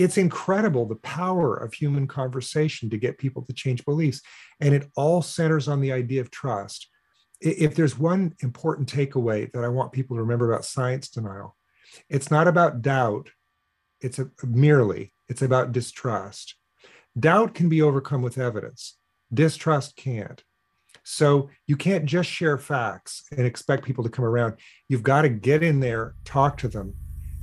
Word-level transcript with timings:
it's 0.00 0.16
incredible 0.16 0.86
the 0.86 0.96
power 0.96 1.54
of 1.54 1.74
human 1.74 2.06
conversation 2.06 2.88
to 2.88 2.96
get 2.96 3.18
people 3.18 3.42
to 3.42 3.52
change 3.52 3.84
beliefs. 3.84 4.22
And 4.58 4.74
it 4.74 4.88
all 4.96 5.20
centers 5.20 5.68
on 5.68 5.82
the 5.82 5.92
idea 5.92 6.22
of 6.22 6.30
trust. 6.30 6.88
If 7.38 7.74
there's 7.74 7.98
one 7.98 8.34
important 8.40 8.90
takeaway 8.90 9.52
that 9.52 9.62
I 9.62 9.68
want 9.68 9.92
people 9.92 10.16
to 10.16 10.22
remember 10.22 10.50
about 10.50 10.64
science 10.64 11.10
denial, 11.10 11.54
it's 12.08 12.30
not 12.30 12.48
about 12.48 12.80
doubt, 12.80 13.28
it's 14.00 14.18
a, 14.18 14.30
merely, 14.42 15.12
it's 15.28 15.42
about 15.42 15.72
distrust. 15.72 16.54
Doubt 17.18 17.52
can 17.52 17.68
be 17.68 17.82
overcome 17.82 18.22
with 18.22 18.38
evidence, 18.38 18.96
distrust 19.32 19.96
can't. 19.96 20.42
So 21.02 21.50
you 21.66 21.76
can't 21.76 22.06
just 22.06 22.30
share 22.30 22.56
facts 22.56 23.24
and 23.36 23.46
expect 23.46 23.84
people 23.84 24.04
to 24.04 24.10
come 24.10 24.24
around. 24.24 24.54
You've 24.88 25.02
got 25.02 25.22
to 25.22 25.28
get 25.28 25.62
in 25.62 25.80
there, 25.80 26.14
talk 26.24 26.56
to 26.58 26.68
them, 26.68 26.94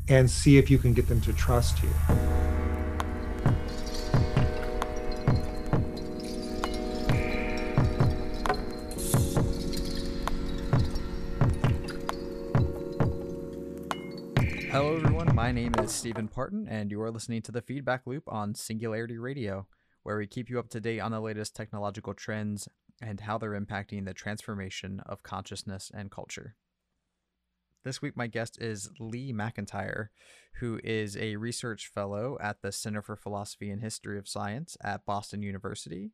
and 0.09 0.27
see 0.27 0.57
if 0.57 0.71
you 0.71 0.79
can 0.79 0.93
get 0.93 1.07
them 1.07 1.21
to 1.21 1.33
trust 1.33 1.83
you. 1.83 2.26
My 15.47 15.54
name 15.54 15.75
is 15.82 15.93
Stephen 15.93 16.28
Parton, 16.28 16.68
and 16.68 16.92
you 16.92 17.01
are 17.01 17.10
listening 17.10 17.42
to 17.43 17.54
the 17.54 17.61
Feedback 17.61 18.05
Loop 18.05 18.24
on 18.28 18.54
Singularity 18.54 19.18
Radio, 19.18 19.65
where 20.04 20.18
we 20.18 20.28
keep 20.28 20.50
you 20.50 20.60
up 20.60 20.68
to 20.71 20.82
date 20.82 21.00
on 21.00 21.11
the 21.11 21.21
latest 21.21 21.55
technological 21.55 22.14
trends 22.14 22.68
and 23.01 23.21
how 23.21 23.38
they're 23.38 23.57
impacting 23.57 24.04
the 24.04 24.14
transformation 24.14 25.02
of 25.05 25.24
consciousness 25.24 25.89
and 25.93 26.11
culture. 26.11 26.57
This 27.86 28.02
week, 28.02 28.18
my 28.18 28.28
guest 28.28 28.61
is 28.61 28.89
Lee 29.00 29.32
McIntyre, 29.32 30.07
who 30.55 30.82
is 30.83 31.15
a 31.15 31.38
research 31.38 31.88
fellow 31.88 32.38
at 32.41 32.61
the 32.61 32.73
Center 32.73 33.02
for 33.02 33.16
Philosophy 33.16 33.69
and 33.69 33.81
History 33.81 34.19
of 34.19 34.27
Science 34.27 34.75
at 34.83 35.05
Boston 35.05 35.41
University, 35.41 36.11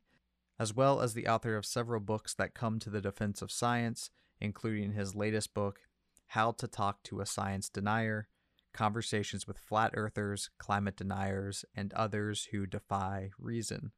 as 0.60 0.72
well 0.72 1.00
as 1.00 1.14
the 1.14 1.26
author 1.26 1.56
of 1.56 1.66
several 1.66 1.98
books 1.98 2.34
that 2.34 2.54
come 2.54 2.78
to 2.78 2.88
the 2.88 3.00
defense 3.00 3.42
of 3.42 3.50
science, 3.50 4.10
including 4.40 4.92
his 4.92 5.16
latest 5.16 5.54
book, 5.54 5.80
How 6.28 6.52
to 6.52 6.68
Talk 6.68 7.02
to 7.02 7.20
a 7.20 7.26
Science 7.26 7.68
Denier 7.68 8.28
conversations 8.74 9.46
with 9.46 9.58
flat 9.58 9.92
earthers, 9.94 10.50
climate 10.58 10.96
deniers, 10.96 11.64
and 11.74 11.92
others 11.94 12.48
who 12.50 12.66
defy 12.66 13.30
reason. 13.38 13.92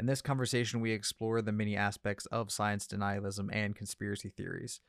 In 0.00 0.06
this 0.06 0.22
conversation, 0.22 0.80
we 0.80 0.90
explore 0.90 1.42
the 1.42 1.52
many 1.52 1.76
aspects 1.76 2.26
of 2.26 2.50
science 2.50 2.88
denialism 2.88 3.48
and 3.52 3.76
conspiracy 3.76 4.30
theories. 4.30 4.80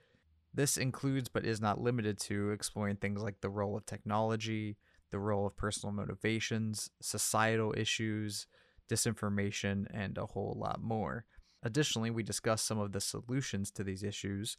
This 0.54 0.78
includes, 0.78 1.30
but 1.30 1.46
is 1.46 1.62
not 1.62 1.82
limited 1.82 2.18
to, 2.22 2.52
exploring 2.52 2.96
things 2.96 3.22
like 3.22 3.42
the 3.42 3.50
role 3.50 3.76
of 3.76 3.86
technology, 3.86 4.78
the 5.12 5.20
role 5.20 5.46
of 5.46 5.58
personal 5.58 5.94
motivations, 5.94 6.90
societal 7.02 7.74
issues, 7.78 8.48
disinformation, 8.90 9.86
and 9.94 10.18
a 10.18 10.28
whole 10.28 10.56
lot 10.60 10.82
more. 10.82 11.26
Additionally, 11.62 12.10
we 12.10 12.24
discuss 12.24 12.62
some 12.62 12.80
of 12.80 12.92
the 12.92 13.02
solutions 13.02 13.72
to 13.72 13.84
these 13.84 14.04
issues, 14.04 14.58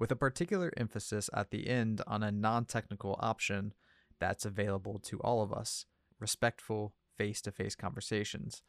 with 0.00 0.10
a 0.10 0.16
particular 0.16 0.72
emphasis 0.78 1.28
at 1.34 1.50
the 1.50 1.68
end 1.68 2.00
on 2.06 2.22
a 2.22 2.32
non 2.32 2.64
technical 2.64 3.18
option 3.20 3.74
that's 4.18 4.46
available 4.46 4.98
to 4.98 5.20
all 5.20 5.42
of 5.42 5.52
us 5.52 5.84
respectful, 6.18 6.94
face 7.18 7.42
to 7.42 7.52
face 7.52 7.74
conversations. 7.74 8.62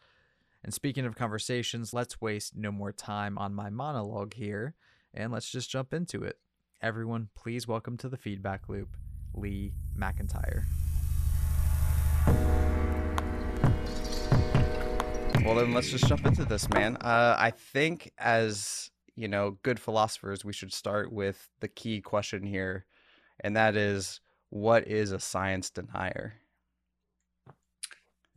And 0.61 0.73
speaking 0.73 1.05
of 1.05 1.15
conversations, 1.15 1.93
let's 1.93 2.19
waste 2.19 2.57
no 2.57 2.69
more 2.69 2.91
time 2.91 3.37
on 3.37 3.55
my 3.55 3.69
monologue 3.69 4.33
here 4.33 4.75
and 5.13 5.31
let's 5.31 5.49
just 5.49 5.69
jump 5.69 5.93
into 5.93 6.21
it. 6.21 6.37
Everyone, 6.81 7.29
please 7.33 7.65
welcome 7.65 7.95
to 7.97 8.09
the 8.09 8.17
feedback 8.17 8.67
loop, 8.67 8.97
Lee 9.33 9.71
McIntyre. 9.97 10.63
Well, 15.45 15.55
then 15.55 15.73
let's 15.73 15.89
just 15.89 16.07
jump 16.07 16.25
into 16.25 16.43
this, 16.43 16.69
man. 16.71 16.97
Uh, 16.97 17.37
I 17.39 17.51
think 17.51 18.11
as 18.17 18.91
you 19.21 19.27
know, 19.27 19.59
good 19.61 19.79
philosophers, 19.79 20.43
we 20.43 20.51
should 20.51 20.73
start 20.73 21.13
with 21.13 21.47
the 21.59 21.67
key 21.67 22.01
question 22.01 22.41
here, 22.41 22.87
and 23.41 23.55
that 23.55 23.75
is 23.75 24.19
what 24.49 24.87
is 24.87 25.11
a 25.11 25.19
science 25.19 25.69
denier? 25.69 26.33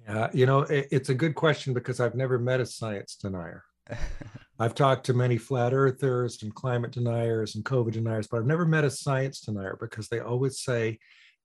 Yeah, 0.07 0.29
you 0.35 0.45
know, 0.45 0.61
it, 0.61 0.89
it's 0.91 1.09
a 1.09 1.15
good 1.15 1.35
question 1.35 1.73
because 1.73 2.01
I've 2.01 2.15
never 2.15 2.39
met 2.39 2.61
a 2.61 2.67
science 2.67 3.17
denier. 3.17 3.65
I've 4.59 4.75
talked 4.75 5.07
to 5.07 5.15
many 5.15 5.39
flat 5.39 5.73
earthers 5.73 6.43
and 6.43 6.55
climate 6.55 6.93
deniers 6.93 7.55
and 7.55 7.65
COVID 7.65 7.93
deniers, 7.93 8.27
but 8.27 8.37
I've 8.37 8.47
never 8.47 8.67
met 8.67 8.85
a 8.85 8.91
science 8.91 9.41
denier 9.41 9.79
because 9.81 10.09
they 10.09 10.21
always 10.21 10.61
say 10.61 10.99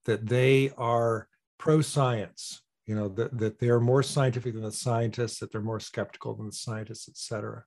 that 0.04 0.26
they 0.26 0.70
are 0.76 1.28
pro 1.58 1.80
science, 1.80 2.60
you 2.86 2.94
know, 2.94 3.08
that, 3.08 3.38
that 3.38 3.58
they're 3.58 3.80
more 3.80 4.02
scientific 4.02 4.52
than 4.52 4.64
the 4.64 4.70
scientists, 4.70 5.38
that 5.38 5.50
they're 5.50 5.62
more 5.62 5.80
skeptical 5.80 6.34
than 6.34 6.46
the 6.46 6.52
scientists, 6.52 7.08
et 7.08 7.16
cetera. 7.16 7.64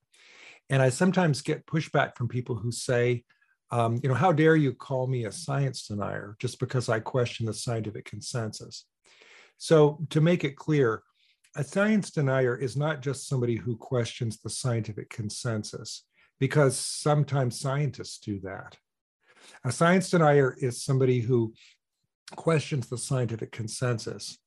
And 0.70 0.82
I 0.82 0.90
sometimes 0.90 1.42
get 1.42 1.66
pushback 1.66 2.16
from 2.16 2.28
people 2.28 2.56
who 2.56 2.72
say, 2.72 3.24
um, 3.72 4.00
you 4.04 4.10
know, 4.10 4.16
how 4.16 4.32
dare 4.32 4.56
you 4.56 4.74
call 4.74 5.08
me 5.08 5.26
a 5.26 5.32
science 5.32 5.88
denier 5.88 6.36
just 6.40 6.60
because 6.60 6.90
I 6.90 7.00
question 7.00 7.46
the 7.46 7.54
scientific 7.54 8.06
consensus? 8.06 8.86
So, 9.58 10.00
to 10.10 10.22
make 10.22 10.44
it 10.44 10.56
clear, 10.56 11.04
a 11.56 11.64
science 11.64 12.12
denier 12.12 12.56
is 12.56 12.76
not 12.76 13.02
just 13.02 13.28
somebody 13.28 13.56
who 13.56 13.78
questions 13.78 14.40
the 14.40 14.50
scientific 14.50 15.10
consensus, 15.10 16.06
because 16.40 16.78
sometimes 16.78 17.60
scientists 17.60 18.20
do 18.20 18.40
that. 18.42 18.78
A 19.64 19.72
science 19.72 20.10
denier 20.10 20.56
is 20.60 20.84
somebody 20.84 21.22
who 21.22 21.54
questions 22.36 22.88
the 22.88 22.98
scientific 22.98 23.52
consensus 23.52 24.38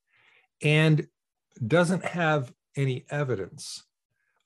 and 0.63 1.07
doesn't 1.67 2.05
have 2.05 2.53
any 2.77 3.07
evidence 3.11 3.85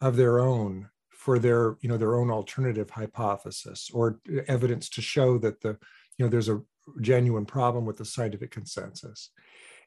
of 0.00 0.16
their 0.16 0.40
own 0.40 0.88
for 1.20 1.38
their 1.38 1.76
you 1.82 1.88
know 1.88 1.98
their 1.98 2.14
own 2.14 2.30
alternative 2.30 2.88
hypothesis 2.88 3.90
or 3.92 4.20
uh, 4.34 4.40
evidence 4.48 4.88
to 4.88 5.02
show 5.02 5.36
that 5.36 5.60
the 5.60 5.76
you 6.16 6.24
know 6.24 6.28
there's 6.28 6.48
a 6.48 6.62
genuine 7.02 7.44
problem 7.44 7.84
with 7.84 7.98
the 7.98 8.06
scientific 8.06 8.50
consensus. 8.50 9.30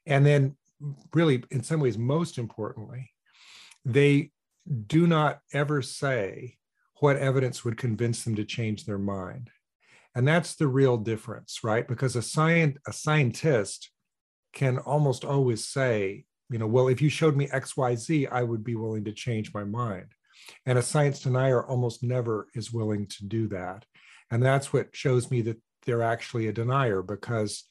And 0.05 0.23
then 0.23 0.55
really 1.11 1.43
in 1.49 1.63
some 1.63 1.79
ways 1.79 1.97
most 1.97 2.37
importantly 2.37 3.09
they 3.83 4.31
do 4.87 5.07
not 5.07 5.39
ever 5.53 5.81
say 5.81 6.57
what 6.99 7.17
evidence 7.17 7.65
would 7.65 7.77
convince 7.77 8.23
them 8.23 8.35
to 8.35 8.45
change 8.45 8.85
their 8.85 8.99
mind. 8.99 9.49
And 10.15 10.27
that's 10.27 10.53
the 10.55 10.67
real 10.67 10.97
difference 10.97 11.63
right? 11.63 11.87
Because 11.87 12.15
a 12.15 12.21
science 12.21 12.77
a 12.87 12.93
scientist 12.93 13.89
can 14.53 14.77
almost 14.77 15.25
always 15.25 15.65
say 15.65 16.25
you 16.51 16.59
know 16.59 16.67
well 16.67 16.89
if 16.89 17.01
you 17.01 17.09
showed 17.09 17.35
me 17.35 17.47
xyz 17.47 18.27
i 18.31 18.43
would 18.43 18.63
be 18.63 18.75
willing 18.75 19.03
to 19.03 19.11
change 19.11 19.51
my 19.51 19.63
mind 19.63 20.09
and 20.65 20.77
a 20.77 20.81
science 20.81 21.21
denier 21.21 21.65
almost 21.65 22.03
never 22.03 22.47
is 22.53 22.71
willing 22.71 23.07
to 23.07 23.25
do 23.25 23.47
that. 23.49 23.85
And 24.31 24.41
that's 24.43 24.73
what 24.73 24.95
shows 24.95 25.29
me 25.29 25.41
that 25.41 25.57
they're 25.85 26.01
actually 26.01 26.47
a 26.47 26.53
denier 26.53 27.01
because 27.01 27.65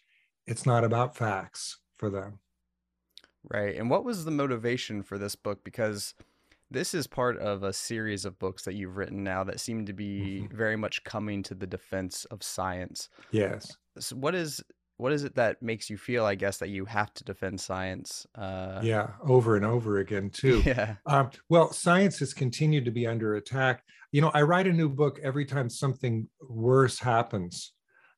it's 0.47 0.67
not 0.67 0.85
about 0.85 1.17
facts 1.17 1.79
for 1.97 2.11
them. 2.11 2.39
Right. 3.45 3.77
And 3.77 3.91
what 3.91 4.05
was 4.05 4.25
the 4.25 4.31
motivation 4.31 5.03
for 5.03 5.19
this 5.19 5.35
book? 5.35 5.65
Because 5.65 6.15
this 6.71 6.95
is 6.95 7.07
part 7.07 7.39
of 7.39 7.63
a 7.63 7.73
series 7.73 8.25
of 8.25 8.39
books 8.39 8.63
that 8.65 8.75
you've 8.75 8.97
written 8.97 9.23
now 9.23 9.45
that 9.45 9.61
seem 9.61 9.85
to 9.87 9.93
be 9.93 10.43
mm-hmm. 10.45 10.57
very 10.57 10.77
much 10.77 11.05
coming 11.05 11.43
to 11.45 11.55
the 11.55 11.67
defense 11.67 12.25
of 12.27 12.43
science. 12.43 13.09
Yes. 13.31 13.77
So 13.99 14.17
what 14.17 14.35
is 14.35 14.63
what 14.97 15.13
is 15.13 15.25
it 15.25 15.35
that 15.35 15.63
makes 15.63 15.91
you 15.91 15.97
feel 15.97 16.25
i 16.25 16.35
guess 16.35 16.59
that 16.59 16.69
you 16.69 16.85
have 16.85 17.13
to 17.15 17.25
defend 17.25 17.61
science 17.61 18.27
uh, 18.37 18.81
yeah 18.83 19.09
over 19.23 19.57
and 19.57 19.65
over 19.65 19.99
again 19.99 20.31
too. 20.43 20.63
Yeah. 20.65 20.97
Um, 21.07 21.31
well 21.49 21.73
science 21.73 22.19
has 22.19 22.35
continued 22.35 22.85
to 22.85 22.91
be 22.91 23.07
under 23.07 23.37
attack. 23.37 23.83
You 24.13 24.21
know 24.21 24.31
i 24.35 24.43
write 24.43 24.67
a 24.67 24.73
new 24.73 24.89
book 24.89 25.19
every 25.23 25.45
time 25.45 25.69
something 25.69 26.29
worse 26.41 26.99
happens 26.99 27.73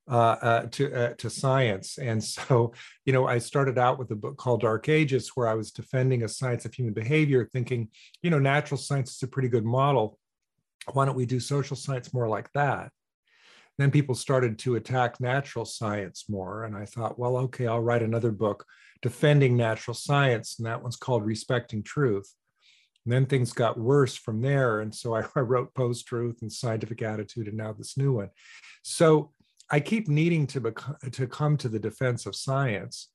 uh, 0.09 0.37
uh, 0.41 0.65
to 0.67 0.93
uh, 0.93 1.13
to 1.15 1.29
science. 1.29 1.97
And 1.97 2.23
so 2.23 2.73
you 3.05 3.13
know 3.13 3.27
i 3.27 3.37
started 3.39 3.77
out 3.77 3.97
with 3.97 4.11
a 4.11 4.15
book 4.15 4.37
called 4.37 4.61
dark 4.61 4.89
ages 4.89 5.31
where 5.35 5.47
i 5.47 5.53
was 5.53 5.71
defending 5.71 6.23
a 6.23 6.27
science 6.27 6.65
of 6.65 6.73
human 6.73 6.93
behavior 6.93 7.49
thinking 7.51 7.89
you 8.21 8.29
know 8.29 8.39
natural 8.39 8.77
science 8.77 9.15
is 9.15 9.23
a 9.23 9.27
pretty 9.27 9.49
good 9.49 9.65
model. 9.65 10.19
Why 10.93 11.05
don't 11.05 11.15
we 11.15 11.25
do 11.25 11.39
social 11.39 11.75
science 11.75 12.13
more 12.13 12.29
like 12.29 12.51
that 12.53 12.91
then 13.77 13.91
people 13.91 14.15
started 14.15 14.57
to 14.59 14.75
attack 14.75 15.19
natural 15.19 15.65
science 15.65 16.25
more. 16.29 16.63
And 16.63 16.75
I 16.75 16.85
thought, 16.85 17.19
well, 17.19 17.37
okay, 17.37 17.67
I'll 17.67 17.81
write 17.81 18.03
another 18.03 18.31
book 18.31 18.65
defending 19.01 19.57
natural 19.57 19.93
science. 19.93 20.55
And 20.57 20.65
that 20.65 20.81
one's 20.81 20.95
called 20.95 21.25
Respecting 21.25 21.83
Truth. 21.83 22.33
And 23.05 23.13
then 23.13 23.25
things 23.25 23.53
got 23.53 23.77
worse 23.77 24.15
from 24.15 24.41
there. 24.41 24.79
And 24.79 24.93
so 24.95 25.15
I, 25.15 25.23
I 25.35 25.41
wrote 25.41 25.73
Post 25.75 26.07
Truth 26.07 26.41
and 26.41 26.51
Scientific 26.51 27.01
Attitude 27.01 27.47
and 27.47 27.57
now 27.57 27.73
this 27.73 27.97
new 27.97 28.13
one. 28.13 28.29
So 28.83 29.31
I 29.69 29.79
keep 29.79 30.07
needing 30.07 30.47
to, 30.47 30.61
bec- 30.61 31.11
to 31.11 31.27
come 31.27 31.57
to 31.57 31.69
the 31.69 31.79
defense 31.79 32.25
of 32.25 32.35
science 32.35 33.09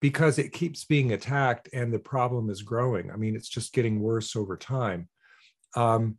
because 0.00 0.38
it 0.38 0.52
keeps 0.52 0.84
being 0.84 1.12
attacked 1.12 1.68
and 1.72 1.92
the 1.92 1.98
problem 1.98 2.50
is 2.50 2.62
growing. 2.62 3.10
I 3.10 3.16
mean, 3.16 3.34
it's 3.34 3.48
just 3.48 3.72
getting 3.72 4.00
worse 4.00 4.36
over 4.36 4.56
time. 4.56 5.08
Um, 5.74 6.18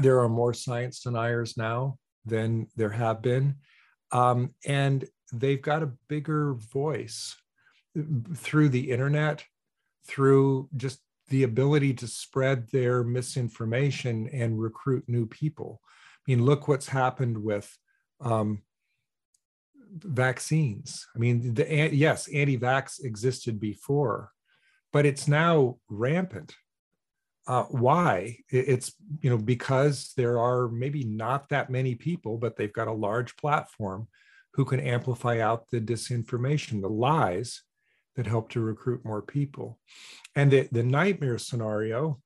there 0.00 0.20
are 0.20 0.28
more 0.28 0.52
science 0.52 1.00
deniers 1.00 1.56
now 1.56 1.98
than 2.26 2.68
there 2.76 2.90
have 2.90 3.22
been. 3.22 3.56
Um, 4.12 4.54
and 4.66 5.04
they've 5.32 5.62
got 5.62 5.82
a 5.82 5.92
bigger 6.08 6.54
voice 6.54 7.36
through 8.36 8.68
the 8.68 8.90
internet, 8.90 9.44
through 10.06 10.68
just 10.76 11.00
the 11.28 11.42
ability 11.42 11.94
to 11.94 12.06
spread 12.06 12.68
their 12.70 13.02
misinformation 13.02 14.28
and 14.32 14.60
recruit 14.60 15.04
new 15.08 15.26
people. 15.26 15.80
I 15.84 16.32
mean, 16.32 16.44
look 16.44 16.68
what's 16.68 16.88
happened 16.88 17.42
with 17.42 17.76
um, 18.20 18.62
vaccines. 19.92 21.06
I 21.14 21.18
mean, 21.18 21.54
the, 21.54 21.90
yes, 21.92 22.28
anti-vax 22.28 23.02
existed 23.02 23.58
before, 23.58 24.30
but 24.92 25.06
it's 25.06 25.26
now 25.26 25.78
rampant. 25.88 26.54
Uh, 27.46 27.64
why? 27.64 28.38
It's 28.50 28.92
you 29.20 29.30
know 29.30 29.38
because 29.38 30.12
there 30.16 30.38
are 30.38 30.68
maybe 30.68 31.04
not 31.04 31.48
that 31.50 31.70
many 31.70 31.94
people, 31.94 32.38
but 32.38 32.56
they've 32.56 32.72
got 32.72 32.88
a 32.88 32.92
large 32.92 33.36
platform 33.36 34.08
who 34.54 34.64
can 34.64 34.80
amplify 34.80 35.40
out 35.40 35.68
the 35.70 35.80
disinformation, 35.80 36.80
the 36.80 36.88
lies 36.88 37.62
that 38.16 38.26
help 38.26 38.48
to 38.48 38.60
recruit 38.60 39.04
more 39.04 39.20
people. 39.20 39.78
And 40.34 40.50
the, 40.50 40.68
the 40.72 40.82
nightmare 40.82 41.36
scenario, 41.38 42.20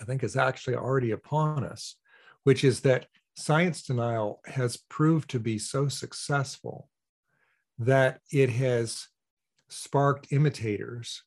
I 0.00 0.04
think, 0.04 0.22
is 0.22 0.36
actually 0.36 0.76
already 0.76 1.10
upon 1.10 1.64
us, 1.64 1.96
which 2.44 2.62
is 2.62 2.80
that 2.82 3.06
science 3.36 3.82
denial 3.82 4.40
has 4.46 4.76
proved 4.88 5.28
to 5.30 5.40
be 5.40 5.58
so 5.58 5.88
successful 5.88 6.88
that 7.78 8.20
it 8.30 8.50
has 8.50 9.08
sparked 9.68 10.32
imitators 10.32 11.24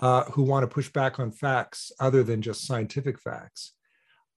uh, 0.00 0.24
who 0.24 0.42
want 0.42 0.62
to 0.62 0.74
push 0.74 0.88
back 0.88 1.18
on 1.18 1.30
facts 1.30 1.92
other 2.00 2.22
than 2.22 2.42
just 2.42 2.66
scientific 2.66 3.18
facts. 3.18 3.72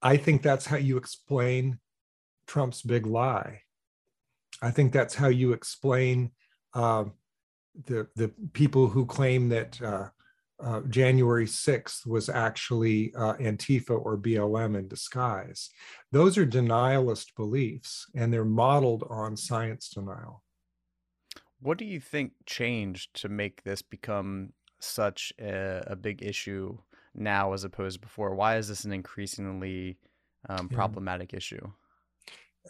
I 0.02 0.16
think 0.16 0.42
that's 0.42 0.66
how 0.66 0.76
you 0.76 0.96
explain 0.96 1.78
Trump's 2.46 2.82
big 2.82 3.06
lie. 3.06 3.62
I 4.62 4.70
think 4.70 4.92
that's 4.92 5.14
how 5.14 5.28
you 5.28 5.52
explain 5.52 6.32
uh, 6.74 7.04
the 7.86 8.08
the 8.16 8.32
people 8.52 8.88
who 8.88 9.06
claim 9.06 9.48
that 9.50 9.80
uh, 9.80 10.08
uh, 10.62 10.80
January 10.82 11.46
6th 11.46 12.06
was 12.06 12.28
actually 12.28 13.14
uh, 13.14 13.34
Antifa 13.34 13.98
or 13.98 14.18
BLM 14.18 14.76
in 14.76 14.88
disguise. 14.88 15.70
Those 16.12 16.36
are 16.36 16.46
denialist 16.46 17.34
beliefs, 17.36 18.06
and 18.14 18.32
they're 18.32 18.44
modeled 18.44 19.04
on 19.08 19.36
science 19.36 19.88
denial. 19.88 20.42
What 21.60 21.78
do 21.78 21.84
you 21.84 22.00
think 22.00 22.32
changed 22.46 23.20
to 23.22 23.28
make 23.28 23.62
this 23.62 23.82
become 23.82 24.52
such 24.80 25.32
a, 25.40 25.82
a 25.86 25.96
big 25.96 26.22
issue 26.22 26.76
now 27.14 27.52
as 27.52 27.64
opposed 27.64 27.96
to 27.96 28.00
before? 28.00 28.34
Why 28.34 28.56
is 28.56 28.68
this 28.68 28.84
an 28.84 28.92
increasingly 28.92 29.98
um, 30.48 30.68
problematic 30.68 31.32
yeah. 31.32 31.36
issue? 31.38 31.70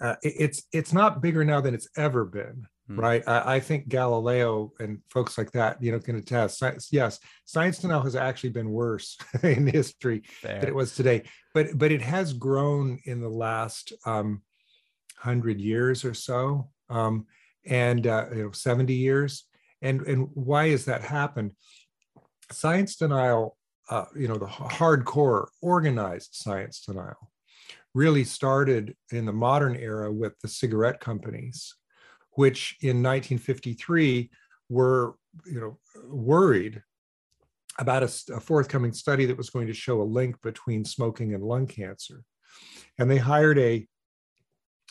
Uh, 0.01 0.15
it's 0.23 0.63
it's 0.73 0.93
not 0.93 1.21
bigger 1.21 1.45
now 1.45 1.61
than 1.61 1.75
it's 1.75 1.89
ever 1.97 2.25
been 2.25 2.65
hmm. 2.87 2.99
right 2.99 3.25
I, 3.27 3.57
I, 3.57 3.61
think 3.61 3.89
galileo 3.89 4.73
and 4.79 5.01
folks 5.11 5.37
like 5.37 5.51
that 5.51 5.83
you 5.83 5.91
know 5.91 5.99
can 5.99 6.15
attest 6.15 6.59
science, 6.59 6.89
yes 6.93 7.19
science 7.45 7.81
denial 7.81 8.01
has 8.03 8.15
actually 8.15 8.51
been 8.51 8.71
worse 8.71 9.19
in 9.43 9.67
history 9.67 10.23
Fair. 10.41 10.61
than 10.61 10.69
it 10.69 10.75
was 10.75 10.95
today 10.95 11.25
but 11.55 11.77
but 11.77 11.91
it 11.91 12.03
has 12.03 12.33
grown 12.33 13.01
in 13.05 13.21
the 13.21 13.29
last 13.29 13.93
um, 14.07 14.43
hundred 15.17 15.61
years 15.61 16.05
or 16.05 16.15
so 16.15 16.71
um, 16.89 17.27
and 17.67 18.07
uh, 18.07 18.27
you 18.33 18.45
know 18.45 18.53
70 18.53 18.95
years 18.95 19.45
and 19.83 20.03
and 20.03 20.29
why 20.35 20.69
has 20.69 20.85
that 20.85 21.03
happened 21.03 21.53
science 22.53 22.97
denial 22.97 23.57
uh, 23.91 24.05
you 24.17 24.29
know 24.29 24.37
the 24.37 24.47
hardcore 24.47 25.49
organized 25.61 26.31
science 26.33 26.85
denial 26.85 27.31
really 27.95 28.25
started 28.25 28.95
in 29.11 29.27
the 29.27 29.33
modern 29.33 29.77
era 29.77 30.13
with 30.13 30.39
the 30.41 30.49
cigarette 30.49 31.01
companies, 31.01 31.75
which 32.33 32.77
in 32.83 33.03
1953 33.03 34.31
were 34.69 35.15
you 35.47 35.61
know 35.61 35.79
worried 36.07 36.83
about 37.79 38.03
a, 38.03 38.35
a, 38.35 38.41
forthcoming 38.41 38.93
study 38.93 39.25
that 39.27 39.37
was 39.37 39.51
going 39.51 39.67
to 39.67 39.73
show 39.73 40.03
a 40.03 40.05
link 40.05 40.41
between 40.43 40.85
smoking 40.85 41.35
and 41.35 41.43
lung 41.43 41.67
cancer. 41.67 42.23
And 42.99 43.11
they 43.11 43.17
hired 43.17 43.59
a 43.59 43.87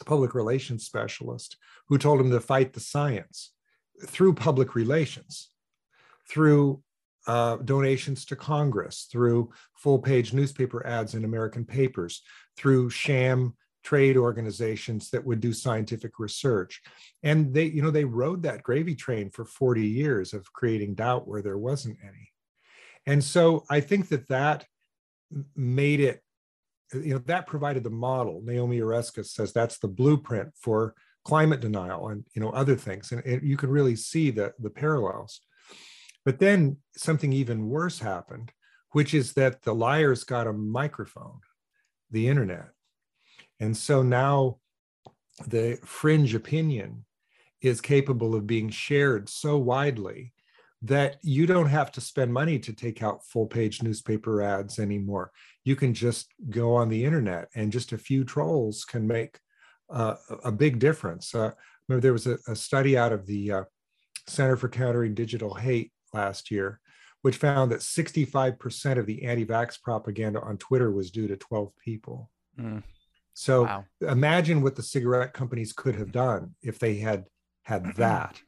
public 0.05 0.33
relations 0.33 0.85
specialist 0.85 1.57
who 1.87 1.97
told 1.97 2.19
them 2.19 2.31
to 2.31 2.39
fight 2.39 2.73
the 2.73 2.79
science 2.79 3.51
through 4.07 4.33
public 4.33 4.75
relations, 4.75 5.49
through 6.29 6.81
uh, 7.29 7.57
donations 7.57 8.25
to 8.25 8.35
Congress, 8.35 9.07
through 9.11 9.51
full 9.75 9.99
page 9.99 10.33
newspaper 10.33 10.83
ads 10.87 11.13
in 11.13 11.25
American 11.25 11.63
papers, 11.63 12.23
through 12.57 12.89
sham 12.89 13.53
trade 13.83 14.17
organizations 14.17 15.11
that 15.11 15.23
would 15.23 15.39
do 15.39 15.53
scientific 15.53 16.17
research. 16.17 16.81
And 17.21 17.53
they, 17.53 17.65
you 17.65 17.83
know, 17.83 17.91
they 17.91 18.03
rode 18.03 18.41
that 18.43 18.63
gravy 18.63 18.95
train 18.95 19.29
for 19.29 19.45
40 19.45 19.85
years 19.85 20.33
of 20.33 20.51
creating 20.53 20.95
doubt 20.95 21.27
where 21.27 21.43
there 21.43 21.59
wasn't 21.59 21.99
any. 22.03 22.31
And 23.05 23.23
so 23.23 23.63
I 23.69 23.79
think 23.79 24.09
that 24.09 24.27
that 24.29 24.65
made 25.55 25.99
it, 25.99 26.23
you 26.95 27.13
know, 27.13 27.19
that 27.27 27.45
provided 27.45 27.83
the 27.83 27.91
model. 27.91 28.41
Naomi 28.43 28.79
Oreskes 28.79 29.27
says 29.27 29.53
that's 29.53 29.77
the 29.77 29.87
blueprint 29.87 30.49
for 30.55 30.95
climate 31.25 31.59
denial 31.59 32.09
and, 32.09 32.25
you 32.33 32.41
know, 32.41 32.49
other 32.49 32.75
things. 32.75 33.11
And 33.11 33.21
it, 33.23 33.43
you 33.43 33.55
can 33.55 33.69
really 33.69 33.95
see 33.95 34.31
the, 34.31 34.51
the 34.57 34.71
parallels. 34.71 35.41
But 36.29 36.37
then 36.37 36.77
something 36.95 37.33
even 37.33 37.69
worse 37.69 37.97
happened, 37.97 38.51
which 38.91 39.15
is 39.15 39.33
that 39.33 39.63
the 39.63 39.73
liars 39.73 40.23
got 40.23 40.45
a 40.45 40.53
microphone 40.53 41.39
the 42.11 42.27
internet. 42.27 42.69
And 43.59 43.75
so 43.75 44.03
now 44.03 44.59
the 45.47 45.79
fringe 45.83 46.35
opinion 46.35 47.05
is 47.61 47.81
capable 47.81 48.35
of 48.35 48.45
being 48.45 48.69
shared 48.69 49.27
so 49.27 49.57
widely 49.57 50.33
that 50.83 51.17
you 51.23 51.47
don't 51.47 51.65
have 51.65 51.91
to 51.93 51.99
spend 51.99 52.31
money 52.31 52.59
to 52.59 52.73
take 52.73 53.01
out 53.01 53.25
full 53.25 53.47
page 53.47 53.81
newspaper 53.81 54.43
ads 54.43 54.77
anymore. 54.77 55.31
You 55.63 55.75
can 55.75 55.95
just 55.95 56.31
go 56.51 56.75
on 56.75 56.89
the 56.89 57.05
internet, 57.05 57.47
and 57.55 57.71
just 57.71 57.91
a 57.91 57.97
few 57.97 58.23
trolls 58.23 58.85
can 58.85 59.07
make 59.07 59.39
uh, 59.89 60.13
a 60.43 60.51
big 60.51 60.77
difference. 60.77 61.33
Uh, 61.33 61.53
remember, 61.87 62.03
there 62.03 62.13
was 62.13 62.27
a, 62.27 62.37
a 62.47 62.55
study 62.55 62.95
out 62.95 63.13
of 63.13 63.25
the 63.25 63.51
uh, 63.51 63.63
Center 64.27 64.57
for 64.57 64.69
Countering 64.69 65.15
Digital 65.15 65.55
Hate 65.55 65.91
last 66.13 66.51
year 66.51 66.79
which 67.21 67.37
found 67.37 67.71
that 67.71 67.81
65% 67.81 68.97
of 68.97 69.05
the 69.05 69.23
anti 69.23 69.45
vax 69.45 69.81
propaganda 69.81 70.41
on 70.41 70.57
Twitter 70.57 70.91
was 70.91 71.11
due 71.11 71.27
to 71.27 71.35
12 71.35 71.71
people. 71.83 72.29
Mm. 72.59 72.83
So 73.33 73.63
wow. 73.63 73.85
imagine 74.01 74.61
what 74.61 74.75
the 74.75 74.83
cigarette 74.83 75.33
companies 75.33 75.73
could 75.73 75.95
have 75.95 76.11
done 76.11 76.55
if 76.61 76.79
they 76.79 76.95
had 76.95 77.25
had 77.63 77.93
that. 77.97 78.41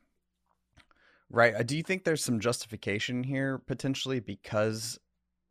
Right. 1.30 1.56
Uh, 1.56 1.64
do 1.64 1.78
you 1.78 1.84
think 1.84 2.04
there's 2.04 2.24
some 2.24 2.40
justification 2.40 3.24
here 3.24 3.58
potentially 3.60 4.20
because 4.20 5.00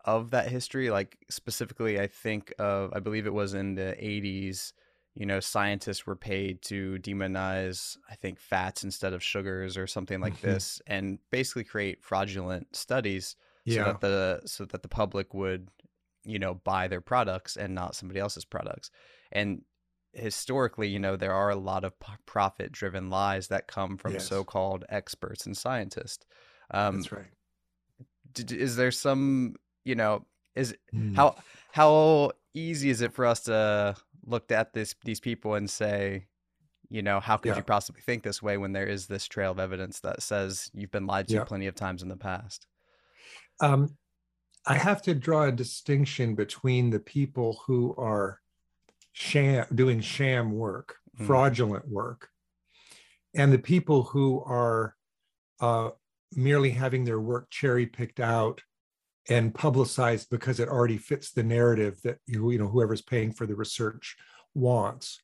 of 0.04 0.30
that 0.30 0.48
history? 0.48 0.90
Like 0.90 1.16
specifically, 1.30 2.00
I 2.00 2.06
think 2.06 2.52
of, 2.58 2.92
I 2.94 3.00
believe 3.00 3.26
it 3.26 3.32
was 3.32 3.54
in 3.54 3.74
the 3.74 3.96
80s 4.00 4.72
you 5.20 5.26
know, 5.26 5.38
scientists 5.38 6.06
were 6.06 6.16
paid 6.16 6.62
to 6.62 6.96
demonize, 7.02 7.98
I 8.10 8.14
think, 8.14 8.40
fats 8.40 8.84
instead 8.84 9.12
of 9.12 9.22
sugars 9.22 9.76
or 9.76 9.86
something 9.86 10.18
like 10.18 10.38
mm-hmm. 10.38 10.46
this, 10.46 10.80
and 10.86 11.18
basically 11.30 11.64
create 11.64 12.02
fraudulent 12.02 12.74
studies 12.74 13.36
yeah. 13.66 13.84
so 13.84 13.84
that 13.84 14.00
the 14.00 14.40
so 14.46 14.64
that 14.64 14.82
the 14.82 14.88
public 14.88 15.34
would, 15.34 15.68
you 16.24 16.38
know, 16.38 16.54
buy 16.54 16.88
their 16.88 17.02
products 17.02 17.58
and 17.58 17.74
not 17.74 17.94
somebody 17.94 18.18
else's 18.18 18.46
products. 18.46 18.90
And 19.30 19.60
historically, 20.14 20.88
you 20.88 20.98
know, 20.98 21.16
there 21.16 21.34
are 21.34 21.50
a 21.50 21.54
lot 21.54 21.84
of 21.84 21.92
profit-driven 22.24 23.10
lies 23.10 23.48
that 23.48 23.68
come 23.68 23.98
from 23.98 24.14
yes. 24.14 24.26
so-called 24.26 24.86
experts 24.88 25.44
and 25.44 25.54
scientists. 25.54 26.24
Um, 26.70 27.02
That's 27.02 27.12
right. 27.12 28.50
is 28.52 28.76
there 28.76 28.90
some, 28.90 29.56
you 29.84 29.96
know, 29.96 30.24
is 30.54 30.74
mm. 30.94 31.14
how 31.14 31.36
how 31.72 32.30
easy 32.54 32.88
is 32.88 33.02
it 33.02 33.12
for 33.12 33.26
us 33.26 33.40
to 33.42 33.94
looked 34.24 34.52
at 34.52 34.72
this 34.72 34.94
these 35.04 35.20
people 35.20 35.54
and 35.54 35.68
say, 35.68 36.26
you 36.88 37.02
know, 37.02 37.20
how 37.20 37.36
could 37.36 37.50
yeah. 37.50 37.56
you 37.56 37.62
possibly 37.62 38.02
think 38.02 38.22
this 38.22 38.42
way 38.42 38.56
when 38.56 38.72
there 38.72 38.86
is 38.86 39.06
this 39.06 39.26
trail 39.26 39.52
of 39.52 39.58
evidence 39.58 40.00
that 40.00 40.22
says 40.22 40.70
you've 40.74 40.90
been 40.90 41.06
lied 41.06 41.28
to 41.28 41.34
yeah. 41.34 41.44
plenty 41.44 41.66
of 41.66 41.74
times 41.74 42.02
in 42.02 42.08
the 42.08 42.16
past? 42.16 42.66
Um, 43.60 43.96
I 44.66 44.74
have 44.74 45.02
to 45.02 45.14
draw 45.14 45.44
a 45.44 45.52
distinction 45.52 46.34
between 46.34 46.90
the 46.90 47.00
people 47.00 47.60
who 47.66 47.94
are 47.96 48.40
sham 49.12 49.66
doing 49.74 50.00
sham 50.00 50.52
work, 50.52 50.96
mm. 51.18 51.26
fraudulent 51.26 51.88
work, 51.88 52.28
and 53.34 53.52
the 53.52 53.58
people 53.58 54.02
who 54.02 54.42
are 54.44 54.96
uh, 55.60 55.90
merely 56.34 56.70
having 56.70 57.04
their 57.04 57.20
work 57.20 57.50
cherry 57.50 57.86
picked 57.86 58.20
out 58.20 58.62
and 59.28 59.54
publicized 59.54 60.28
because 60.30 60.60
it 60.60 60.68
already 60.68 60.96
fits 60.96 61.32
the 61.32 61.42
narrative 61.42 62.00
that 62.04 62.18
you, 62.26 62.58
know 62.58 62.68
whoever's 62.68 63.02
paying 63.02 63.32
for 63.32 63.46
the 63.46 63.54
research 63.54 64.16
wants. 64.54 65.20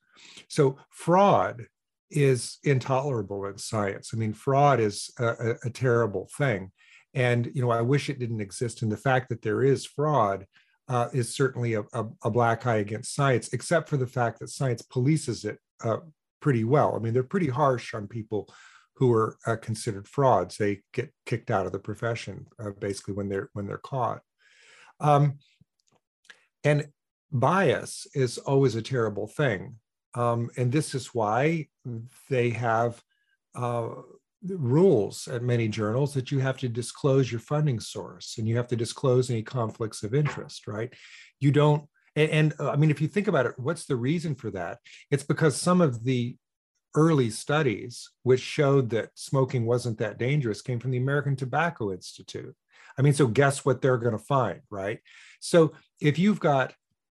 So 0.48 0.76
fraud 0.90 1.66
is 2.10 2.58
intolerable 2.62 3.46
in 3.46 3.58
science. 3.58 4.10
I 4.12 4.16
mean 4.16 4.32
fraud 4.32 4.80
is 4.80 5.10
a, 5.18 5.26
a, 5.26 5.54
a 5.64 5.70
terrible 5.70 6.28
thing. 6.36 6.72
And 7.14 7.50
you 7.54 7.62
know 7.62 7.70
i 7.70 7.80
wish 7.80 8.08
it 8.08 8.18
didn't 8.18 8.40
exist. 8.40 8.82
And 8.82 8.92
the 8.92 8.96
fact 8.96 9.28
that 9.30 9.42
there 9.42 9.62
is 9.62 9.86
fraud 9.86 10.46
uh, 10.88 11.08
is 11.12 11.34
certainly 11.34 11.74
a, 11.74 11.80
a, 11.92 12.06
a, 12.22 12.30
black 12.30 12.64
eye 12.64 12.76
against 12.76 13.12
science 13.12 13.52
except 13.52 13.88
for 13.88 13.96
the 13.96 14.06
fact 14.06 14.38
that 14.38 14.50
science 14.50 14.82
polices 14.82 15.44
it 15.44 15.58
uh, 15.82 15.96
pretty 16.40 16.62
well. 16.62 16.94
I 16.94 16.98
mean 17.00 17.12
they're 17.12 17.24
pretty 17.24 17.48
harsh 17.48 17.92
on 17.94 18.06
people 18.06 18.48
who 18.96 19.12
are 19.12 19.36
uh, 19.46 19.56
considered 19.56 20.08
frauds. 20.08 20.56
They 20.56 20.80
get 20.92 21.12
kicked 21.26 21.50
out 21.50 21.66
of 21.66 21.72
the 21.72 21.78
profession 21.78 22.46
uh, 22.58 22.70
basically 22.70 23.14
when 23.14 23.28
they're 23.28 23.50
when 23.52 23.66
they're 23.66 23.78
caught. 23.78 24.22
Um, 25.00 25.38
and 26.64 26.88
bias 27.30 28.06
is 28.14 28.38
always 28.38 28.74
a 28.74 28.82
terrible 28.82 29.26
thing, 29.26 29.76
um, 30.14 30.50
and 30.56 30.72
this 30.72 30.94
is 30.94 31.14
why 31.14 31.68
they 32.30 32.50
have 32.50 33.02
uh, 33.54 33.88
rules 34.42 35.28
at 35.28 35.42
many 35.42 35.68
journals 35.68 36.14
that 36.14 36.30
you 36.30 36.38
have 36.38 36.58
to 36.58 36.68
disclose 36.68 37.30
your 37.30 37.40
funding 37.40 37.80
source 37.80 38.36
and 38.38 38.48
you 38.48 38.56
have 38.56 38.68
to 38.68 38.76
disclose 38.76 39.30
any 39.30 39.42
conflicts 39.42 40.02
of 40.02 40.14
interest. 40.14 40.66
Right? 40.66 40.92
You 41.38 41.52
don't. 41.52 41.84
And, 42.14 42.30
and 42.30 42.54
uh, 42.58 42.70
I 42.70 42.76
mean, 42.76 42.90
if 42.90 43.02
you 43.02 43.08
think 43.08 43.28
about 43.28 43.44
it, 43.44 43.58
what's 43.58 43.84
the 43.84 43.96
reason 43.96 44.34
for 44.34 44.50
that? 44.52 44.78
It's 45.10 45.24
because 45.24 45.54
some 45.54 45.82
of 45.82 46.02
the 46.02 46.36
early 46.96 47.30
studies 47.30 48.10
which 48.22 48.40
showed 48.40 48.90
that 48.90 49.10
smoking 49.14 49.66
wasn't 49.66 49.98
that 49.98 50.18
dangerous 50.18 50.62
came 50.62 50.80
from 50.80 50.90
the 50.90 50.98
American 50.98 51.36
Tobacco 51.36 51.92
Institute. 51.92 52.54
I 52.98 53.02
mean, 53.02 53.12
so 53.12 53.26
guess 53.26 53.64
what 53.64 53.80
they're 53.82 53.98
going 53.98 54.16
to 54.16 54.24
find, 54.24 54.60
right? 54.70 55.00
So 55.40 55.72
if 56.00 56.18
you've 56.18 56.40
got, 56.40 56.74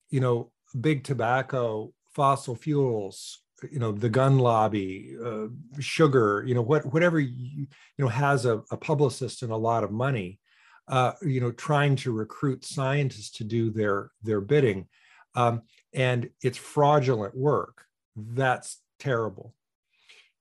you 0.10 0.20
know, 0.20 0.52
big 0.80 1.04
tobacco, 1.04 1.94
fossil 2.14 2.56
fuels, 2.56 3.42
you 3.72 3.80
know, 3.80 3.92
the 3.92 4.10
gun 4.10 4.38
lobby, 4.40 5.16
uh, 5.24 5.48
sugar, 5.80 6.44
you 6.46 6.54
know, 6.54 6.62
what 6.62 6.86
whatever 6.94 7.20
you, 7.20 7.68
you 7.98 8.06
know 8.06 8.08
has 8.08 8.46
a, 8.46 8.62
a 8.72 8.78
publicist 8.78 9.42
and 9.44 9.52
a 9.52 9.58
lot 9.58 9.84
of 9.84 9.92
money, 9.92 10.40
uh, 10.88 11.14
you 11.22 11.42
know, 11.42 11.52
trying 11.52 11.96
to 11.98 12.12
recruit 12.12 12.66
scientists 12.66 13.32
to 13.32 13.44
do 13.44 13.70
their 13.70 14.12
their 14.24 14.42
bidding, 14.42 14.88
um, 15.36 15.62
and 15.94 16.30
it's 16.42 16.58
fraudulent 16.58 17.36
work. 17.36 17.86
That's 18.16 18.82
terrible. 19.00 19.54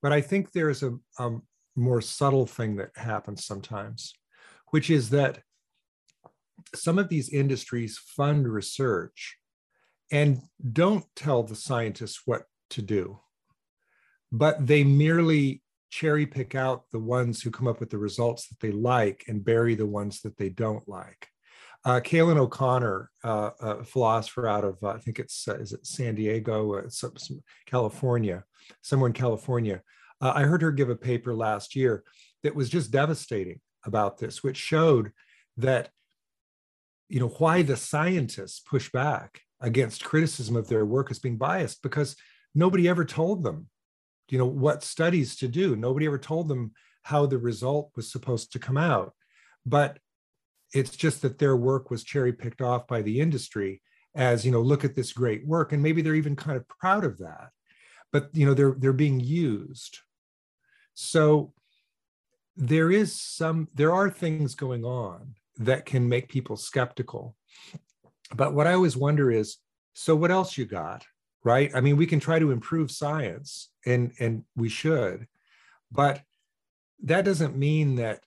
But 0.02 0.12
I 0.12 0.20
think 0.20 0.52
there's 0.52 0.82
a, 0.82 0.94
a 1.18 1.36
more 1.76 2.00
subtle 2.00 2.46
thing 2.46 2.76
that 2.76 2.90
happens 2.96 3.44
sometimes, 3.44 4.12
which 4.70 4.90
is 4.90 5.10
that 5.10 5.40
some 6.74 6.98
of 6.98 7.08
these 7.08 7.28
industries 7.28 7.98
fund 7.98 8.46
research 8.48 9.36
and 10.10 10.40
don't 10.72 11.04
tell 11.14 11.42
the 11.42 11.54
scientists 11.54 12.22
what 12.24 12.42
to 12.70 12.82
do, 12.82 13.20
but 14.32 14.66
they 14.66 14.84
merely 14.84 15.62
cherry 15.90 16.26
pick 16.26 16.54
out 16.54 16.84
the 16.92 16.98
ones 16.98 17.42
who 17.42 17.50
come 17.50 17.66
up 17.66 17.80
with 17.80 17.90
the 17.90 17.98
results 17.98 18.48
that 18.48 18.60
they 18.60 18.72
like 18.72 19.24
and 19.28 19.44
bury 19.44 19.74
the 19.74 19.86
ones 19.86 20.20
that 20.22 20.36
they 20.36 20.48
don't 20.48 20.86
like. 20.88 21.28
Uh, 21.84 22.00
Cailin 22.00 22.36
O'Connor, 22.36 23.10
uh, 23.24 23.50
a 23.60 23.84
philosopher 23.84 24.46
out 24.48 24.64
of, 24.64 24.76
uh, 24.82 24.88
I 24.88 24.98
think 24.98 25.18
it's, 25.18 25.46
uh, 25.46 25.54
is 25.54 25.72
it 25.72 25.86
San 25.86 26.16
Diego, 26.16 26.74
uh, 26.74 26.88
some, 26.88 27.16
some 27.16 27.40
California, 27.66 28.44
somewhere 28.82 29.06
in 29.06 29.14
California. 29.14 29.82
Uh, 30.20 30.32
I 30.34 30.42
heard 30.42 30.62
her 30.62 30.72
give 30.72 30.90
a 30.90 30.96
paper 30.96 31.34
last 31.34 31.76
year 31.76 32.02
that 32.42 32.54
was 32.54 32.68
just 32.68 32.90
devastating 32.90 33.60
about 33.84 34.18
this, 34.18 34.42
which 34.42 34.56
showed 34.56 35.12
that, 35.56 35.90
you 37.08 37.20
know, 37.20 37.28
why 37.28 37.62
the 37.62 37.76
scientists 37.76 38.60
push 38.60 38.90
back 38.90 39.40
against 39.60 40.04
criticism 40.04 40.56
of 40.56 40.68
their 40.68 40.84
work 40.84 41.10
as 41.10 41.18
being 41.18 41.36
biased 41.36 41.82
because 41.82 42.16
nobody 42.54 42.88
ever 42.88 43.04
told 43.04 43.42
them, 43.42 43.68
you 44.28 44.38
know, 44.38 44.46
what 44.46 44.82
studies 44.82 45.36
to 45.36 45.48
do. 45.48 45.76
Nobody 45.76 46.06
ever 46.06 46.18
told 46.18 46.48
them 46.48 46.72
how 47.02 47.26
the 47.26 47.38
result 47.38 47.92
was 47.96 48.10
supposed 48.10 48.52
to 48.52 48.58
come 48.58 48.76
out. 48.76 49.14
But 49.64 49.98
it's 50.74 50.96
just 50.96 51.22
that 51.22 51.38
their 51.38 51.56
work 51.56 51.90
was 51.90 52.04
cherry 52.04 52.32
picked 52.32 52.60
off 52.60 52.86
by 52.86 53.02
the 53.02 53.20
industry 53.20 53.80
as, 54.14 54.44
you 54.44 54.52
know, 54.52 54.60
look 54.60 54.84
at 54.84 54.94
this 54.94 55.12
great 55.12 55.46
work. 55.46 55.72
And 55.72 55.82
maybe 55.82 56.02
they're 56.02 56.14
even 56.14 56.36
kind 56.36 56.56
of 56.56 56.66
proud 56.68 57.04
of 57.04 57.18
that 57.18 57.50
but 58.12 58.28
you 58.32 58.46
know 58.46 58.54
they're 58.54 58.74
they're 58.78 58.92
being 58.92 59.20
used 59.20 59.98
so 60.94 61.52
there 62.56 62.90
is 62.90 63.20
some 63.20 63.68
there 63.74 63.94
are 63.94 64.10
things 64.10 64.54
going 64.54 64.84
on 64.84 65.34
that 65.56 65.86
can 65.86 66.08
make 66.08 66.28
people 66.28 66.56
skeptical 66.56 67.36
but 68.34 68.54
what 68.54 68.66
i 68.66 68.72
always 68.72 68.96
wonder 68.96 69.30
is 69.30 69.58
so 69.94 70.14
what 70.14 70.30
else 70.30 70.56
you 70.56 70.64
got 70.64 71.04
right 71.44 71.70
i 71.74 71.80
mean 71.80 71.96
we 71.96 72.06
can 72.06 72.20
try 72.20 72.38
to 72.38 72.50
improve 72.50 72.90
science 72.90 73.70
and 73.86 74.12
and 74.18 74.44
we 74.56 74.68
should 74.68 75.26
but 75.90 76.20
that 77.02 77.24
doesn't 77.24 77.56
mean 77.56 77.96
that 77.96 78.20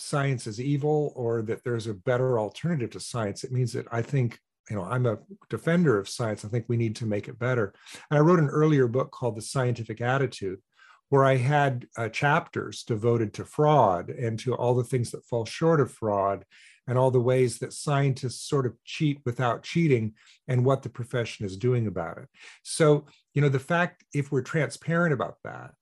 science 0.00 0.46
is 0.46 0.60
evil 0.60 1.12
or 1.14 1.42
that 1.42 1.62
there's 1.64 1.86
a 1.86 1.94
better 1.94 2.38
alternative 2.38 2.90
to 2.90 3.00
science 3.00 3.44
it 3.44 3.52
means 3.52 3.72
that 3.72 3.86
i 3.92 4.02
think 4.02 4.38
you 4.70 4.76
know 4.76 4.82
i'm 4.82 5.06
a 5.06 5.18
defender 5.48 5.98
of 5.98 6.08
science 6.08 6.44
i 6.44 6.48
think 6.48 6.64
we 6.68 6.76
need 6.76 6.96
to 6.96 7.06
make 7.06 7.28
it 7.28 7.38
better. 7.38 7.74
And 8.10 8.18
i 8.18 8.20
wrote 8.20 8.38
an 8.38 8.48
earlier 8.48 8.88
book 8.88 9.10
called 9.10 9.36
the 9.36 9.42
scientific 9.42 10.00
attitude 10.00 10.60
where 11.08 11.24
i 11.24 11.36
had 11.36 11.86
uh, 11.96 12.08
chapters 12.08 12.82
devoted 12.82 13.32
to 13.34 13.44
fraud 13.44 14.10
and 14.10 14.38
to 14.40 14.54
all 14.54 14.74
the 14.74 14.84
things 14.84 15.10
that 15.10 15.24
fall 15.24 15.44
short 15.44 15.80
of 15.80 15.92
fraud 15.92 16.44
and 16.88 16.96
all 16.96 17.10
the 17.10 17.20
ways 17.20 17.58
that 17.58 17.72
scientists 17.72 18.48
sort 18.48 18.64
of 18.64 18.72
cheat 18.84 19.18
without 19.24 19.64
cheating 19.64 20.14
and 20.46 20.64
what 20.64 20.82
the 20.82 20.88
profession 20.88 21.44
is 21.44 21.56
doing 21.56 21.88
about 21.88 22.18
it. 22.18 22.28
So 22.62 23.06
you 23.34 23.42
know 23.42 23.48
the 23.48 23.58
fact 23.58 24.04
if 24.14 24.30
we're 24.30 24.42
transparent 24.42 25.12
about 25.12 25.36
that 25.44 25.72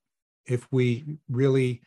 if 0.45 0.67
we 0.71 1.17
really 1.29 1.81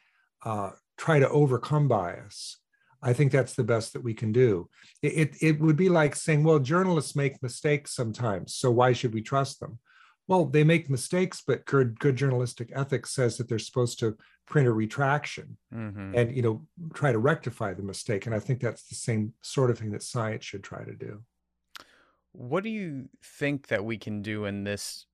uh, 0.45 0.71
try 0.99 1.19
to 1.19 1.29
overcome 1.31 1.89
bias 1.89 2.59
I 3.03 3.13
think 3.13 3.31
that's 3.31 3.55
the 3.55 3.65
best 3.65 3.93
that 3.93 4.03
we 4.03 4.15
can 4.15 4.33
do. 4.33 4.69
It, 5.03 5.37
it, 5.41 5.61
would 5.61 5.77
be 5.77 5.89
like 5.89 6.17
saying, 6.17 6.43
well, 6.43 6.59
journalists 6.59 7.15
make 7.15 7.43
mistakes 7.43 7.95
sometimes, 7.95 8.55
so 8.55 8.71
why 8.71 8.93
should 8.93 9.15
we 9.15 9.23
trust 9.23 9.61
them? 9.61 9.79
Well, 10.27 10.45
they 10.45 10.65
make 10.65 10.91
mistakes, 10.91 11.43
but 11.47 11.65
good, 11.65 11.99
good 12.01 12.17
journalistic 12.17 12.71
ethics 12.75 13.15
says 13.15 13.39
that 13.39 13.49
they're 13.49 13.59
supposed 13.59 13.99
to 14.01 14.17
print 14.47 14.69
a 14.69 14.73
retraction 14.73 15.57
mm-hmm. 15.75 16.15
and 16.15 16.35
you 16.35 16.43
know 16.43 16.67
try 16.93 17.13
to 17.13 17.19
rectify 17.19 17.73
the 17.73 17.83
mistake. 17.83 18.27
And 18.27 18.35
I 18.35 18.41
think 18.41 18.61
that's 18.61 18.89
the 18.89 18.95
same 18.95 19.33
sort 19.43 19.71
of 19.71 19.79
thing 19.79 19.93
that 19.93 20.03
science 20.03 20.45
should 20.45 20.65
try 20.65 20.85
to 20.85 20.95
do. 20.95 21.23
What 22.33 22.63
do 22.63 22.71
you 22.71 23.09
think 23.23 23.69
that 23.69 23.85
we 23.85 23.97
can 23.97 24.21
do 24.21 24.45
in 24.45 24.65
this 24.65 25.07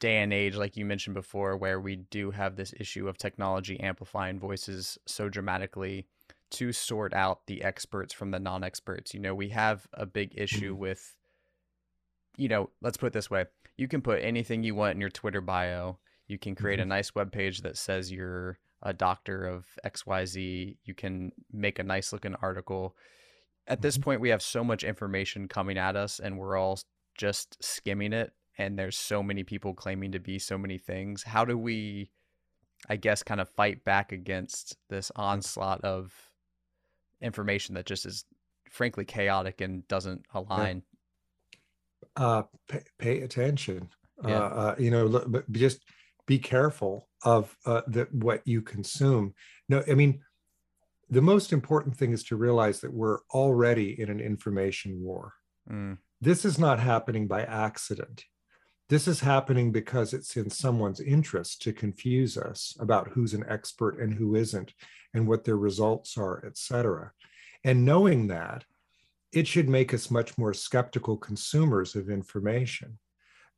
day 0.00 0.18
and 0.18 0.32
age, 0.32 0.56
like 0.56 0.76
you 0.76 0.84
mentioned 0.84 1.14
before, 1.14 1.56
where 1.56 1.80
we 1.80 1.96
do 1.96 2.30
have 2.30 2.56
this 2.56 2.74
issue 2.78 3.08
of 3.08 3.18
technology 3.18 3.80
amplifying 3.80 4.38
voices 4.38 4.98
so 5.06 5.28
dramatically? 5.28 6.06
to 6.48 6.72
sort 6.72 7.12
out 7.12 7.40
the 7.48 7.62
experts 7.62 8.14
from 8.14 8.30
the 8.30 8.38
non-experts. 8.38 9.12
You 9.12 9.18
know, 9.18 9.34
we 9.34 9.48
have 9.48 9.86
a 9.92 10.06
big 10.06 10.32
issue 10.36 10.72
mm-hmm. 10.72 10.80
with 10.80 11.16
you 12.36 12.48
know, 12.48 12.70
let's 12.82 12.96
put 12.96 13.08
it 13.08 13.12
this 13.12 13.30
way. 13.30 13.46
You 13.76 13.88
can 13.88 14.02
put 14.02 14.22
anything 14.22 14.62
you 14.62 14.74
want 14.74 14.94
in 14.94 15.00
your 15.00 15.10
Twitter 15.10 15.40
bio. 15.40 15.98
You 16.28 16.38
can 16.38 16.54
create 16.54 16.80
mm-hmm. 16.80 16.90
a 16.90 16.94
nice 16.94 17.14
web 17.14 17.32
page 17.32 17.62
that 17.62 17.76
says 17.76 18.12
you're 18.12 18.58
a 18.82 18.92
doctor 18.92 19.46
of 19.46 19.64
XYZ. 19.84 20.76
You 20.84 20.94
can 20.94 21.32
make 21.52 21.78
a 21.78 21.82
nice 21.82 22.12
looking 22.12 22.34
article. 22.42 22.94
At 23.66 23.82
this 23.82 23.96
mm-hmm. 23.96 24.04
point, 24.04 24.20
we 24.20 24.28
have 24.28 24.42
so 24.42 24.62
much 24.62 24.84
information 24.84 25.48
coming 25.48 25.78
at 25.78 25.96
us, 25.96 26.20
and 26.20 26.38
we're 26.38 26.56
all 26.56 26.78
just 27.16 27.62
skimming 27.64 28.12
it. 28.12 28.32
And 28.58 28.78
there's 28.78 28.96
so 28.96 29.22
many 29.22 29.42
people 29.42 29.74
claiming 29.74 30.12
to 30.12 30.18
be 30.18 30.38
so 30.38 30.56
many 30.56 30.78
things. 30.78 31.22
How 31.22 31.44
do 31.44 31.58
we, 31.58 32.10
I 32.88 32.96
guess, 32.96 33.22
kind 33.22 33.40
of 33.40 33.48
fight 33.50 33.84
back 33.84 34.12
against 34.12 34.76
this 34.88 35.12
onslaught 35.14 35.84
of 35.84 36.12
information 37.20 37.74
that 37.74 37.86
just 37.86 38.06
is 38.06 38.24
frankly 38.70 39.04
chaotic 39.04 39.60
and 39.60 39.86
doesn't 39.88 40.24
align. 40.34 40.82
Uh, 42.16 42.42
pay, 42.68 42.82
pay 42.98 43.20
attention. 43.22 43.88
Yeah. 44.26 44.38
Uh, 44.38 44.48
uh, 44.48 44.74
you 44.78 44.90
know, 44.90 45.08
but 45.26 45.50
just 45.52 45.80
be 46.26 46.38
careful 46.38 47.08
of 47.22 47.56
uh, 47.66 47.82
the, 47.86 48.08
what 48.12 48.42
you 48.46 48.62
consume. 48.62 49.34
No, 49.68 49.82
I 49.88 49.94
mean, 49.94 50.20
the 51.10 51.22
most 51.22 51.52
important 51.52 51.96
thing 51.96 52.12
is 52.12 52.24
to 52.24 52.36
realize 52.36 52.80
that 52.80 52.92
we're 52.92 53.18
already 53.32 54.00
in 54.00 54.10
an 54.10 54.20
information 54.20 55.00
war. 55.02 55.34
Mm. 55.70 55.98
This 56.20 56.44
is 56.44 56.58
not 56.58 56.80
happening 56.80 57.28
by 57.28 57.42
accident. 57.42 58.24
This 58.88 59.08
is 59.08 59.20
happening 59.20 59.72
because 59.72 60.12
it's 60.12 60.36
in 60.36 60.48
someone's 60.48 61.00
interest 61.00 61.60
to 61.62 61.72
confuse 61.72 62.38
us 62.38 62.76
about 62.78 63.08
who's 63.08 63.34
an 63.34 63.44
expert 63.48 63.98
and 63.98 64.14
who 64.14 64.36
isn't, 64.36 64.72
and 65.12 65.26
what 65.26 65.44
their 65.44 65.56
results 65.56 66.16
are, 66.16 66.44
et 66.46 66.56
cetera. 66.56 67.10
And 67.64 67.84
knowing 67.84 68.28
that, 68.28 68.64
it 69.32 69.48
should 69.48 69.68
make 69.68 69.92
us 69.92 70.10
much 70.10 70.38
more 70.38 70.54
skeptical 70.54 71.16
consumers 71.16 71.96
of 71.96 72.08
information. 72.08 72.98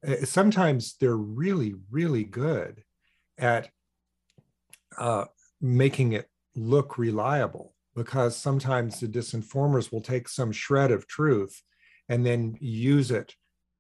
Uh, 0.07 0.25
sometimes 0.25 0.97
they're 0.97 1.17
really, 1.17 1.75
really 1.91 2.25
good 2.25 2.83
at 3.37 3.69
uh, 4.97 5.27
making 5.61 6.13
it 6.13 6.27
look 6.57 6.97
reliable 6.97 7.75
because 7.95 8.35
sometimes 8.35 9.01
the 9.01 9.09
disinformers 9.09 9.93
will 9.93 10.01
take 10.01 10.29
some 10.29 10.53
shred 10.53 10.91
of 10.91 11.07
truth 11.07 11.61
and 12.09 12.25
then 12.25 12.57
use 12.61 13.11
it 13.11 13.35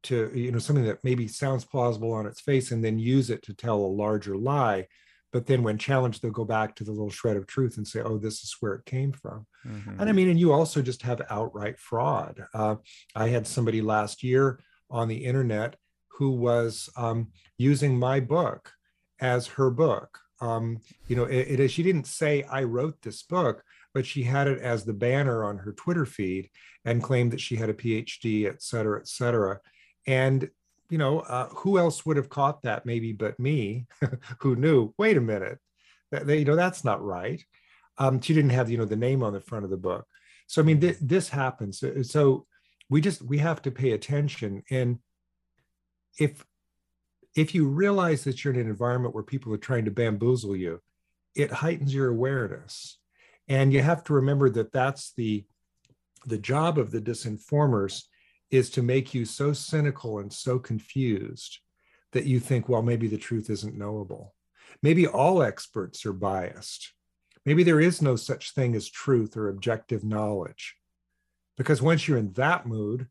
to 0.04 0.30
you 0.34 0.52
know 0.52 0.58
something 0.58 0.84
that 0.84 1.02
maybe 1.04 1.26
sounds 1.28 1.64
plausible 1.64 2.12
on 2.12 2.26
its 2.26 2.40
face 2.40 2.70
and 2.70 2.84
then 2.84 2.98
use 2.98 3.30
it 3.30 3.42
to 3.42 3.54
tell 3.54 3.76
a 3.76 3.96
larger 4.04 4.36
lie 4.36 4.86
but 5.32 5.46
then 5.46 5.62
when 5.62 5.76
challenged 5.76 6.22
they'll 6.22 6.30
go 6.30 6.44
back 6.44 6.74
to 6.74 6.84
the 6.84 6.90
little 6.92 7.10
shred 7.10 7.36
of 7.36 7.46
truth 7.46 7.76
and 7.76 7.86
say 7.86 8.00
oh 8.00 8.18
this 8.18 8.42
is 8.42 8.56
where 8.60 8.74
it 8.74 8.84
came 8.84 9.12
from 9.12 9.46
mm-hmm. 9.66 10.00
and 10.00 10.08
i 10.08 10.12
mean 10.12 10.28
and 10.28 10.40
you 10.40 10.52
also 10.52 10.80
just 10.80 11.02
have 11.02 11.20
outright 11.30 11.78
fraud 11.78 12.44
uh, 12.54 12.76
i 13.14 13.28
had 13.28 13.46
somebody 13.46 13.82
last 13.82 14.22
year 14.22 14.60
on 14.90 15.08
the 15.08 15.24
internet 15.24 15.76
who 16.18 16.30
was 16.30 16.88
um, 16.96 17.28
using 17.58 17.98
my 17.98 18.20
book 18.20 18.72
as 19.20 19.46
her 19.46 19.70
book 19.70 20.18
Um, 20.40 20.78
you 21.08 21.16
know, 21.16 21.24
it, 21.24 21.60
it, 21.60 21.68
she 21.70 21.82
didn't 21.82 22.06
say 22.06 22.44
I 22.44 22.62
wrote 22.62 23.02
this 23.02 23.24
book, 23.24 23.64
but 23.92 24.06
she 24.06 24.22
had 24.22 24.46
it 24.46 24.60
as 24.60 24.84
the 24.84 24.92
banner 24.92 25.44
on 25.44 25.58
her 25.58 25.72
Twitter 25.72 26.06
feed 26.06 26.50
and 26.84 27.02
claimed 27.02 27.32
that 27.32 27.40
she 27.40 27.56
had 27.56 27.70
a 27.70 27.74
PhD, 27.74 28.46
et 28.46 28.62
cetera, 28.62 29.00
et 29.00 29.08
cetera. 29.08 29.58
And 30.08 30.48
you 30.90 30.96
know, 30.96 31.20
uh, 31.20 31.48
who 31.50 31.78
else 31.78 32.06
would 32.06 32.16
have 32.16 32.30
caught 32.30 32.62
that? 32.62 32.86
Maybe 32.86 33.12
but 33.12 33.38
me, 33.38 33.86
who 34.40 34.56
knew. 34.56 34.94
Wait 34.96 35.18
a 35.18 35.20
minute, 35.20 35.58
that, 36.10 36.26
you 36.26 36.46
know 36.46 36.56
that's 36.56 36.82
not 36.82 37.04
right. 37.04 37.44
Um, 37.98 38.20
she 38.20 38.32
didn't 38.32 38.50
have 38.50 38.70
you 38.70 38.78
know 38.78 38.86
the 38.86 38.96
name 38.96 39.22
on 39.22 39.34
the 39.34 39.40
front 39.40 39.64
of 39.64 39.70
the 39.70 39.76
book. 39.76 40.06
So 40.46 40.62
I 40.62 40.64
mean, 40.64 40.80
th- 40.80 40.96
this 41.00 41.28
happens. 41.28 41.84
So 42.02 42.46
we 42.88 43.02
just 43.02 43.20
we 43.20 43.38
have 43.38 43.60
to 43.62 43.70
pay 43.70 43.92
attention. 43.92 44.62
And 44.70 44.98
if 46.18 46.44
if 47.36 47.54
you 47.54 47.68
realize 47.68 48.24
that 48.24 48.42
you're 48.42 48.54
in 48.54 48.60
an 48.60 48.66
environment 48.66 49.14
where 49.14 49.22
people 49.22 49.52
are 49.52 49.58
trying 49.58 49.84
to 49.84 49.90
bamboozle 49.90 50.56
you, 50.56 50.80
it 51.34 51.52
heightens 51.52 51.94
your 51.94 52.08
awareness. 52.08 52.98
And 53.46 53.72
you 53.74 53.82
have 53.82 54.02
to 54.04 54.14
remember 54.14 54.48
that 54.50 54.72
that's 54.72 55.12
the 55.12 55.44
the 56.24 56.38
job 56.38 56.78
of 56.78 56.92
the 56.92 57.00
disinformers 57.00 58.04
is 58.50 58.70
to 58.70 58.82
make 58.82 59.14
you 59.14 59.24
so 59.24 59.52
cynical 59.52 60.18
and 60.18 60.32
so 60.32 60.58
confused 60.58 61.58
that 62.12 62.24
you 62.24 62.40
think, 62.40 62.68
well, 62.68 62.82
maybe 62.82 63.06
the 63.06 63.18
truth 63.18 63.50
isn't 63.50 63.76
knowable. 63.76 64.34
Maybe 64.82 65.06
all 65.06 65.42
experts 65.42 66.06
are 66.06 66.12
biased. 66.12 66.92
Maybe 67.44 67.62
there 67.62 67.80
is 67.80 68.00
no 68.00 68.16
such 68.16 68.52
thing 68.52 68.74
as 68.74 68.88
truth 68.88 69.36
or 69.36 69.48
objective 69.48 70.04
knowledge. 70.04 70.76
Because 71.56 71.82
once 71.82 72.06
you're 72.06 72.18
in 72.18 72.32
that 72.32 72.66
mood, 72.66 73.08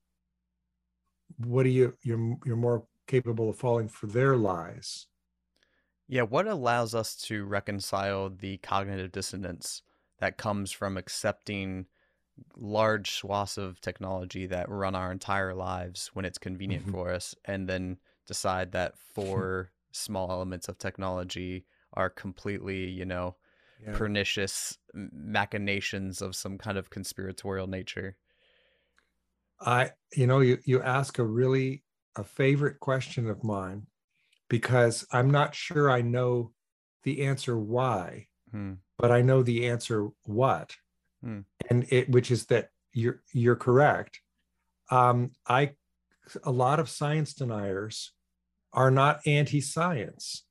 what 1.38 1.66
are 1.66 1.70
you 1.70 1.96
you're 2.02 2.38
you're 2.46 2.56
more 2.56 2.86
capable 3.08 3.50
of 3.50 3.58
falling 3.58 3.88
for 3.88 4.08
their 4.08 4.36
lies. 4.36 5.08
Yeah, 6.08 6.22
what 6.24 6.48
allows 6.48 6.94
us 6.94 7.16
to 7.24 7.46
reconcile 7.46 8.30
the 8.30 8.58
cognitive 8.58 9.12
dissonance 9.12 9.82
that 10.20 10.38
comes 10.38 10.72
from 10.72 10.98
accepting 10.98 11.86
large 12.56 13.12
swaths 13.12 13.58
of 13.58 13.80
technology 13.82 14.48
that 14.48 14.70
run 14.70 14.96
our 14.96 15.12
entire 15.12 15.54
lives 15.54 16.10
when 16.14 16.26
it's 16.26 16.38
convenient 16.38 16.84
mm-hmm. 16.84 16.94
for 16.94 17.12
us 17.12 17.36
and 17.46 17.68
then 17.68 17.98
decide 18.26 18.72
that 18.72 18.98
four 18.98 19.72
small 19.92 20.32
elements 20.32 20.68
of 20.68 20.78
technology 20.78 21.66
are 21.94 22.10
completely 22.10 22.86
you 22.86 23.06
know 23.06 23.36
yeah. 23.84 23.96
pernicious 23.96 24.78
machinations 24.94 26.22
of 26.22 26.36
some 26.36 26.58
kind 26.58 26.78
of 26.78 26.90
conspiratorial 26.90 27.68
nature 27.68 28.18
i 29.62 29.92
you 30.16 30.28
know 30.28 30.40
you 30.40 30.58
you 30.66 30.82
ask 30.82 31.18
a 31.18 31.24
really 31.24 31.84
a 32.16 32.24
favorite 32.24 32.80
question 32.80 33.28
of 33.28 33.44
mine 33.44 33.88
because 34.50 35.06
i'm 35.12 35.32
not 35.32 35.56
sure 35.56 35.90
i 35.90 36.02
know 36.02 36.52
the 37.04 37.26
answer 37.26 37.58
why 37.58 38.28
hmm. 38.52 38.74
but 38.98 39.12
i 39.12 39.22
know 39.22 39.42
the 39.42 39.68
answer 39.68 40.10
what 40.26 40.76
hmm. 41.24 41.40
and 41.70 41.86
it 41.90 42.10
which 42.10 42.32
is 42.32 42.46
that 42.48 42.70
you're 42.94 43.22
you're 43.34 43.56
correct 43.56 44.22
um 44.92 45.32
i 45.48 45.72
a 46.44 46.52
lot 46.52 46.80
of 46.80 46.90
science 46.90 47.34
deniers 47.34 48.12
are 48.74 48.92
not 48.92 49.20
anti-science 49.26 50.44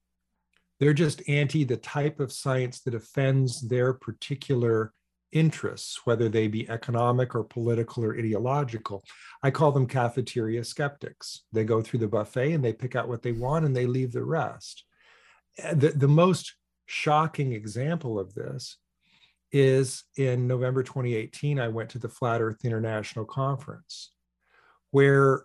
they're 0.78 0.94
just 0.94 1.26
anti 1.28 1.64
the 1.64 1.76
type 1.76 2.20
of 2.20 2.32
science 2.32 2.80
that 2.82 2.94
offends 2.94 3.60
their 3.62 3.94
particular 3.94 4.92
interests, 5.32 6.00
whether 6.04 6.28
they 6.28 6.48
be 6.48 6.68
economic 6.68 7.34
or 7.34 7.44
political 7.44 8.04
or 8.04 8.16
ideological. 8.16 9.04
I 9.42 9.50
call 9.50 9.72
them 9.72 9.86
cafeteria 9.86 10.64
skeptics. 10.64 11.42
They 11.52 11.64
go 11.64 11.82
through 11.82 12.00
the 12.00 12.08
buffet 12.08 12.52
and 12.52 12.64
they 12.64 12.72
pick 12.72 12.96
out 12.96 13.08
what 13.08 13.22
they 13.22 13.32
want 13.32 13.64
and 13.64 13.76
they 13.76 13.86
leave 13.86 14.12
the 14.12 14.24
rest. 14.24 14.84
Eh, 15.58 15.74
the, 15.74 15.88
the 15.90 16.08
most 16.08 16.54
shocking 16.86 17.52
example 17.52 18.18
of 18.18 18.34
this 18.34 18.78
is 19.56 20.04
in 20.16 20.46
November 20.46 20.82
2018, 20.82 21.58
I 21.58 21.68
went 21.68 21.90
to 21.90 21.98
the 21.98 22.08
Flat 22.08 22.42
Earth 22.42 22.64
International 22.64 23.24
Conference, 23.24 24.12
where 24.90 25.44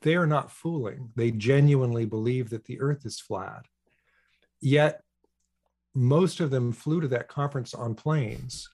they 0.00 0.16
are 0.16 0.26
not 0.26 0.50
fooling. 0.50 1.10
They 1.14 1.30
genuinely 1.30 2.06
believe 2.06 2.50
that 2.50 2.64
the 2.64 2.80
earth 2.80 3.04
is 3.04 3.20
flat. 3.20 3.66
Yet, 4.60 5.02
most 5.94 6.40
of 6.40 6.50
them 6.50 6.72
flew 6.72 7.00
to 7.00 7.08
that 7.08 7.28
conference 7.28 7.74
on 7.74 7.94
planes 7.94 8.68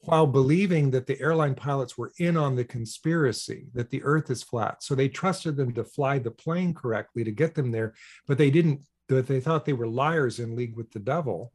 while 0.00 0.26
believing 0.26 0.90
that 0.90 1.06
the 1.06 1.20
airline 1.20 1.54
pilots 1.54 1.96
were 1.96 2.12
in 2.18 2.36
on 2.36 2.54
the 2.54 2.64
conspiracy 2.64 3.66
that 3.74 3.90
the 3.90 4.02
earth 4.04 4.30
is 4.30 4.42
flat. 4.42 4.82
So 4.82 4.94
they 4.94 5.08
trusted 5.08 5.56
them 5.56 5.72
to 5.74 5.84
fly 5.84 6.18
the 6.18 6.30
plane 6.30 6.74
correctly 6.74 7.24
to 7.24 7.30
get 7.30 7.54
them 7.54 7.70
there, 7.70 7.94
but 8.26 8.38
they 8.38 8.50
didn't, 8.50 8.82
they 9.08 9.40
thought 9.40 9.64
they 9.64 9.72
were 9.72 9.88
liars 9.88 10.38
in 10.38 10.54
league 10.54 10.76
with 10.76 10.90
the 10.92 10.98
devil 10.98 11.52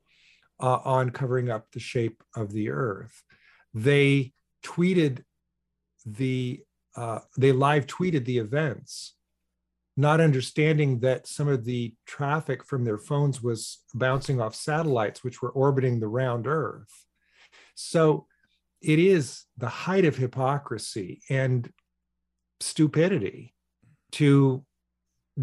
uh, 0.61 0.79
on 0.85 1.09
covering 1.09 1.49
up 1.49 1.71
the 1.71 1.79
shape 1.79 2.23
of 2.35 2.51
the 2.51 2.69
earth. 2.69 3.23
They 3.73 4.33
tweeted 4.63 5.23
the, 6.05 6.61
uh, 6.95 7.19
they 7.37 7.51
live 7.51 7.87
tweeted 7.87 8.25
the 8.25 8.37
events 8.37 9.15
not 9.97 10.21
understanding 10.21 10.99
that 10.99 11.27
some 11.27 11.47
of 11.47 11.65
the 11.65 11.93
traffic 12.05 12.63
from 12.65 12.83
their 12.85 12.97
phones 12.97 13.43
was 13.43 13.79
bouncing 13.93 14.39
off 14.39 14.55
satellites 14.55 15.23
which 15.23 15.41
were 15.41 15.51
orbiting 15.51 15.99
the 15.99 16.07
round 16.07 16.47
earth 16.47 17.05
so 17.75 18.25
it 18.81 18.99
is 18.99 19.45
the 19.57 19.69
height 19.69 20.05
of 20.05 20.15
hypocrisy 20.15 21.21
and 21.29 21.71
stupidity 22.59 23.53
to 24.11 24.63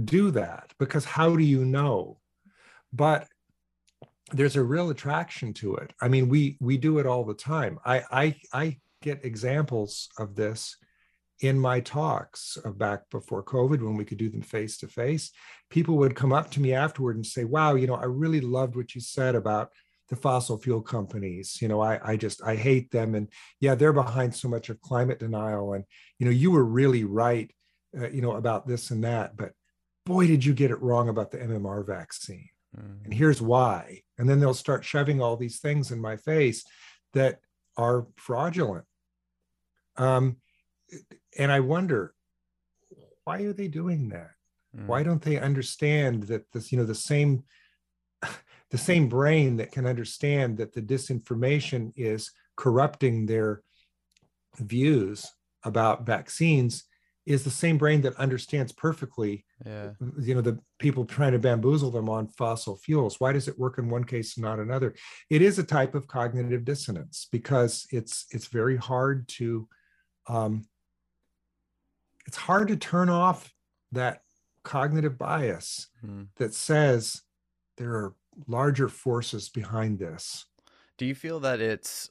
do 0.04 0.30
that 0.30 0.72
because 0.78 1.04
how 1.04 1.36
do 1.36 1.44
you 1.44 1.64
know 1.64 2.18
but 2.92 3.28
there's 4.32 4.56
a 4.56 4.62
real 4.62 4.90
attraction 4.90 5.52
to 5.52 5.74
it 5.76 5.92
i 6.00 6.08
mean 6.08 6.28
we 6.28 6.56
we 6.60 6.76
do 6.76 6.98
it 6.98 7.06
all 7.06 7.24
the 7.24 7.34
time 7.34 7.78
i 7.84 8.02
i 8.10 8.34
i 8.52 8.76
get 9.02 9.24
examples 9.24 10.08
of 10.18 10.34
this 10.34 10.76
in 11.40 11.58
my 11.58 11.80
talks 11.80 12.58
back 12.76 13.08
before 13.10 13.44
COVID, 13.44 13.80
when 13.80 13.96
we 13.96 14.04
could 14.04 14.18
do 14.18 14.28
them 14.28 14.42
face 14.42 14.76
to 14.78 14.88
face, 14.88 15.30
people 15.70 15.96
would 15.98 16.16
come 16.16 16.32
up 16.32 16.50
to 16.50 16.60
me 16.60 16.72
afterward 16.72 17.16
and 17.16 17.24
say, 17.24 17.44
Wow, 17.44 17.74
you 17.74 17.86
know, 17.86 17.94
I 17.94 18.04
really 18.04 18.40
loved 18.40 18.74
what 18.74 18.94
you 18.94 19.00
said 19.00 19.34
about 19.34 19.70
the 20.08 20.16
fossil 20.16 20.58
fuel 20.58 20.80
companies. 20.80 21.58
You 21.60 21.68
know, 21.68 21.80
I, 21.80 22.00
I 22.02 22.16
just, 22.16 22.42
I 22.42 22.56
hate 22.56 22.90
them. 22.90 23.14
And 23.14 23.28
yeah, 23.60 23.74
they're 23.74 23.92
behind 23.92 24.34
so 24.34 24.48
much 24.48 24.68
of 24.68 24.80
climate 24.80 25.20
denial. 25.20 25.74
And, 25.74 25.84
you 26.18 26.26
know, 26.26 26.32
you 26.32 26.50
were 26.50 26.64
really 26.64 27.04
right, 27.04 27.52
uh, 27.96 28.08
you 28.08 28.20
know, 28.20 28.32
about 28.32 28.66
this 28.66 28.90
and 28.90 29.04
that. 29.04 29.36
But 29.36 29.52
boy, 30.06 30.26
did 30.26 30.44
you 30.44 30.54
get 30.54 30.70
it 30.70 30.82
wrong 30.82 31.08
about 31.08 31.30
the 31.30 31.38
MMR 31.38 31.86
vaccine. 31.86 32.48
Mm-hmm. 32.76 33.04
And 33.04 33.14
here's 33.14 33.40
why. 33.40 34.02
And 34.18 34.28
then 34.28 34.40
they'll 34.40 34.54
start 34.54 34.84
shoving 34.84 35.20
all 35.22 35.36
these 35.36 35.60
things 35.60 35.90
in 35.90 36.00
my 36.00 36.16
face 36.16 36.64
that 37.14 37.40
are 37.76 38.06
fraudulent. 38.16 38.84
Um, 39.96 40.36
and 41.38 41.50
I 41.50 41.60
wonder 41.60 42.14
why 43.24 43.42
are 43.42 43.52
they 43.52 43.68
doing 43.68 44.08
that? 44.08 44.30
Mm. 44.76 44.86
Why 44.86 45.02
don't 45.02 45.22
they 45.22 45.38
understand 45.38 46.24
that 46.24 46.50
this, 46.52 46.72
you 46.72 46.78
know, 46.78 46.84
the 46.84 46.94
same 46.94 47.44
the 48.70 48.78
same 48.78 49.08
brain 49.08 49.56
that 49.56 49.72
can 49.72 49.86
understand 49.86 50.58
that 50.58 50.74
the 50.74 50.82
disinformation 50.82 51.92
is 51.96 52.30
corrupting 52.56 53.24
their 53.24 53.62
views 54.58 55.26
about 55.64 56.04
vaccines 56.04 56.84
is 57.28 57.44
the 57.44 57.50
same 57.50 57.78
brain 57.78 58.00
that 58.00 58.16
understands 58.16 58.72
perfectly 58.72 59.44
yeah. 59.66 59.90
you 60.20 60.34
know 60.34 60.40
the 60.40 60.58
people 60.78 61.04
trying 61.04 61.32
to 61.32 61.38
bamboozle 61.38 61.90
them 61.90 62.08
on 62.08 62.26
fossil 62.26 62.76
fuels 62.76 63.20
why 63.20 63.32
does 63.32 63.48
it 63.48 63.58
work 63.58 63.78
in 63.78 63.88
one 63.88 64.04
case 64.04 64.36
and 64.36 64.44
not 64.44 64.58
another 64.58 64.94
it 65.30 65.42
is 65.42 65.58
a 65.58 65.64
type 65.64 65.94
of 65.94 66.06
cognitive 66.06 66.64
dissonance 66.64 67.28
because 67.30 67.86
it's 67.90 68.26
it's 68.30 68.46
very 68.46 68.76
hard 68.76 69.28
to 69.28 69.68
um, 70.28 70.66
it's 72.26 72.36
hard 72.36 72.68
to 72.68 72.76
turn 72.76 73.08
off 73.08 73.52
that 73.92 74.20
cognitive 74.62 75.16
bias 75.16 75.88
mm. 76.04 76.26
that 76.36 76.52
says 76.52 77.22
there 77.78 77.90
are 77.90 78.14
larger 78.46 78.88
forces 78.88 79.48
behind 79.48 79.98
this. 79.98 80.44
Do 80.98 81.06
you 81.06 81.14
feel 81.14 81.40
that 81.40 81.60
it's 81.60 82.10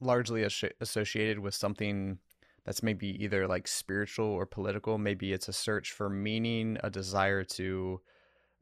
largely 0.00 0.42
associated 0.80 1.38
with 1.38 1.54
something 1.54 2.18
that's 2.64 2.82
maybe 2.82 3.22
either 3.22 3.46
like 3.46 3.66
spiritual 3.68 4.26
or 4.26 4.46
political? 4.46 4.98
Maybe 4.98 5.32
it's 5.32 5.48
a 5.48 5.52
search 5.52 5.92
for 5.92 6.08
meaning, 6.08 6.78
a 6.82 6.90
desire 6.90 7.44
to 7.44 8.00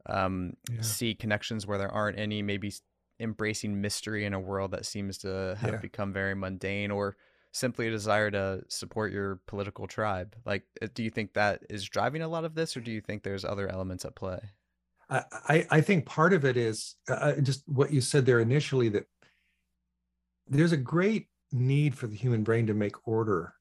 um, 0.07 0.53
yeah. 0.71 0.81
see 0.81 1.13
connections 1.13 1.67
where 1.67 1.77
there 1.77 1.91
aren't 1.91 2.19
any, 2.19 2.41
maybe 2.41 2.73
embracing 3.19 3.79
mystery 3.79 4.25
in 4.25 4.33
a 4.33 4.39
world 4.39 4.71
that 4.71 4.85
seems 4.85 5.17
to 5.19 5.55
have 5.59 5.73
yeah. 5.73 5.79
become 5.79 6.11
very 6.11 6.35
mundane, 6.35 6.89
or 6.89 7.15
simply 7.53 7.87
a 7.87 7.91
desire 7.91 8.31
to 8.31 8.63
support 8.69 9.11
your 9.11 9.39
political 9.45 9.85
tribe? 9.85 10.35
Like, 10.45 10.63
uh, 10.81 10.87
do 10.93 11.03
you 11.03 11.09
think 11.09 11.33
that 11.33 11.61
is 11.69 11.83
driving 11.83 12.21
a 12.21 12.27
lot 12.27 12.45
of 12.45 12.55
this, 12.55 12.75
or 12.75 12.79
do 12.79 12.91
you 12.91 13.01
think 13.01 13.23
there's 13.23 13.45
other 13.45 13.67
elements 13.67 14.05
at 14.05 14.15
play? 14.15 14.39
I, 15.09 15.67
I 15.69 15.81
think 15.81 16.05
part 16.05 16.31
of 16.31 16.45
it 16.45 16.55
is 16.55 16.95
uh, 17.09 17.13
uh, 17.13 17.41
just 17.41 17.67
what 17.67 17.91
you 17.91 17.99
said 17.99 18.25
there 18.25 18.39
initially 18.39 18.87
that 18.89 19.07
there's 20.47 20.71
a 20.71 20.77
great 20.77 21.27
need 21.51 21.95
for 21.95 22.07
the 22.07 22.15
human 22.15 22.43
brain 22.43 22.65
to 22.67 22.73
make 22.73 23.05
order, 23.05 23.53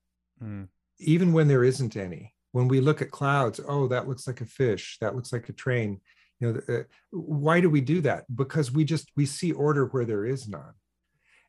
mm. 0.43 0.69
even 0.99 1.33
when 1.33 1.49
there 1.49 1.65
isn't 1.65 1.97
any. 1.97 2.35
When 2.53 2.67
we 2.67 2.81
look 2.81 3.01
at 3.01 3.13
clouds, 3.13 3.61
oh, 3.67 3.87
that 3.89 4.09
looks 4.09 4.27
like 4.27 4.41
a 4.41 4.47
fish, 4.47 4.99
that 5.01 5.15
looks 5.15 5.33
like 5.33 5.49
a 5.49 5.53
train. 5.53 6.01
you 6.41 6.53
know 6.53 6.75
uh, 6.75 6.83
why 7.11 7.61
do 7.61 7.71
we 7.71 7.81
do 7.81 8.01
that 8.01 8.25
because 8.35 8.73
we 8.73 8.85
just 8.85 9.11
we 9.17 9.27
see 9.27 9.53
order 9.53 9.87
where 9.87 10.05
there 10.05 10.25
is 10.25 10.49
none 10.49 10.75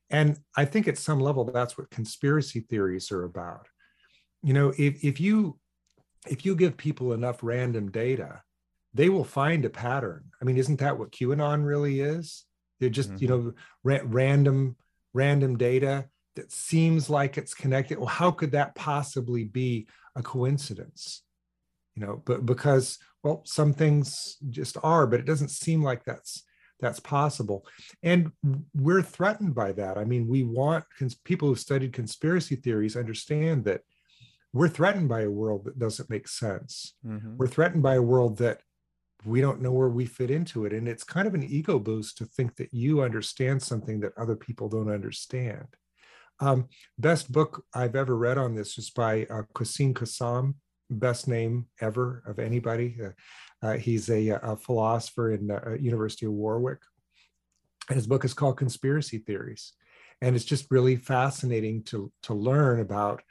and 0.09 0.37
i 0.55 0.65
think 0.65 0.87
at 0.87 0.97
some 0.97 1.19
level 1.19 1.45
that's 1.45 1.77
what 1.77 1.89
conspiracy 1.89 2.59
theories 2.59 3.11
are 3.11 3.23
about 3.23 3.67
you 4.43 4.53
know 4.53 4.73
if, 4.77 5.03
if 5.03 5.19
you 5.19 5.57
if 6.27 6.45
you 6.45 6.55
give 6.55 6.77
people 6.77 7.13
enough 7.13 7.39
random 7.41 7.89
data 7.89 8.41
they 8.93 9.09
will 9.09 9.23
find 9.23 9.65
a 9.65 9.69
pattern 9.69 10.23
i 10.41 10.45
mean 10.45 10.57
isn't 10.57 10.79
that 10.79 10.97
what 10.97 11.11
qanon 11.11 11.65
really 11.65 12.01
is 12.01 12.45
they're 12.79 12.89
just 12.89 13.09
mm-hmm. 13.09 13.23
you 13.23 13.27
know 13.27 13.53
ra- 13.83 14.03
random 14.03 14.75
random 15.13 15.57
data 15.57 16.05
that 16.35 16.51
seems 16.51 17.09
like 17.09 17.37
it's 17.37 17.53
connected. 17.53 17.97
Well 17.97 18.07
how 18.07 18.31
could 18.31 18.51
that 18.51 18.75
possibly 18.75 19.43
be 19.43 19.87
a 20.15 20.23
coincidence? 20.23 21.23
You 21.95 22.05
know 22.05 22.21
but 22.25 22.45
because 22.45 22.99
well 23.23 23.41
some 23.45 23.73
things 23.73 24.37
just 24.49 24.77
are 24.83 25.05
but 25.07 25.19
it 25.19 25.25
doesn't 25.25 25.51
seem 25.51 25.83
like 25.83 26.03
that's 26.03 26.43
that's 26.79 26.99
possible. 26.99 27.65
And 28.01 28.31
we're 28.73 29.03
threatened 29.03 29.53
by 29.53 29.71
that. 29.73 29.97
I 29.97 30.05
mean 30.05 30.27
we 30.27 30.43
want 30.43 30.85
cons- 30.97 31.15
people 31.15 31.47
who've 31.47 31.59
studied 31.59 31.93
conspiracy 31.93 32.55
theories 32.55 32.95
understand 32.95 33.65
that 33.65 33.81
we're 34.53 34.67
threatened 34.67 35.07
by 35.07 35.21
a 35.21 35.29
world 35.29 35.65
that 35.65 35.79
doesn't 35.79 36.09
make 36.09 36.27
sense. 36.27 36.95
Mm-hmm. 37.05 37.37
we're 37.37 37.47
threatened 37.47 37.83
by 37.83 37.95
a 37.95 38.01
world 38.01 38.37
that 38.39 38.61
we 39.25 39.41
don't 39.41 39.61
know 39.61 39.71
where 39.71 39.89
we 39.89 40.05
fit 40.05 40.31
into 40.31 40.65
it. 40.65 40.73
And 40.73 40.87
it's 40.87 41.03
kind 41.03 41.27
of 41.27 41.33
an 41.33 41.43
ego 41.43 41.79
boost 41.79 42.17
to 42.17 42.25
think 42.25 42.55
that 42.55 42.73
you 42.73 43.01
understand 43.01 43.61
something 43.61 43.99
that 43.99 44.17
other 44.17 44.35
people 44.35 44.67
don't 44.67 44.91
understand 44.91 45.67
um, 46.41 46.67
best 46.97 47.31
book 47.31 47.63
i've 47.73 47.95
ever 47.95 48.17
read 48.17 48.37
on 48.37 48.55
this 48.55 48.77
is 48.77 48.89
by 48.89 49.25
uh, 49.29 49.43
Cassam 49.55 50.55
best 50.91 51.27
name 51.27 51.67
ever 51.79 52.21
of 52.27 52.39
anybody. 52.39 52.97
Uh, 53.03 53.65
uh, 53.65 53.77
he's 53.77 54.09
a, 54.09 54.29
a, 54.29 54.55
philosopher 54.55 55.31
in 55.31 55.47
the 55.47 55.65
uh, 55.65 55.73
University 55.75 56.25
of 56.25 56.33
Warwick. 56.33 56.79
His 57.89 58.07
book 58.07 58.25
is 58.25 58.33
called 58.33 58.57
Conspiracy 58.57 59.19
Theories. 59.19 59.73
And 60.21 60.35
it's 60.35 60.45
just 60.45 60.69
really 60.69 60.97
fascinating 60.97 61.83
to, 61.85 62.11
to 62.23 62.33
learn 62.33 62.79
about 62.79 63.23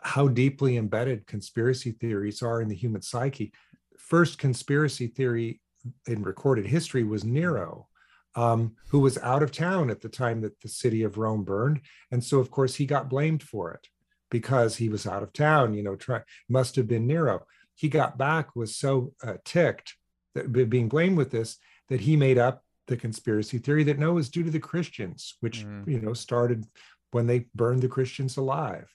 how 0.00 0.28
deeply 0.28 0.76
embedded 0.76 1.26
conspiracy 1.26 1.92
theories 1.92 2.42
are 2.42 2.62
in 2.62 2.68
the 2.68 2.74
human 2.74 3.02
psyche. 3.02 3.52
First 3.98 4.38
conspiracy 4.38 5.08
theory 5.08 5.60
in 6.06 6.22
recorded 6.22 6.66
history 6.66 7.04
was 7.04 7.24
Nero, 7.24 7.88
um, 8.34 8.76
who 8.88 9.00
was 9.00 9.18
out 9.18 9.42
of 9.42 9.52
town 9.52 9.90
at 9.90 10.00
the 10.00 10.08
time 10.08 10.40
that 10.40 10.60
the 10.60 10.68
city 10.68 11.02
of 11.02 11.18
Rome 11.18 11.44
burned. 11.44 11.80
And 12.10 12.22
so, 12.22 12.38
of 12.38 12.50
course, 12.50 12.74
he 12.74 12.86
got 12.86 13.10
blamed 13.10 13.42
for 13.42 13.72
it 13.72 13.86
because 14.30 14.76
he 14.76 14.88
was 14.88 15.06
out 15.06 15.22
of 15.22 15.32
town, 15.32 15.74
you 15.74 15.82
know, 15.82 15.96
try, 15.96 16.22
must 16.48 16.76
have 16.76 16.88
been 16.88 17.06
Nero. 17.06 17.46
He 17.74 17.88
got 17.88 18.16
back, 18.16 18.56
was 18.56 18.76
so 18.76 19.12
uh, 19.22 19.34
ticked 19.44 19.94
that 20.34 20.52
being 20.70 20.88
blamed 20.88 21.16
with 21.16 21.30
this 21.30 21.58
that 21.88 22.00
he 22.00 22.16
made 22.16 22.38
up 22.38 22.64
the 22.86 22.96
conspiracy 22.96 23.58
theory 23.58 23.84
that 23.84 23.98
no, 23.98 24.14
was 24.14 24.30
due 24.30 24.42
to 24.42 24.50
the 24.50 24.58
Christians, 24.58 25.36
which, 25.40 25.64
mm. 25.64 25.86
you 25.86 26.00
know, 26.00 26.14
started 26.14 26.64
when 27.10 27.26
they 27.26 27.46
burned 27.54 27.82
the 27.82 27.88
Christians 27.88 28.36
alive. 28.38 28.88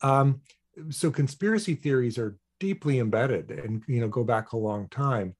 Um, 0.00 0.40
so 0.90 1.10
conspiracy 1.10 1.74
theories 1.74 2.18
are 2.18 2.38
deeply 2.58 2.98
embedded 2.98 3.50
and, 3.50 3.82
you 3.86 4.00
know, 4.00 4.08
go 4.08 4.24
back 4.24 4.52
a 4.52 4.56
long 4.56 4.88
time. 4.88 5.34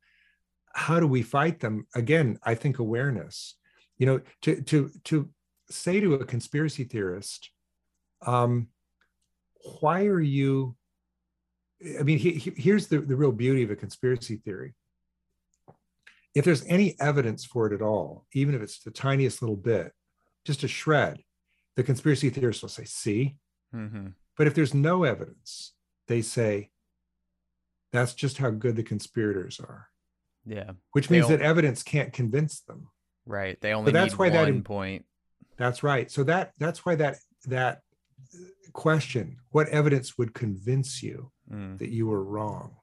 How 0.75 1.01
do 1.01 1.07
we 1.07 1.23
fight 1.23 1.61
them? 1.61 1.87
Again, 1.95 2.39
I 2.43 2.55
think 2.55 2.79
awareness, 2.79 3.57
you 3.99 4.07
know, 4.07 4.21
to, 4.43 4.61
to, 4.63 4.91
to 5.05 5.29
say 5.71 6.01
to 6.01 6.15
a 6.15 6.25
conspiracy 6.25 6.85
theorist, 6.85 7.51
um, 8.25 8.69
why 9.81 10.07
are 10.07 10.21
you 10.21 10.75
i 11.99 12.03
mean 12.03 12.19
he, 12.19 12.33
he, 12.33 12.53
here's 12.57 12.87
the, 12.89 13.01
the 13.01 13.17
real 13.17 13.33
beauty 13.33 13.63
of 13.63 13.71
a 13.71 13.77
conspiracy 13.77 14.37
theory 14.37 14.75
if 16.35 16.45
there's 16.45 16.65
any 16.67 16.97
evidence 17.01 17.45
for 17.45 17.67
it 17.67 17.73
at 17.73 17.83
all 17.83 18.27
even 18.33 18.55
if 18.55 18.63
it's 18.63 18.81
the 18.81 18.91
tiniest 18.91 19.43
little 19.43 19.57
bit 19.57 19.93
just 20.45 20.65
a 20.65 20.69
shred 20.69 21.23
the 21.77 21.83
conspiracy 21.83 22.31
theorists 22.31 22.63
will 22.63 22.69
say 22.69 22.85
see 22.85 23.37
mm-hmm. 23.75 24.09
but 24.37 24.47
if 24.47 24.55
there's 24.55 24.75
no 24.75 25.05
evidence 25.05 25.73
they 26.09 26.23
say 26.23 26.71
that's 27.93 28.15
just 28.15 28.39
how 28.39 28.51
good 28.51 28.77
the 28.77 28.83
conspirators 28.83 29.61
are 29.61 29.89
yeah. 30.47 30.73
Which 30.93 31.11
means 31.11 31.29
that 31.29 31.41
evidence 31.41 31.83
can't 31.83 32.13
convince 32.13 32.61
them. 32.61 32.89
Right. 33.27 33.61
They 33.61 33.73
only 33.73 33.93
but 33.93 33.99
that's 33.99 34.19
why 34.19 34.31
that 34.31 34.65
point. 34.65 35.05
That's 35.57 35.83
right. 35.83 36.11
So 36.11 36.25
that 36.25 36.53
that's 36.59 36.85
why 36.85 36.97
that 36.97 37.17
that 37.47 37.81
question 38.73 39.37
what 39.51 39.69
evidence 39.69 40.17
would 40.17 40.33
convince 40.33 41.03
you 41.03 41.31
mm. 41.53 41.79
that 41.79 41.91
you 41.91 42.07
were 42.07 42.25
wrong 42.25 42.77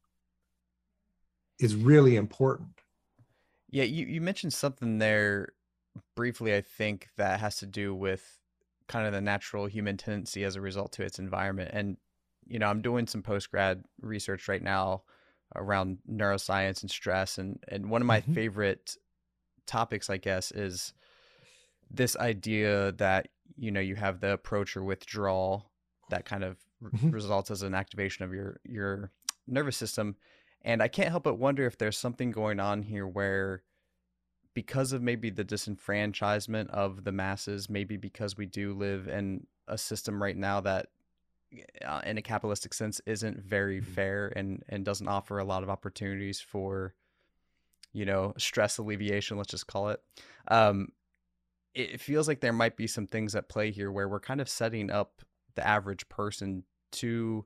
is 1.59 1.75
really 1.75 2.15
important. 2.15 2.69
Yeah 3.69 3.83
you, 3.83 4.05
you 4.05 4.21
mentioned 4.21 4.53
something 4.53 4.97
there 4.99 5.53
briefly 6.15 6.55
i 6.55 6.61
think 6.61 7.07
that 7.17 7.39
has 7.39 7.57
to 7.57 7.65
do 7.65 7.93
with 7.93 8.37
kind 8.87 9.07
of 9.07 9.13
the 9.13 9.21
natural 9.21 9.65
human 9.65 9.97
tendency 9.97 10.43
as 10.43 10.55
a 10.55 10.61
result 10.61 10.91
to 10.93 11.03
its 11.03 11.19
environment. 11.19 11.71
And 11.73 11.97
you 12.47 12.59
know 12.59 12.67
i'm 12.67 12.81
doing 12.81 13.07
some 13.07 13.23
post 13.23 13.51
grad 13.51 13.83
research 14.01 14.47
right 14.47 14.61
now 14.61 15.03
around 15.55 15.97
neuroscience 16.09 16.81
and 16.81 16.91
stress 16.91 17.37
and 17.37 17.59
and 17.67 17.89
one 17.89 18.01
of 18.01 18.07
my 18.07 18.21
mm-hmm. 18.21 18.33
favorite 18.33 18.95
topics 19.65 20.09
i 20.09 20.17
guess 20.17 20.51
is 20.51 20.93
this 21.91 22.15
idea 22.17 22.91
that 22.93 23.27
you 23.57 23.71
know 23.71 23.79
you 23.79 23.95
have 23.95 24.19
the 24.19 24.33
approach 24.33 24.77
or 24.77 24.83
withdrawal 24.83 25.71
that 26.09 26.25
kind 26.25 26.43
of 26.43 26.57
mm-hmm. 26.83 27.09
results 27.09 27.51
as 27.51 27.61
an 27.63 27.73
activation 27.73 28.23
of 28.23 28.33
your 28.33 28.59
your 28.63 29.11
nervous 29.47 29.77
system 29.77 30.15
and 30.61 30.83
i 30.83 30.87
can't 30.87 31.09
help 31.09 31.23
but 31.23 31.39
wonder 31.39 31.65
if 31.65 31.77
there's 31.77 31.97
something 31.97 32.31
going 32.31 32.59
on 32.59 32.83
here 32.83 33.07
where 33.07 33.63
because 34.53 34.93
of 34.93 35.01
maybe 35.01 35.29
the 35.29 35.45
disenfranchisement 35.45 36.69
of 36.69 37.03
the 37.03 37.11
masses 37.11 37.69
maybe 37.69 37.97
because 37.97 38.37
we 38.37 38.45
do 38.45 38.73
live 38.73 39.07
in 39.07 39.45
a 39.67 39.77
system 39.77 40.21
right 40.21 40.37
now 40.37 40.59
that 40.59 40.87
uh, 41.85 42.01
in 42.05 42.17
a 42.17 42.21
capitalistic 42.21 42.73
sense 42.73 43.01
isn't 43.05 43.41
very 43.41 43.81
mm-hmm. 43.81 43.91
fair 43.93 44.33
and 44.35 44.63
and 44.69 44.85
doesn't 44.85 45.07
offer 45.07 45.39
a 45.39 45.43
lot 45.43 45.63
of 45.63 45.69
opportunities 45.69 46.39
for 46.39 46.93
you 47.93 48.05
know 48.05 48.33
stress 48.37 48.77
alleviation 48.77 49.37
let's 49.37 49.51
just 49.51 49.67
call 49.67 49.89
it 49.89 50.01
um 50.49 50.89
it 51.73 52.01
feels 52.01 52.27
like 52.27 52.41
there 52.41 52.53
might 52.53 52.75
be 52.75 52.87
some 52.87 53.07
things 53.07 53.35
at 53.35 53.49
play 53.49 53.71
here 53.71 53.91
where 53.91 54.07
we're 54.07 54.19
kind 54.19 54.41
of 54.41 54.49
setting 54.49 54.91
up 54.91 55.21
the 55.55 55.65
average 55.65 56.07
person 56.09 56.63
to 56.91 57.45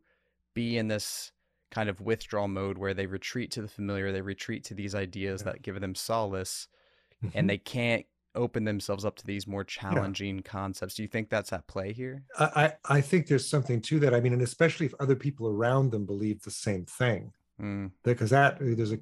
be 0.54 0.78
in 0.78 0.88
this 0.88 1.32
kind 1.72 1.90
of 1.90 2.00
withdrawal 2.02 2.48
mode 2.48 2.78
where 2.78 2.94
they 2.94 3.06
retreat 3.06 3.52
to 3.52 3.62
the 3.62 3.68
familiar, 3.68 4.12
they 4.12 4.22
retreat 4.22 4.64
to 4.66 4.74
these 4.74 4.94
ideas 4.94 5.42
yeah. 5.42 5.52
that 5.52 5.62
give 5.62 5.80
them 5.82 5.96
solace, 5.96 6.68
mm-hmm. 7.24 7.38
and 7.38 7.50
they 7.50 7.58
can't 7.58 8.06
open 8.36 8.64
themselves 8.64 9.06
up 9.06 9.16
to 9.18 9.26
these 9.26 9.48
more 9.48 9.64
challenging 9.64 10.38
yeah. 10.38 10.42
concepts. 10.44 10.96
Do 10.96 11.04
you 11.04 11.08
think 11.08 11.30
that's 11.30 11.54
at 11.54 11.68
play 11.68 11.94
here? 11.94 12.24
I, 12.40 12.74
I 12.86 13.02
think 13.02 13.28
there's 13.28 13.48
something 13.48 13.82
to 13.82 14.00
that. 14.00 14.14
I 14.14 14.20
mean, 14.20 14.34
and 14.34 14.42
especially 14.42 14.86
if 14.86 14.94
other 15.00 15.16
people 15.16 15.48
around 15.48 15.92
them 15.92 16.06
believe 16.06 16.42
the 16.42 16.52
same 16.52 16.86
thing, 16.86 17.34
mm. 17.62 17.92
because 18.04 18.32
that 18.32 18.58
there's 18.60 18.94
a 18.94 19.00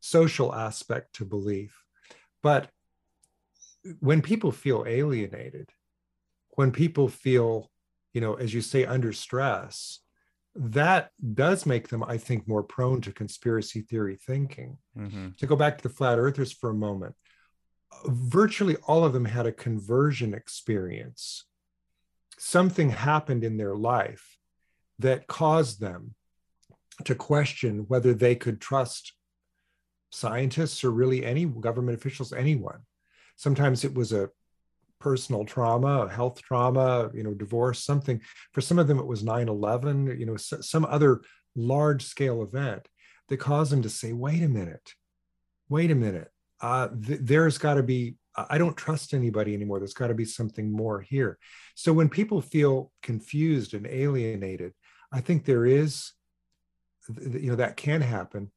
social 0.00 0.54
aspect 0.54 1.14
to 1.16 1.24
belief. 1.24 1.84
But 2.42 2.68
when 4.00 4.22
people 4.22 4.52
feel 4.52 4.84
alienated, 4.86 5.70
when 6.50 6.72
people 6.72 7.08
feel 7.08 7.70
you 8.12 8.20
know, 8.20 8.34
as 8.34 8.52
you 8.52 8.60
say, 8.60 8.84
under 8.84 9.12
stress, 9.12 10.00
that 10.54 11.10
does 11.34 11.64
make 11.64 11.88
them, 11.88 12.04
I 12.04 12.18
think, 12.18 12.46
more 12.46 12.62
prone 12.62 13.00
to 13.02 13.12
conspiracy 13.12 13.80
theory 13.80 14.16
thinking. 14.16 14.76
Mm-hmm. 14.96 15.28
To 15.38 15.46
go 15.46 15.56
back 15.56 15.78
to 15.78 15.82
the 15.82 15.94
flat 15.94 16.18
earthers 16.18 16.52
for 16.52 16.70
a 16.70 16.74
moment, 16.74 17.14
virtually 18.06 18.76
all 18.86 19.04
of 19.04 19.12
them 19.12 19.24
had 19.24 19.46
a 19.46 19.52
conversion 19.52 20.34
experience. 20.34 21.44
Something 22.38 22.90
happened 22.90 23.44
in 23.44 23.56
their 23.56 23.76
life 23.76 24.38
that 24.98 25.26
caused 25.26 25.80
them 25.80 26.14
to 27.04 27.14
question 27.14 27.84
whether 27.88 28.14
they 28.14 28.34
could 28.34 28.60
trust 28.60 29.12
scientists 30.10 30.84
or 30.84 30.90
really 30.90 31.24
any 31.24 31.44
government 31.46 31.98
officials, 31.98 32.32
anyone. 32.32 32.80
Sometimes 33.36 33.84
it 33.84 33.94
was 33.94 34.12
a 34.12 34.30
personal 35.00 35.44
trauma, 35.44 36.02
a 36.02 36.08
health 36.08 36.40
trauma, 36.42 37.10
you 37.12 37.22
know, 37.22 37.34
divorce, 37.34 37.82
something. 37.82 38.20
For 38.52 38.60
some 38.60 38.78
of 38.78 38.86
them, 38.86 38.98
it 38.98 39.06
was 39.06 39.24
9 39.24 39.48
11, 39.48 40.18
you 40.18 40.26
know, 40.26 40.36
some 40.36 40.84
other 40.84 41.22
large 41.56 42.04
scale 42.04 42.42
event 42.42 42.88
that 43.28 43.38
caused 43.38 43.72
them 43.72 43.82
to 43.82 43.88
say, 43.88 44.12
wait 44.12 44.42
a 44.42 44.48
minute, 44.48 44.92
wait 45.68 45.90
a 45.90 45.94
minute. 45.94 46.31
Uh, 46.62 46.88
th- 46.88 47.20
there's 47.22 47.58
got 47.58 47.74
to 47.74 47.82
be, 47.82 48.16
I 48.36 48.56
don't 48.56 48.76
trust 48.76 49.12
anybody 49.12 49.52
anymore. 49.52 49.78
There's 49.78 49.92
got 49.92 50.06
to 50.08 50.14
be 50.14 50.24
something 50.24 50.72
more 50.72 51.00
here. 51.00 51.38
So 51.74 51.92
when 51.92 52.08
people 52.08 52.40
feel 52.40 52.90
confused 53.02 53.74
and 53.74 53.86
alienated, 53.86 54.72
I 55.12 55.20
think 55.20 55.44
there 55.44 55.66
is, 55.66 56.12
you 57.20 57.50
know, 57.50 57.56
that 57.56 57.76
can 57.76 58.00
happen 58.00 58.50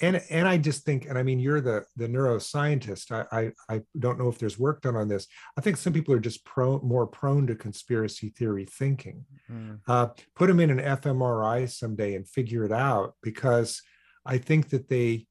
and 0.00 0.20
and 0.28 0.48
I 0.48 0.58
just 0.58 0.84
think, 0.84 1.06
and 1.06 1.16
I 1.16 1.22
mean, 1.22 1.38
you're 1.38 1.60
the 1.60 1.84
the 1.96 2.08
neuroscientist. 2.08 3.12
I 3.12 3.26
I, 3.36 3.52
I 3.74 3.82
don't 3.98 4.18
know 4.18 4.28
if 4.28 4.38
there's 4.38 4.58
work 4.58 4.82
done 4.82 4.96
on 4.96 5.08
this. 5.08 5.26
I 5.56 5.60
think 5.60 5.76
some 5.76 5.92
people 5.92 6.14
are 6.14 6.20
just 6.20 6.44
prone 6.44 6.80
more 6.82 7.06
prone 7.06 7.46
to 7.46 7.54
conspiracy 7.54 8.30
theory 8.30 8.66
thinking. 8.66 9.24
Mm. 9.50 9.80
Uh, 9.86 10.08
put 10.34 10.48
them 10.48 10.60
in 10.60 10.70
an 10.70 10.78
fMRI 10.98 11.70
someday 11.70 12.14
and 12.16 12.28
figure 12.28 12.64
it 12.64 12.72
out 12.72 13.14
because 13.22 13.82
I 14.26 14.38
think 14.38 14.70
that 14.70 14.88
they, 14.88 15.26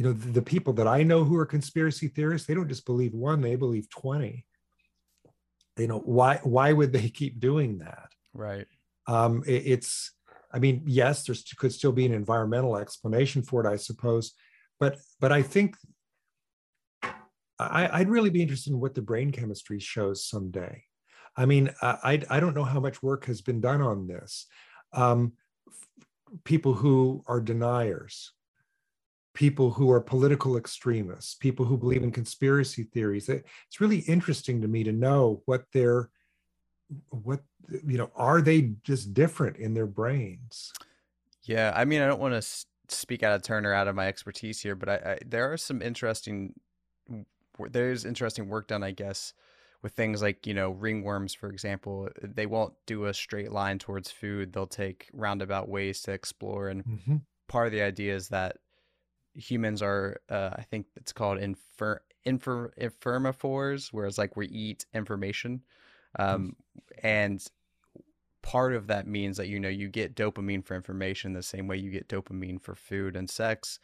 you 0.00 0.06
know 0.06 0.14
the, 0.14 0.32
the 0.32 0.42
people 0.42 0.72
that 0.72 0.88
i 0.88 1.02
know 1.02 1.24
who 1.24 1.36
are 1.36 1.44
conspiracy 1.44 2.08
theorists 2.08 2.46
they 2.46 2.54
don't 2.54 2.68
just 2.68 2.86
believe 2.86 3.12
one 3.12 3.42
they 3.42 3.54
believe 3.54 3.86
20 3.90 4.46
you 5.76 5.86
know 5.86 5.98
why 5.98 6.40
why 6.42 6.72
would 6.72 6.90
they 6.90 7.10
keep 7.10 7.38
doing 7.38 7.78
that? 7.78 8.08
Right. 8.32 8.66
Um 9.06 9.42
it, 9.46 9.62
it's 9.66 10.12
i 10.52 10.58
mean 10.58 10.82
yes 10.86 11.24
there 11.24 11.36
could 11.58 11.72
still 11.72 11.92
be 11.92 12.06
an 12.06 12.14
environmental 12.14 12.78
explanation 12.78 13.42
for 13.42 13.64
it 13.64 13.70
i 13.70 13.76
suppose 13.76 14.32
but 14.80 14.96
but 15.20 15.32
i 15.32 15.42
think 15.42 15.76
I, 17.58 18.00
i'd 18.00 18.08
really 18.08 18.30
be 18.30 18.42
interested 18.42 18.72
in 18.72 18.80
what 18.80 18.94
the 18.94 19.02
brain 19.02 19.32
chemistry 19.32 19.80
shows 19.80 20.24
someday. 20.24 20.84
I 21.36 21.44
mean 21.44 21.70
i 21.82 22.22
i 22.30 22.40
don't 22.40 22.54
know 22.54 22.64
how 22.64 22.80
much 22.80 23.02
work 23.02 23.26
has 23.26 23.42
been 23.42 23.60
done 23.60 23.82
on 23.82 24.06
this. 24.06 24.46
Um 24.94 25.34
people 26.44 26.72
who 26.72 27.22
are 27.26 27.40
deniers 27.40 28.32
people 29.34 29.70
who 29.70 29.90
are 29.90 30.00
political 30.00 30.56
extremists, 30.56 31.34
people 31.34 31.64
who 31.64 31.76
believe 31.76 32.02
in 32.02 32.10
conspiracy 32.10 32.84
theories. 32.84 33.28
It's 33.28 33.80
really 33.80 33.98
interesting 34.00 34.60
to 34.60 34.68
me 34.68 34.84
to 34.84 34.92
know 34.92 35.42
what 35.46 35.64
their 35.72 36.10
what 37.10 37.40
you 37.86 37.98
know 37.98 38.10
are 38.16 38.40
they 38.40 38.72
just 38.82 39.14
different 39.14 39.56
in 39.56 39.74
their 39.74 39.86
brains? 39.86 40.72
Yeah, 41.42 41.72
I 41.74 41.84
mean, 41.84 42.02
I 42.02 42.06
don't 42.06 42.20
want 42.20 42.40
to 42.40 42.66
speak 42.88 43.22
out 43.22 43.34
of 43.34 43.42
turn 43.42 43.64
or 43.64 43.72
out 43.72 43.88
of 43.88 43.94
my 43.94 44.08
expertise 44.08 44.60
here, 44.60 44.74
but 44.74 44.88
I, 44.88 44.94
I 44.94 45.18
there 45.24 45.52
are 45.52 45.56
some 45.56 45.82
interesting 45.82 46.54
there's 47.70 48.04
interesting 48.04 48.48
work 48.48 48.68
done, 48.68 48.82
I 48.82 48.92
guess, 48.92 49.34
with 49.82 49.92
things 49.92 50.22
like 50.22 50.46
you 50.46 50.54
know 50.54 50.74
ringworms, 50.74 51.36
for 51.36 51.50
example. 51.50 52.08
They 52.22 52.46
won't 52.46 52.74
do 52.86 53.06
a 53.06 53.14
straight 53.14 53.52
line 53.52 53.78
towards 53.78 54.10
food; 54.10 54.52
they'll 54.52 54.66
take 54.66 55.08
roundabout 55.12 55.68
ways 55.68 56.02
to 56.02 56.12
explore, 56.12 56.68
and 56.68 56.84
mm-hmm. 56.84 57.16
part 57.48 57.66
of 57.66 57.72
the 57.72 57.82
idea 57.82 58.14
is 58.14 58.28
that 58.28 58.56
humans 59.34 59.82
are 59.82 60.20
uh, 60.28 60.50
i 60.54 60.62
think 60.62 60.86
it's 60.96 61.12
called 61.12 61.38
infer, 61.38 62.00
infer 62.24 62.70
informavores 62.80 63.88
whereas 63.92 64.18
like 64.18 64.36
we 64.36 64.46
eat 64.48 64.86
information 64.94 65.62
um, 66.18 66.56
and 67.02 67.46
part 68.42 68.74
of 68.74 68.88
that 68.88 69.06
means 69.06 69.36
that 69.36 69.48
you 69.48 69.60
know 69.60 69.68
you 69.68 69.88
get 69.88 70.14
dopamine 70.14 70.64
for 70.64 70.74
information 70.74 71.32
the 71.32 71.42
same 71.42 71.66
way 71.66 71.76
you 71.76 71.90
get 71.90 72.08
dopamine 72.08 72.60
for 72.60 72.74
food 72.74 73.16
and 73.16 73.28
sex 73.28 73.78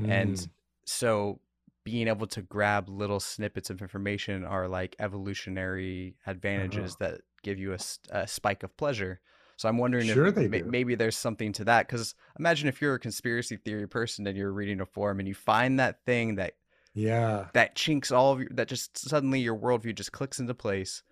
mm. 0.00 0.08
and 0.08 0.48
so 0.84 1.40
being 1.84 2.08
able 2.08 2.26
to 2.26 2.42
grab 2.42 2.88
little 2.88 3.20
snippets 3.20 3.70
of 3.70 3.82
information 3.82 4.44
are 4.44 4.68
like 4.68 4.96
evolutionary 4.98 6.16
advantages 6.26 6.96
uh-huh. 7.00 7.12
that 7.12 7.20
give 7.42 7.58
you 7.58 7.74
a, 7.74 7.78
a 8.10 8.26
spike 8.26 8.62
of 8.62 8.74
pleasure 8.76 9.20
so 9.56 9.68
I'm 9.68 9.78
wondering 9.78 10.06
sure 10.06 10.26
if 10.26 10.36
ma- 10.36 10.70
maybe 10.70 10.94
there's 10.94 11.16
something 11.16 11.52
to 11.54 11.64
that. 11.64 11.86
Because 11.86 12.14
imagine 12.38 12.68
if 12.68 12.80
you're 12.80 12.94
a 12.94 13.00
conspiracy 13.00 13.56
theory 13.56 13.88
person 13.88 14.26
and 14.26 14.36
you're 14.36 14.52
reading 14.52 14.80
a 14.80 14.86
forum 14.86 15.20
and 15.20 15.28
you 15.28 15.34
find 15.34 15.78
that 15.80 16.04
thing 16.04 16.36
that 16.36 16.54
yeah 16.94 17.46
that 17.54 17.74
chinks 17.74 18.12
all 18.12 18.32
of 18.32 18.40
your 18.40 18.48
that 18.52 18.68
just 18.68 18.96
suddenly 18.96 19.40
your 19.40 19.56
worldview 19.56 19.92
just 19.94 20.12
clicks 20.12 20.38
into 20.38 20.54
place 20.54 21.02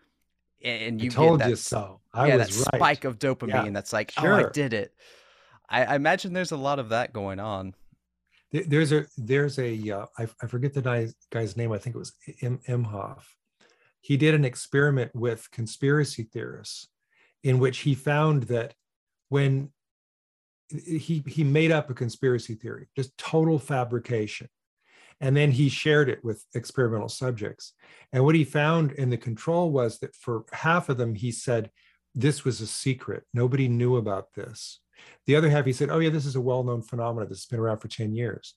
and 0.65 1.03
you 1.03 1.11
I 1.11 1.15
told 1.15 1.39
get 1.39 1.45
that, 1.45 1.51
you 1.51 1.57
so. 1.57 2.01
I 2.13 2.29
yeah, 2.29 2.37
was 2.37 2.49
that 2.49 2.73
right. 2.73 2.79
spike 2.79 3.05
of 3.05 3.19
dopamine 3.19 3.65
yeah. 3.67 3.71
that's 3.71 3.93
like, 3.93 4.13
sure. 4.13 4.33
oh, 4.33 4.47
I 4.47 4.51
did 4.51 4.73
it. 4.73 4.95
I, 5.69 5.85
I, 5.85 5.95
imagine 5.97 6.33
there's 6.33 6.53
a 6.53 6.57
lot 6.57 6.79
of 6.79 6.91
that 6.91 7.13
going 7.13 7.41
on. 7.41 7.75
There's 8.53 8.93
a 8.93 9.07
there's 9.17 9.59
a 9.59 9.91
uh, 9.91 10.07
I, 10.19 10.27
I 10.43 10.47
forget 10.47 10.75
the 10.75 10.83
guy's, 10.83 11.15
guy's 11.31 11.57
name. 11.57 11.73
I 11.73 11.79
think 11.79 11.97
it 11.97 11.99
was 11.99 12.13
M. 12.43 12.61
Imhoff. 12.69 13.23
He 14.03 14.17
did 14.17 14.35
an 14.35 14.45
experiment 14.45 15.11
with 15.15 15.51
conspiracy 15.53 16.25
theorists, 16.25 16.89
in 17.43 17.59
which 17.59 17.79
he 17.79 17.95
found 17.95 18.45
that 18.45 18.75
when 19.29 19.71
he 20.69 21.23
he 21.27 21.45
made 21.45 21.71
up 21.71 21.91
a 21.91 21.95
conspiracy 21.95 22.55
theory, 22.55 22.89
just 22.97 23.17
total 23.19 23.59
fabrication, 23.59 24.49
and 25.21 25.37
then 25.37 25.51
he 25.51 25.69
shared 25.69 26.09
it 26.09 26.25
with 26.25 26.45
experimental 26.55 27.09
subjects. 27.09 27.75
And 28.13 28.25
what 28.25 28.35
he 28.35 28.45
found 28.45 28.93
in 28.93 29.11
the 29.11 29.17
control 29.17 29.71
was 29.71 29.99
that 29.99 30.15
for 30.15 30.45
half 30.53 30.89
of 30.89 30.99
them, 30.99 31.15
he 31.15 31.31
said 31.31 31.71
this 32.15 32.45
was 32.45 32.61
a 32.61 32.67
secret, 32.67 33.25
nobody 33.33 33.69
knew 33.69 33.97
about 33.97 34.33
this. 34.35 34.81
The 35.27 35.37
other 35.37 35.51
half, 35.51 35.65
he 35.65 35.73
said, 35.73 35.91
oh 35.91 35.99
yeah, 35.99 36.11
this 36.11 36.27
is 36.27 36.37
a 36.37 36.41
well-known 36.41 36.83
phenomenon 36.83 37.29
that's 37.29 37.47
been 37.47 37.61
around 37.61 37.79
for 37.79 37.89
ten 37.89 38.15
years. 38.15 38.55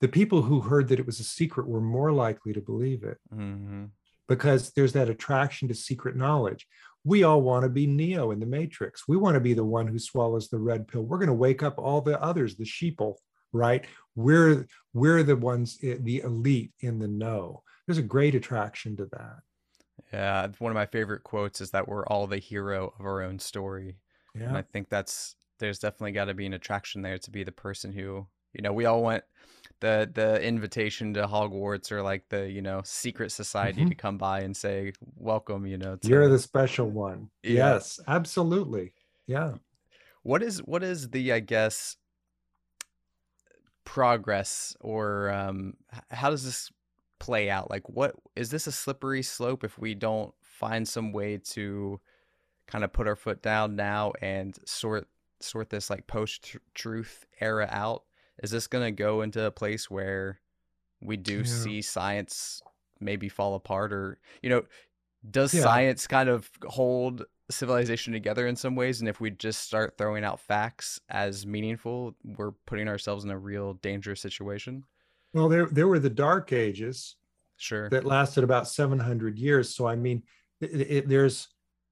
The 0.00 0.08
people 0.08 0.42
who 0.42 0.60
heard 0.60 0.88
that 0.88 0.98
it 0.98 1.06
was 1.06 1.20
a 1.20 1.24
secret 1.24 1.68
were 1.68 1.80
more 1.80 2.12
likely 2.12 2.52
to 2.52 2.60
believe 2.60 3.04
it. 3.04 3.18
Mm-hmm 3.34 3.86
because 4.28 4.72
there's 4.72 4.92
that 4.92 5.08
attraction 5.08 5.68
to 5.68 5.74
secret 5.74 6.14
knowledge 6.14 6.66
we 7.04 7.22
all 7.22 7.42
want 7.42 7.62
to 7.62 7.68
be 7.68 7.86
Neo 7.86 8.30
in 8.30 8.40
the 8.40 8.46
Matrix. 8.46 9.06
We 9.08 9.16
want 9.16 9.34
to 9.34 9.40
be 9.40 9.54
the 9.54 9.64
one 9.64 9.86
who 9.86 9.98
swallows 9.98 10.48
the 10.48 10.58
red 10.58 10.88
pill. 10.88 11.02
We're 11.02 11.18
going 11.18 11.28
to 11.28 11.34
wake 11.34 11.62
up 11.62 11.78
all 11.78 12.00
the 12.00 12.20
others, 12.20 12.56
the 12.56 12.64
sheeple, 12.64 13.14
right? 13.52 13.84
We're 14.14 14.66
we're 14.92 15.22
the 15.22 15.36
ones, 15.36 15.78
eh, 15.82 15.96
the 16.00 16.20
elite 16.20 16.72
in 16.80 16.98
the 16.98 17.08
know. 17.08 17.62
There's 17.86 17.98
a 17.98 18.02
great 18.02 18.34
attraction 18.34 18.96
to 18.96 19.06
that. 19.12 19.36
Yeah, 20.12 20.48
one 20.58 20.70
of 20.70 20.76
my 20.76 20.86
favorite 20.86 21.22
quotes 21.22 21.60
is 21.60 21.70
that 21.70 21.88
we're 21.88 22.06
all 22.06 22.26
the 22.26 22.38
hero 22.38 22.92
of 22.98 23.04
our 23.04 23.22
own 23.22 23.38
story. 23.38 23.98
Yeah, 24.34 24.48
and 24.48 24.56
I 24.56 24.62
think 24.62 24.88
that's 24.88 25.34
there's 25.58 25.78
definitely 25.78 26.12
got 26.12 26.26
to 26.26 26.34
be 26.34 26.46
an 26.46 26.54
attraction 26.54 27.02
there 27.02 27.18
to 27.18 27.30
be 27.30 27.42
the 27.42 27.52
person 27.52 27.92
who 27.92 28.26
you 28.52 28.62
know 28.62 28.72
we 28.72 28.86
all 28.86 29.02
want 29.02 29.24
the 29.80 30.10
the 30.12 30.42
invitation 30.42 31.14
to 31.14 31.26
Hogwarts 31.26 31.92
or 31.92 32.02
like 32.02 32.28
the 32.28 32.50
you 32.50 32.62
know 32.62 32.82
secret 32.84 33.32
society 33.32 33.80
mm-hmm. 33.80 33.90
to 33.90 33.94
come 33.94 34.18
by 34.18 34.40
and 34.40 34.56
say 34.56 34.92
welcome. 35.16 35.66
You 35.66 35.78
know, 35.78 35.96
to, 35.96 36.08
you're 36.08 36.28
the 36.28 36.38
special 36.38 36.88
one. 36.88 37.30
Yeah. 37.42 37.74
Yes, 37.74 38.00
absolutely. 38.06 38.92
Yeah. 39.26 39.54
What 40.22 40.42
is 40.42 40.58
what 40.58 40.82
is 40.82 41.10
the 41.10 41.32
I 41.32 41.40
guess 41.40 41.96
progress 43.88 44.76
or 44.80 45.30
um, 45.30 45.72
how 46.10 46.28
does 46.28 46.44
this 46.44 46.70
play 47.18 47.48
out? 47.48 47.70
Like, 47.70 47.88
what 47.88 48.14
is 48.36 48.50
this 48.50 48.66
a 48.66 48.72
slippery 48.72 49.22
slope 49.22 49.64
if 49.64 49.78
we 49.78 49.94
don't 49.94 50.34
find 50.42 50.86
some 50.86 51.12
way 51.12 51.38
to 51.52 51.98
kind 52.66 52.84
of 52.84 52.92
put 52.92 53.08
our 53.08 53.16
foot 53.16 53.40
down 53.40 53.76
now 53.76 54.12
and 54.20 54.54
sort 54.66 55.08
sort 55.40 55.70
this 55.70 55.88
like 55.88 56.06
post 56.06 56.56
truth 56.74 57.26
era 57.40 57.68
out? 57.70 58.04
Is 58.42 58.50
this 58.50 58.66
going 58.66 58.84
to 58.84 58.90
go 58.90 59.22
into 59.22 59.44
a 59.44 59.50
place 59.50 59.90
where 59.90 60.40
we 61.00 61.16
do 61.16 61.38
yeah. 61.38 61.44
see 61.44 61.82
science 61.82 62.62
maybe 63.00 63.28
fall 63.28 63.54
apart 63.54 63.92
or 63.92 64.18
you 64.42 64.50
know 64.50 64.62
does 65.30 65.52
yeah. 65.54 65.62
science 65.62 66.06
kind 66.06 66.28
of 66.28 66.50
hold 66.64 67.24
civilization 67.50 68.12
together 68.12 68.46
in 68.46 68.56
some 68.56 68.74
ways 68.74 69.00
and 69.00 69.08
if 69.08 69.20
we 69.20 69.30
just 69.30 69.62
start 69.62 69.96
throwing 69.96 70.24
out 70.24 70.38
facts 70.40 71.00
as 71.08 71.46
meaningful 71.46 72.14
we're 72.36 72.52
putting 72.66 72.88
ourselves 72.88 73.24
in 73.24 73.30
a 73.30 73.38
real 73.38 73.74
dangerous 73.74 74.20
situation 74.20 74.84
well 75.32 75.48
there 75.48 75.66
there 75.66 75.88
were 75.88 75.98
the 75.98 76.10
dark 76.10 76.52
ages 76.52 77.16
sure 77.56 77.88
that 77.88 78.04
lasted 78.04 78.44
about 78.44 78.68
700 78.68 79.38
years 79.38 79.74
so 79.74 79.86
i 79.86 79.96
mean 79.96 80.22
it, 80.60 80.66
it, 80.66 81.08
there's 81.08 81.48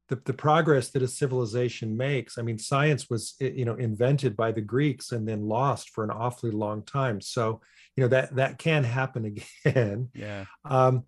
the, 0.09 0.21
the 0.25 0.33
progress 0.33 0.91
that 0.91 1.03
a 1.03 1.09
civilization 1.09 1.97
makes. 1.97 2.39
I 2.39 2.43
mean 2.43 2.59
science 2.59 3.11
was 3.11 3.35
you 3.41 3.65
know 3.65 3.75
invented 3.75 4.37
by 4.37 4.53
the 4.53 4.61
greeks 4.61 5.13
and 5.13 5.29
then 5.29 5.49
lost 5.49 5.91
for 5.91 6.05
an 6.05 6.11
awfully 6.11 6.53
long 6.53 6.83
time. 6.83 7.21
So 7.21 7.61
you 7.97 8.03
know 8.03 8.09
that 8.09 8.37
that 8.37 8.59
can 8.59 8.85
happen 8.85 9.25
again. 9.67 10.09
Yeah. 10.15 10.45
Um 10.65 11.05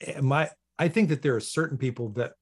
eh, 0.00 0.20
my 0.20 0.50
i 0.78 0.88
think 0.88 1.10
that 1.10 1.22
there 1.22 1.36
are 1.36 1.40
certain 1.40 1.78
people 1.78 2.10
that 2.10 2.32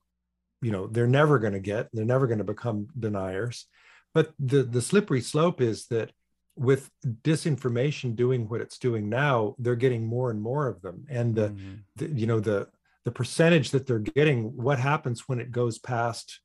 you 0.63 0.71
know 0.71 0.87
they're 0.87 1.07
never 1.07 1.39
going 1.39 1.53
to 1.53 1.61
get 1.61 1.89
they're 1.93 2.05
never 2.05 2.27
going 2.27 2.39
to 2.39 2.45
become 2.45 2.89
deniers. 2.99 3.67
But 4.13 4.33
the 4.39 4.63
the 4.63 4.83
slippery 4.83 5.21
slope 5.21 5.61
is 5.61 5.87
that 5.87 6.11
with 6.57 6.91
disinformation 7.23 8.17
doing 8.17 8.49
what 8.49 8.61
it's 8.61 8.77
doing 8.77 9.09
now 9.09 9.55
they're 9.59 9.77
getting 9.77 10.05
more 10.05 10.31
and 10.31 10.43
more 10.43 10.67
of 10.67 10.83
them. 10.83 11.07
And 11.09 11.35
the, 11.35 11.49
mm-hmm. 11.51 11.75
the 11.97 12.09
you 12.09 12.27
know 12.27 12.41
the 12.41 12.69
the 13.05 13.11
percentage 13.11 13.71
that 13.71 13.87
they're 13.87 13.99
getting, 13.99 14.57
what 14.57 14.79
happens 14.79 15.29
when 15.29 15.41
it 15.41 15.51
goes 15.51 15.79
past 15.79 16.41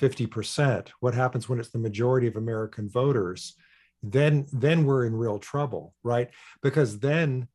50%? 0.00 0.88
What 1.00 1.14
happens 1.14 1.48
when 1.48 1.58
it's 1.58 1.70
the 1.70 1.78
majority 1.78 2.26
of 2.26 2.36
American 2.36 2.88
voters? 2.88 3.54
Then, 4.02 4.46
then 4.52 4.84
we're 4.84 5.06
in 5.06 5.14
real 5.14 5.38
trouble, 5.38 5.94
right? 6.02 6.30
Because 6.62 7.00
then 7.00 7.48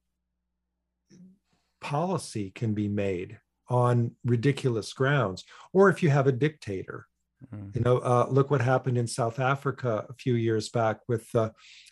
policy 1.82 2.52
can 2.54 2.74
be 2.74 2.88
made 2.88 3.40
on 3.70 4.12
ridiculous 4.26 4.92
grounds. 4.94 5.44
Or 5.72 5.90
if 5.90 6.04
you 6.04 6.10
have 6.10 6.28
a 6.28 6.32
dictator, 6.32 7.08
mm-hmm. 7.54 7.70
you 7.74 7.82
know, 7.82 7.98
uh, 8.00 8.28
look 8.30 8.52
what 8.52 8.62
happened 8.62 8.98
in 8.98 9.08
South 9.08 9.40
Africa 9.40 10.06
a 10.10 10.14
few 10.14 10.36
years 10.36 10.70
back 10.70 11.00
with 11.08 11.28
uh, 11.36 11.50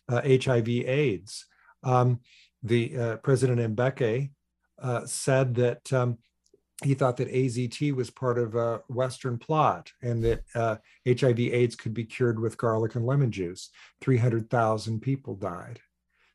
uh, 0.10 0.22
HIV/AIDS. 0.22 1.46
Um, 1.84 2.20
the 2.64 2.98
uh, 2.98 3.18
President 3.18 3.76
Mbeki 3.76 4.32
uh, 4.82 5.06
said 5.06 5.56
that 5.56 5.92
um, 5.94 6.18
he 6.84 6.96
thought 6.96 7.18
that 7.18 7.32
AZT 7.32 7.94
was 7.94 8.10
part 8.10 8.40
of 8.40 8.56
a 8.56 8.82
Western 8.88 9.38
plot 9.38 9.92
and 10.02 10.24
that 10.24 10.44
uh, 10.56 10.78
HIV 11.08 11.40
AIDS 11.40 11.76
could 11.76 11.94
be 11.94 12.06
cured 12.06 12.40
with 12.40 12.58
garlic 12.58 12.96
and 12.96 13.06
lemon 13.06 13.32
juice. 13.32 13.70
300,000 14.02 15.00
people 15.00 15.36
died. 15.36 15.80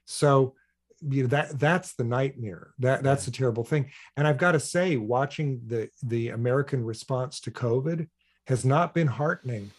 So, 0.05 0.55
you 1.01 1.23
know, 1.23 1.29
that 1.29 1.59
that's 1.59 1.95
the 1.95 2.05
nightmare. 2.05 2.71
That 2.79 3.03
that's 3.03 3.27
the 3.27 3.31
terrible 3.31 3.65
thing. 3.65 3.91
And 4.17 4.27
I've 4.27 4.39
got 4.39 4.53
to 4.53 4.61
say, 4.61 4.97
watching 4.97 5.61
the 5.67 5.91
the 6.03 6.31
American 6.31 6.85
response 6.85 7.41
to 7.41 7.51
COVID 7.51 8.09
has 8.47 8.65
not 8.65 8.95
been 8.95 9.09
heartening 9.09 9.73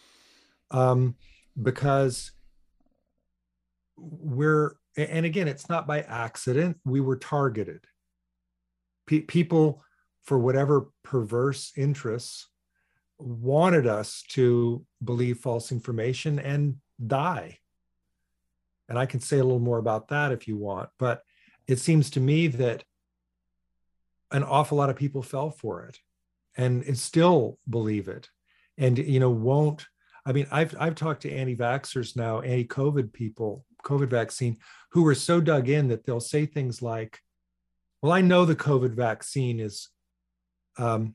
um, 0.70 1.16
because 1.60 2.30
we're 3.96 4.76
and 4.96 5.24
again, 5.24 5.48
it's 5.48 5.68
not 5.68 5.86
by 5.86 6.02
accident. 6.02 6.78
We 6.84 7.00
were 7.00 7.16
targeted. 7.16 7.84
Pe- 9.06 9.20
people, 9.20 9.82
for 10.28 10.38
whatever 10.38 10.90
perverse 11.02 11.72
interests, 11.74 12.48
wanted 13.18 13.86
us 13.86 14.22
to 14.28 14.84
believe 15.02 15.38
false 15.38 15.72
information 15.72 16.38
and 16.38 16.76
die. 17.04 17.56
And 18.90 18.98
I 18.98 19.06
can 19.06 19.20
say 19.20 19.38
a 19.38 19.42
little 19.42 19.58
more 19.58 19.78
about 19.78 20.08
that 20.08 20.30
if 20.30 20.46
you 20.46 20.58
want. 20.58 20.90
But 20.98 21.22
it 21.66 21.78
seems 21.78 22.10
to 22.10 22.20
me 22.20 22.46
that 22.48 22.84
an 24.30 24.44
awful 24.44 24.76
lot 24.76 24.90
of 24.90 24.96
people 24.96 25.22
fell 25.22 25.50
for 25.50 25.86
it 25.86 25.98
and 26.58 26.98
still 26.98 27.58
believe 27.70 28.08
it 28.08 28.28
and 28.76 28.98
you 28.98 29.20
know 29.20 29.30
won't 29.30 29.86
i 30.26 30.32
mean 30.32 30.46
i've 30.50 30.74
i've 30.80 30.96
talked 30.96 31.22
to 31.22 31.32
anti-vaxxers 31.32 32.16
now 32.16 32.40
anti-covid 32.40 33.12
people 33.12 33.64
covid 33.84 34.08
vaccine 34.08 34.56
who 34.90 35.06
are 35.06 35.14
so 35.14 35.40
dug 35.40 35.68
in 35.68 35.86
that 35.86 36.04
they'll 36.04 36.18
say 36.18 36.44
things 36.44 36.82
like 36.82 37.20
well 38.02 38.10
i 38.10 38.20
know 38.20 38.44
the 38.44 38.56
covid 38.56 38.92
vaccine 38.92 39.60
is 39.60 39.88
um 40.78 41.14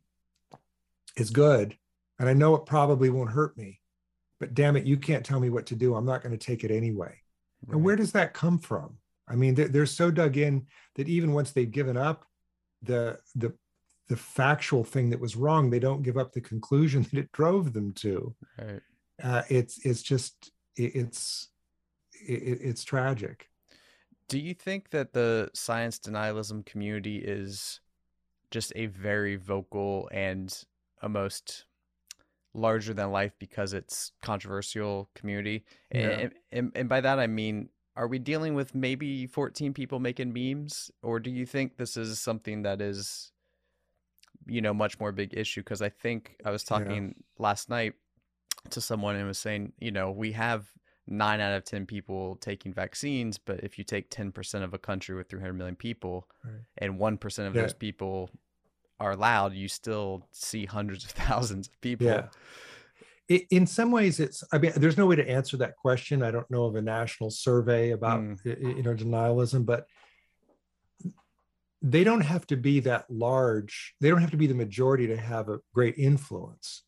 is 1.18 1.30
good. 1.30 1.78
And 2.20 2.30
i 2.30 2.34
know 2.34 2.56
it 2.56 2.66
probably 2.66 3.10
won't 3.10 3.32
hurt 3.32 3.58
me 3.58 3.82
but 4.44 4.54
damn 4.54 4.76
it 4.76 4.86
you 4.86 4.98
can't 4.98 5.26
tell 5.26 5.40
me 5.40 5.50
what 5.50 5.66
to 5.68 5.76
do. 5.76 5.96
I'm 5.96 6.06
not 6.06 6.22
going 6.22 6.38
to 6.38 6.46
take 6.46 6.66
it 6.66 6.72
anyway. 6.72 7.18
Right. 7.66 7.76
and 7.76 7.86
where 7.86 7.96
does 7.96 8.12
that 8.12 8.34
come 8.34 8.60
from? 8.60 8.98
I 9.26 9.36
mean 9.36 9.56
they're, 9.56 9.70
they're 9.70 9.86
so 9.86 10.12
dug 10.12 10.36
in 10.36 10.68
that 10.96 11.08
even 11.08 11.32
once 11.32 11.52
they've 11.52 11.72
given 11.72 11.96
up 11.96 12.26
the 12.82 13.20
the 13.36 13.54
the 14.10 14.18
factual 14.18 14.84
thing 14.84 15.10
that 15.12 15.20
was 15.22 15.38
wrong 15.38 15.70
they 15.70 15.80
don't 15.80 16.04
give 16.04 16.18
up 16.18 16.34
the 16.34 16.42
conclusion 16.42 17.04
that 17.14 17.20
it 17.20 17.32
drove 17.32 17.72
them 17.72 17.94
to. 17.94 18.36
Right. 18.60 18.82
uh, 19.24 19.44
it's 19.48 19.86
it's 19.86 20.02
just 20.02 20.52
it, 20.76 20.94
it's 20.94 21.48
it, 22.28 22.60
it's 22.62 22.84
tragic. 22.84 23.48
Do 24.28 24.40
you 24.40 24.54
think 24.54 24.90
that 24.90 25.14
the 25.14 25.52
science 25.54 26.00
denialism 26.00 26.66
community 26.66 27.18
is 27.18 27.80
just 28.54 28.72
a 28.76 28.86
very 28.86 29.36
vocal 29.36 30.08
and 30.14 30.64
a 31.02 31.10
most 31.10 31.66
larger 32.54 32.94
than 32.94 33.12
life 33.12 33.34
because 33.40 33.74
it's 33.74 34.12
controversial 34.22 35.10
community 35.16 35.66
yeah. 35.92 36.02
and, 36.02 36.32
and, 36.52 36.72
and 36.76 36.88
by 36.88 37.02
that 37.02 37.20
i 37.20 37.26
mean 37.26 37.68
are 37.96 38.08
we 38.08 38.20
dealing 38.20 38.54
with 38.54 38.76
maybe 38.76 39.26
14 39.26 39.74
people 39.74 40.00
making 40.00 40.32
memes 40.32 40.92
or 41.02 41.20
do 41.20 41.32
you 41.32 41.48
think 41.48 41.78
this 41.78 41.98
is 41.98 42.20
something 42.20 42.62
that 42.62 42.80
is 42.80 43.32
you 44.46 44.62
know 44.62 44.74
much 44.74 45.00
more 45.00 45.12
big 45.12 45.34
issue 45.36 45.62
because 45.62 45.82
i 45.82 45.90
think 45.90 46.38
i 46.46 46.52
was 46.52 46.64
talking 46.64 47.16
yeah. 47.18 47.24
last 47.40 47.72
night 47.72 47.94
to 48.70 48.80
someone 48.80 49.16
and 49.16 49.28
was 49.28 49.40
saying 49.40 49.74
you 49.80 49.92
know 49.92 50.12
we 50.12 50.32
have 50.34 50.68
9 51.08 51.42
out 51.42 51.54
of 51.54 51.66
10 51.66 51.88
people 51.88 52.36
taking 52.36 52.72
vaccines 52.72 53.40
but 53.40 53.62
if 53.62 53.78
you 53.78 53.84
take 53.84 54.10
10% 54.10 54.64
of 54.64 54.74
a 54.74 54.78
country 54.78 55.16
with 55.16 55.28
300 55.28 55.54
million 55.54 55.76
people 55.76 56.30
right. 56.46 56.62
and 56.78 57.00
1% 57.00 57.48
of 57.48 57.56
yeah. 57.56 57.62
those 57.62 57.74
people 57.74 58.30
are 59.04 59.16
loud 59.16 59.54
you 59.54 59.68
still 59.68 60.26
see 60.32 60.66
hundreds 60.66 61.04
of 61.04 61.12
thousands 61.26 61.68
of 61.68 61.80
people. 61.82 62.08
Yeah. 62.08 62.28
In 63.50 63.66
some 63.66 63.90
ways 63.92 64.20
it's 64.20 64.44
i 64.52 64.58
mean 64.58 64.74
there's 64.76 64.98
no 64.98 65.06
way 65.06 65.16
to 65.16 65.30
answer 65.30 65.58
that 65.58 65.76
question. 65.78 66.24
I 66.24 66.32
don't 66.32 66.50
know 66.50 66.66
of 66.66 66.76
a 66.76 66.82
national 66.82 67.32
survey 67.32 67.92
about 67.92 68.22
mm. 68.22 68.46
you 68.46 68.84
know 68.84 68.94
denialism 68.94 69.66
but 69.66 69.86
they 71.82 72.04
don't 72.04 72.22
have 72.22 72.48
to 72.48 72.56
be 72.56 72.80
that 72.82 73.06
large 73.10 73.96
they 74.00 74.10
don't 74.10 74.22
have 74.22 74.32
to 74.32 74.38
be 74.38 74.48
the 74.48 74.54
majority 74.54 75.08
to 75.08 75.18
have 75.18 75.50
a 75.50 75.60
great 75.74 75.98
influence. 75.98 76.84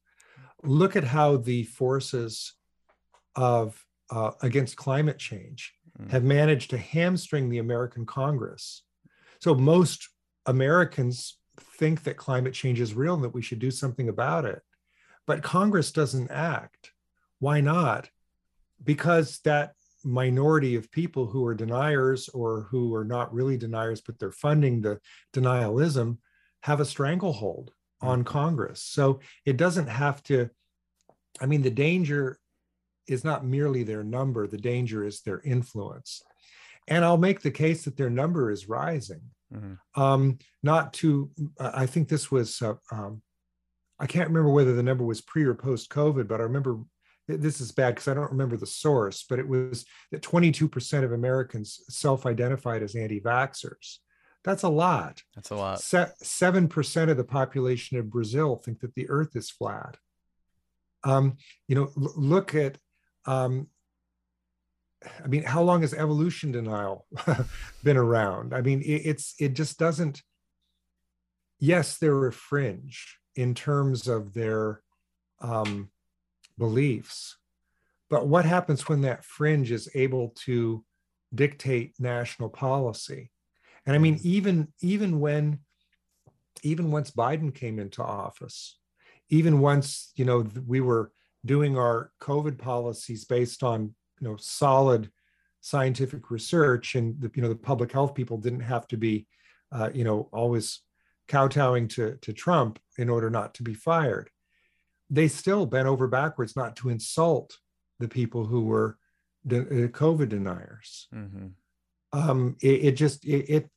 Look 0.63 0.95
at 0.95 1.03
how 1.03 1.37
the 1.37 1.63
forces 1.63 2.53
of 3.35 3.83
uh, 4.09 4.31
against 4.41 4.77
climate 4.77 5.17
change 5.17 5.73
mm. 5.99 6.11
have 6.11 6.23
managed 6.23 6.69
to 6.71 6.77
hamstring 6.77 7.49
the 7.49 7.59
american 7.59 8.05
congress. 8.05 8.83
So 9.39 9.55
most 9.55 10.09
americans 10.45 11.37
think 11.59 12.03
that 12.03 12.17
climate 12.17 12.53
change 12.53 12.79
is 12.79 12.93
real 12.93 13.13
and 13.13 13.23
that 13.23 13.33
we 13.33 13.41
should 13.41 13.59
do 13.59 13.71
something 13.71 14.09
about 14.09 14.45
it 14.45 14.61
but 15.25 15.43
Congress 15.43 15.91
doesn't 15.91 16.31
act. 16.31 16.91
Why 17.39 17.61
not? 17.61 18.09
Because 18.83 19.39
that 19.39 19.73
minority 20.03 20.75
of 20.75 20.91
people 20.91 21.25
who 21.25 21.45
are 21.45 21.55
deniers 21.55 22.29
or 22.29 22.67
who 22.69 22.93
are 22.93 23.05
not 23.05 23.33
really 23.33 23.57
deniers, 23.57 24.01
but 24.01 24.19
they're 24.19 24.31
funding 24.31 24.81
the 24.81 24.99
denialism, 25.33 26.17
have 26.61 26.79
a 26.79 26.85
stranglehold 26.85 27.71
on 28.01 28.19
mm-hmm. 28.19 28.27
Congress. 28.27 28.81
So 28.81 29.19
it 29.45 29.57
doesn't 29.57 29.87
have 29.87 30.21
to, 30.23 30.49
I 31.41 31.47
mean, 31.47 31.63
the 31.63 31.71
danger 31.71 32.37
is 33.07 33.23
not 33.23 33.45
merely 33.45 33.83
their 33.83 34.03
number, 34.03 34.47
the 34.47 34.57
danger 34.57 35.03
is 35.03 35.21
their 35.21 35.41
influence. 35.41 36.23
And 36.87 37.03
I'll 37.03 37.17
make 37.17 37.41
the 37.41 37.51
case 37.51 37.85
that 37.85 37.97
their 37.97 38.09
number 38.09 38.51
is 38.51 38.69
rising. 38.69 39.21
Mm-hmm. 39.53 40.01
Um, 40.01 40.37
not 40.63 40.93
to, 40.93 41.31
I 41.59 41.85
think 41.85 42.09
this 42.09 42.31
was 42.31 42.61
uh, 42.61 42.75
um, 42.91 43.21
I 43.99 44.07
can't 44.07 44.27
remember 44.27 44.49
whether 44.49 44.73
the 44.73 44.83
number 44.83 45.05
was 45.05 45.21
pre 45.21 45.43
or 45.43 45.53
post 45.53 45.89
COVID, 45.89 46.27
but 46.27 46.39
I 46.39 46.43
remember 46.43 46.79
this 47.27 47.59
is 47.59 47.71
bad 47.71 47.95
because 47.95 48.07
I 48.07 48.13
don't 48.13 48.31
remember 48.31 48.57
the 48.57 48.67
source, 48.67 49.25
but 49.27 49.39
it 49.39 49.47
was 49.47 49.85
that 50.11 50.21
22% 50.21 51.03
of 51.03 51.11
Americans 51.11 51.81
self 51.89 52.25
identified 52.25 52.83
as 52.83 52.95
anti 52.95 53.19
vaxxers. 53.19 53.97
That's 54.43 54.63
a 54.63 54.69
lot. 54.69 55.23
That's 55.33 55.49
a 55.49 55.55
lot. 55.55 55.81
Seven 55.81 56.67
percent 56.67 57.09
of 57.09 57.17
the 57.17 57.23
population 57.23 57.97
of 57.97 58.11
Brazil 58.11 58.57
think 58.57 58.79
that 58.81 58.93
the 58.93 59.09
Earth 59.09 59.35
is 59.35 59.49
flat. 59.49 59.97
Um, 61.03 61.37
you 61.67 61.75
know, 61.75 61.91
l- 61.97 62.13
look 62.15 62.53
at. 62.53 62.77
Um, 63.25 63.69
I 65.23 65.27
mean, 65.27 65.43
how 65.43 65.61
long 65.61 65.81
has 65.81 65.93
evolution 65.93 66.51
denial 66.51 67.05
been 67.83 67.97
around? 67.97 68.53
I 68.53 68.61
mean, 68.61 68.81
it, 68.81 69.01
it's 69.05 69.35
it 69.39 69.53
just 69.53 69.77
doesn't. 69.77 70.21
Yes, 71.59 71.97
they're 71.97 72.27
a 72.27 72.33
fringe, 72.33 73.17
in 73.35 73.53
terms 73.53 74.07
of 74.07 74.33
their 74.33 74.81
um, 75.41 75.89
beliefs. 76.57 77.37
But 78.09 78.27
what 78.27 78.45
happens 78.45 78.87
when 78.87 79.01
that 79.01 79.25
fringe 79.25 79.71
is 79.71 79.89
able 79.95 80.33
to 80.45 80.83
dictate 81.33 81.95
national 81.99 82.49
policy? 82.49 83.31
And 83.85 83.95
I 83.95 83.99
mean, 83.99 84.19
even 84.23 84.69
even 84.81 85.19
when 85.19 85.59
even 86.63 86.91
once 86.91 87.11
Biden 87.11 87.53
came 87.53 87.79
into 87.79 88.03
office, 88.03 88.79
even 89.29 89.59
once 89.59 90.11
you 90.15 90.25
know 90.25 90.47
we 90.65 90.81
were 90.81 91.11
doing 91.45 91.77
our 91.77 92.11
COVID 92.21 92.57
policies 92.57 93.25
based 93.25 93.63
on 93.63 93.93
you 94.25 94.31
know 94.31 94.37
solid 94.37 95.11
scientific 95.61 96.31
research, 96.31 96.95
and 96.95 97.19
the, 97.21 97.31
you 97.35 97.41
know 97.41 97.49
the 97.49 97.55
public 97.55 97.91
health 97.91 98.15
people 98.15 98.37
didn't 98.37 98.61
have 98.61 98.87
to 98.87 98.97
be 98.97 99.27
uh, 99.71 99.89
you 99.93 100.03
know 100.03 100.29
always 100.33 100.81
kowtowing 101.27 101.87
to, 101.87 102.17
to 102.21 102.33
Trump 102.33 102.79
in 102.97 103.09
order 103.09 103.29
not 103.29 103.53
to 103.55 103.63
be 103.63 103.73
fired. 103.73 104.29
They 105.09 105.27
still 105.27 105.65
bent 105.65 105.87
over 105.87 106.07
backwards 106.07 106.55
not 106.55 106.75
to 106.77 106.89
insult 106.89 107.57
the 107.99 108.07
people 108.07 108.45
who 108.45 108.65
were 108.65 108.97
de- 109.45 109.85
uh, 109.85 109.87
COVID 109.87 110.29
deniers. 110.29 111.07
Mm-hmm. 111.13 111.47
Um, 112.13 112.55
it, 112.61 112.85
it, 112.85 112.91
just 112.93 113.25
it, 113.25 113.45
it 113.49 113.69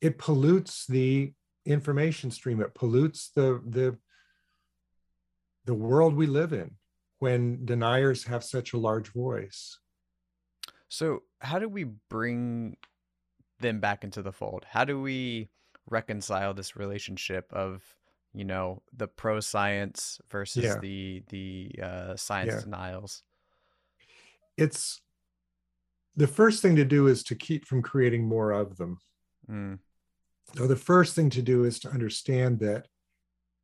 it 0.00 0.18
pollutes 0.18 0.86
the 0.86 1.32
information 1.66 2.30
stream. 2.30 2.60
It 2.60 2.74
pollutes 2.74 3.30
the 3.34 3.60
the 3.66 3.98
the 5.64 5.74
world 5.74 6.14
we 6.14 6.26
live 6.26 6.52
in 6.52 6.76
when 7.18 7.64
deniers 7.64 8.24
have 8.24 8.44
such 8.44 8.72
a 8.72 8.78
large 8.78 9.12
voice. 9.12 9.78
So, 10.88 11.22
how 11.40 11.58
do 11.58 11.68
we 11.68 11.84
bring 12.08 12.76
them 13.60 13.80
back 13.80 14.04
into 14.04 14.22
the 14.22 14.32
fold? 14.32 14.64
How 14.68 14.84
do 14.84 15.00
we 15.00 15.48
reconcile 15.88 16.54
this 16.54 16.76
relationship 16.76 17.52
of 17.52 17.82
you 18.32 18.44
know 18.44 18.82
the 18.96 19.06
pro 19.06 19.40
science 19.40 20.20
versus 20.30 20.64
yeah. 20.64 20.78
the 20.80 21.22
the 21.28 21.70
uh, 21.82 22.16
science 22.16 22.52
yeah. 22.54 22.60
denials 22.60 23.22
it's 24.56 25.00
the 26.16 26.26
first 26.26 26.62
thing 26.62 26.76
to 26.76 26.84
do 26.84 27.06
is 27.06 27.22
to 27.24 27.34
keep 27.34 27.64
from 27.66 27.82
creating 27.82 28.26
more 28.26 28.50
of 28.50 28.76
them 28.76 28.98
mm. 29.50 29.78
so 30.56 30.66
the 30.66 30.76
first 30.76 31.14
thing 31.14 31.30
to 31.30 31.42
do 31.42 31.64
is 31.64 31.78
to 31.78 31.88
understand 31.90 32.58
that 32.58 32.88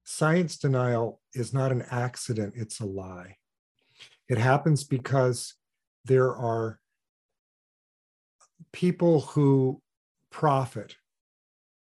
science 0.04 0.56
denial 0.56 1.20
is 1.34 1.52
not 1.52 1.72
an 1.72 1.84
accident 1.90 2.52
it's 2.56 2.80
a 2.80 2.86
lie 2.86 3.36
it 4.30 4.38
happens 4.38 4.84
because 4.84 5.54
there 6.04 6.34
are 6.34 6.78
people 8.72 9.22
who 9.22 9.82
profit 10.30 10.94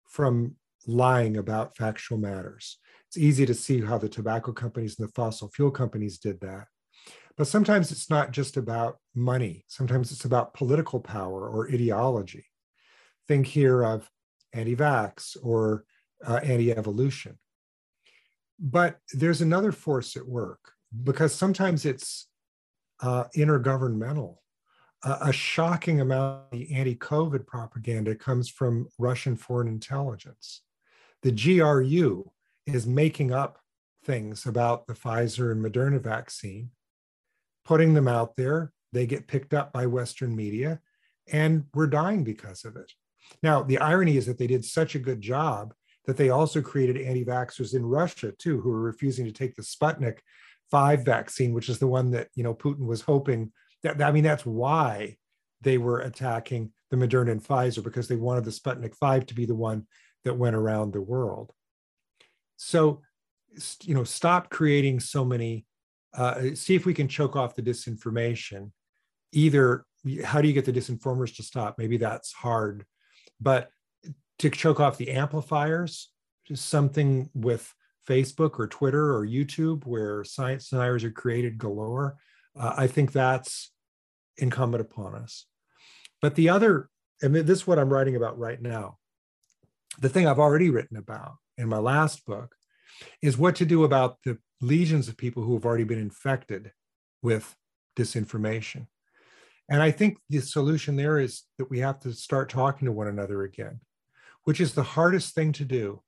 from 0.08 0.56
lying 0.86 1.38
about 1.38 1.76
factual 1.76 2.20
matters. 2.20 2.78
It's 3.08 3.18
easy 3.18 3.48
to 3.48 3.56
see 3.56 3.82
how 3.82 3.98
the 3.98 4.08
tobacco 4.08 4.52
companies 4.52 5.00
and 5.00 5.08
the 5.08 5.12
fossil 5.14 5.50
fuel 5.50 5.72
companies 5.72 6.20
did 6.20 6.40
that. 6.42 6.68
But 7.36 7.48
sometimes 7.48 7.92
it's 7.92 8.12
not 8.12 8.30
just 8.30 8.58
about 8.58 8.98
money, 9.16 9.66
sometimes 9.68 10.12
it's 10.12 10.26
about 10.26 10.54
political 10.54 11.00
power 11.00 11.50
or 11.50 11.68
ideology. 11.68 12.46
Think 13.28 13.48
here 13.48 13.84
of 13.84 14.08
anti 14.54 14.76
vax 14.76 15.36
or 15.42 15.84
uh, 16.24 16.42
anti 16.44 16.72
evolution. 16.72 17.40
But 18.60 19.00
there's 19.14 19.42
another 19.42 19.72
force 19.72 20.16
at 20.16 20.28
work 20.28 20.60
because 21.04 21.34
sometimes 21.34 21.86
it's 21.86 22.28
uh, 23.02 23.26
intergovernmental. 23.36 24.38
a, 25.04 25.18
a 25.30 25.34
shocking 25.34 26.02
amount 26.02 26.44
of 26.52 26.60
the 26.60 26.74
anti-COVID 26.74 27.46
propaganda 27.46 28.16
comes 28.16 28.50
from 28.50 28.88
Russian 28.98 29.36
foreign 29.36 29.68
intelligence. 29.68 30.62
The 31.22 31.32
GRU 31.32 32.32
is 32.66 32.86
making 32.86 33.32
up 33.32 33.60
things 34.04 34.46
about 34.46 34.88
the 34.88 34.94
Pfizer 34.94 35.52
and 35.52 35.64
Moderna 35.64 36.00
vaccine, 36.00 36.72
putting 37.64 37.94
them 37.94 38.08
out 38.08 38.36
there. 38.36 38.72
They 38.94 39.06
get 39.06 39.28
picked 39.28 39.54
up 39.54 39.74
by 39.74 39.88
Western 39.88 40.36
media, 40.36 40.80
and 41.32 41.66
we're 41.74 41.88
dying 41.88 42.24
because 42.24 42.64
of 42.66 42.76
it. 42.76 42.92
Now, 43.42 43.64
the 43.64 43.80
irony 43.80 44.18
is 44.18 44.26
that 44.28 44.38
they 44.38 44.48
did 44.48 44.64
such 44.64 44.96
a 44.96 45.00
good 45.00 45.22
job 45.22 45.74
that 46.06 46.18
they 46.18 46.30
also 46.30 46.62
created 46.62 46.98
anti 46.98 47.26
vaxxers 47.26 47.74
in 47.74 47.86
Russia, 47.86 48.32
too, 48.32 48.62
who 48.62 48.72
are 48.72 48.82
refusing 48.82 49.26
to 49.26 49.32
take 49.32 49.56
the 49.56 49.64
Sputnik 49.64 50.20
5 50.72 51.06
vaccine, 51.06 51.54
which 51.54 51.70
is 51.70 51.80
the 51.80 51.88
one 51.88 52.12
that, 52.12 52.30
you 52.36 52.44
know, 52.44 52.54
Putin 52.54 52.86
was 52.86 53.02
hoping 53.02 53.52
that, 53.84 54.02
I 54.02 54.12
mean, 54.12 54.24
that's 54.24 54.46
why 54.46 55.18
they 55.62 55.78
were 55.78 56.00
attacking 56.00 56.72
the 56.92 56.98
Moderna 56.98 57.32
and 57.32 57.44
Pfizer, 57.44 57.84
because 57.84 58.08
they 58.08 58.16
wanted 58.16 58.46
the 58.46 58.52
Sputnik 58.52 58.96
5 58.96 59.26
to 59.28 59.34
be 59.34 59.46
the 59.46 59.56
one 59.56 59.88
that 60.24 60.38
went 60.38 60.56
around 60.56 60.92
the 60.94 61.02
world. 61.02 61.52
So, 62.58 63.02
you 63.84 63.96
know, 63.96 64.04
stop 64.04 64.50
creating 64.50 65.00
so 65.00 65.24
many, 65.24 65.66
uh, 66.14 66.56
see 66.56 66.76
if 66.76 66.86
we 66.86 66.94
can 66.94 67.08
choke 67.08 67.36
off 67.36 67.56
the 67.56 67.62
disinformation. 67.62 68.72
Either, 69.32 69.86
how 70.24 70.42
do 70.42 70.48
you 70.48 70.54
get 70.54 70.66
the 70.66 70.74
disinformers 70.74 71.36
to 71.36 71.44
stop? 71.44 71.78
Maybe 71.78 71.98
that's 71.98 72.32
hard 72.32 72.86
but 73.40 73.70
to 74.40 74.50
choke 74.50 74.80
off 74.80 74.98
the 74.98 75.12
amplifiers, 75.12 76.12
just 76.46 76.68
something 76.68 77.30
with 77.34 77.74
Facebook 78.08 78.60
or 78.60 78.68
Twitter 78.68 79.14
or 79.16 79.26
YouTube 79.26 79.86
where 79.86 80.24
science 80.24 80.70
deniers 80.70 81.04
are 81.04 81.12
created 81.12 81.58
galore, 81.58 82.18
uh, 82.58 82.74
I 82.78 82.88
think 82.88 83.12
that's 83.12 83.72
incumbent 84.38 84.82
upon 84.82 85.16
us. 85.16 85.46
But 86.22 86.36
the 86.36 86.50
other, 86.50 86.90
and 87.22 87.36
this 87.36 87.60
is 87.60 87.68
what 87.68 87.80
I'm 87.80 87.92
writing 87.92 88.16
about 88.16 88.38
right 88.38 88.62
now. 88.62 88.98
The 90.00 90.10
thing 90.10 90.28
I've 90.28 90.40
already 90.40 90.70
written 90.70 90.98
about 90.98 91.36
in 91.58 91.70
my 91.70 91.78
last 91.78 92.26
book 92.26 92.56
is 93.22 93.38
what 93.38 93.56
to 93.56 93.66
do 93.66 93.84
about 93.84 94.18
the 94.26 94.38
legions 94.62 95.08
of 95.08 95.18
people 95.18 95.44
who 95.44 95.54
have 95.54 95.66
already 95.66 95.84
been 95.84 96.00
infected 96.00 96.72
with 97.22 97.56
disinformation. 97.98 98.88
And 99.70 99.82
I 99.82 99.92
think 99.92 100.20
the 100.30 100.42
solution 100.42 100.96
there 100.96 101.20
is 101.20 101.44
that 101.58 101.70
we 101.70 101.80
have 101.80 102.00
to 102.02 102.14
start 102.14 102.50
talking 102.50 102.86
to 102.86 102.92
one 102.92 103.08
another 103.08 103.44
again, 103.44 103.80
which 104.44 104.62
is 104.62 104.74
the 104.74 104.84
hardest 104.84 105.34
thing 105.34 105.52
to 105.54 105.66
do. 105.66 106.02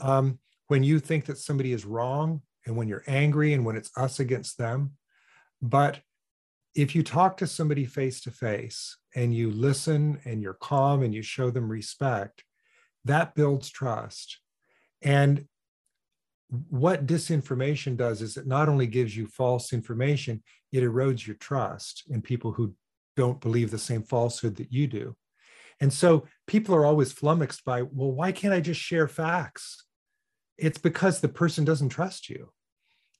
Um, 0.00 0.38
when 0.72 0.82
you 0.82 0.98
think 0.98 1.26
that 1.26 1.36
somebody 1.36 1.74
is 1.74 1.84
wrong 1.84 2.40
and 2.64 2.74
when 2.74 2.88
you're 2.88 3.04
angry 3.06 3.52
and 3.52 3.62
when 3.62 3.76
it's 3.76 3.90
us 3.94 4.20
against 4.20 4.56
them. 4.56 4.92
But 5.60 6.00
if 6.74 6.94
you 6.94 7.02
talk 7.02 7.36
to 7.36 7.46
somebody 7.46 7.84
face 7.84 8.22
to 8.22 8.30
face 8.30 8.96
and 9.14 9.34
you 9.34 9.50
listen 9.50 10.18
and 10.24 10.40
you're 10.40 10.54
calm 10.54 11.02
and 11.02 11.14
you 11.14 11.20
show 11.20 11.50
them 11.50 11.68
respect, 11.68 12.42
that 13.04 13.34
builds 13.34 13.68
trust. 13.68 14.38
And 15.02 15.44
what 16.70 17.04
disinformation 17.04 17.98
does 17.98 18.22
is 18.22 18.38
it 18.38 18.46
not 18.46 18.70
only 18.70 18.86
gives 18.86 19.14
you 19.14 19.26
false 19.26 19.74
information, 19.74 20.42
it 20.72 20.82
erodes 20.82 21.26
your 21.26 21.36
trust 21.36 22.04
in 22.08 22.22
people 22.22 22.52
who 22.52 22.74
don't 23.14 23.42
believe 23.42 23.70
the 23.70 23.76
same 23.76 24.04
falsehood 24.04 24.56
that 24.56 24.72
you 24.72 24.86
do. 24.86 25.14
And 25.82 25.92
so 25.92 26.26
people 26.46 26.74
are 26.74 26.86
always 26.86 27.12
flummoxed 27.12 27.62
by, 27.66 27.82
well, 27.82 28.12
why 28.12 28.32
can't 28.32 28.54
I 28.54 28.60
just 28.60 28.80
share 28.80 29.06
facts? 29.06 29.84
It's 30.62 30.78
because 30.78 31.20
the 31.20 31.28
person 31.28 31.64
doesn't 31.64 31.88
trust 31.88 32.30
you. 32.30 32.52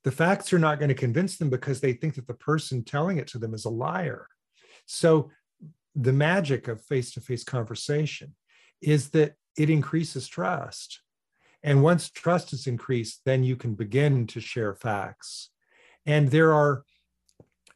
The 0.05 0.13
facts 0.13 0.53
are 0.53 0.61
not 0.61 0.79
going 0.79 0.91
to 0.91 0.95
convince 0.95 1.37
them 1.37 1.51
because 1.51 1.81
they 1.81 1.93
think 1.93 2.15
that 2.15 2.29
the 2.29 2.35
person 2.35 2.85
telling 2.85 3.19
it 3.19 3.27
to 3.29 3.39
them 3.39 3.53
is 3.53 3.65
a 3.65 3.71
liar. 3.71 4.29
So 4.87 5.31
the 5.97 6.13
magic 6.13 6.69
of 6.69 6.85
face 6.85 7.13
to 7.13 7.21
face 7.21 7.43
conversation 7.43 8.37
is 8.81 9.11
that 9.11 9.35
it 9.59 9.71
increases 9.71 10.29
trust. 10.29 11.01
And 11.65 11.83
once 11.83 12.11
trust 12.11 12.53
is 12.53 12.69
increased, 12.69 13.23
then 13.25 13.43
you 13.43 13.57
can 13.57 13.75
begin 13.75 14.29
to 14.29 14.41
share 14.41 14.75
facts. 14.75 15.51
And 16.07 16.31
there 16.31 16.55
are 16.55 16.85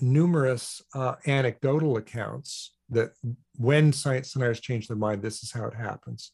numerous 0.00 0.80
uh, 0.94 1.16
anecdotal 1.26 1.96
accounts 1.96 2.72
that 2.90 3.10
when 3.56 3.92
science 3.92 4.32
deniers 4.32 4.60
change 4.60 4.86
their 4.86 4.96
mind, 4.96 5.22
this 5.22 5.42
is 5.42 5.50
how 5.50 5.66
it 5.66 5.74
happens. 5.74 6.30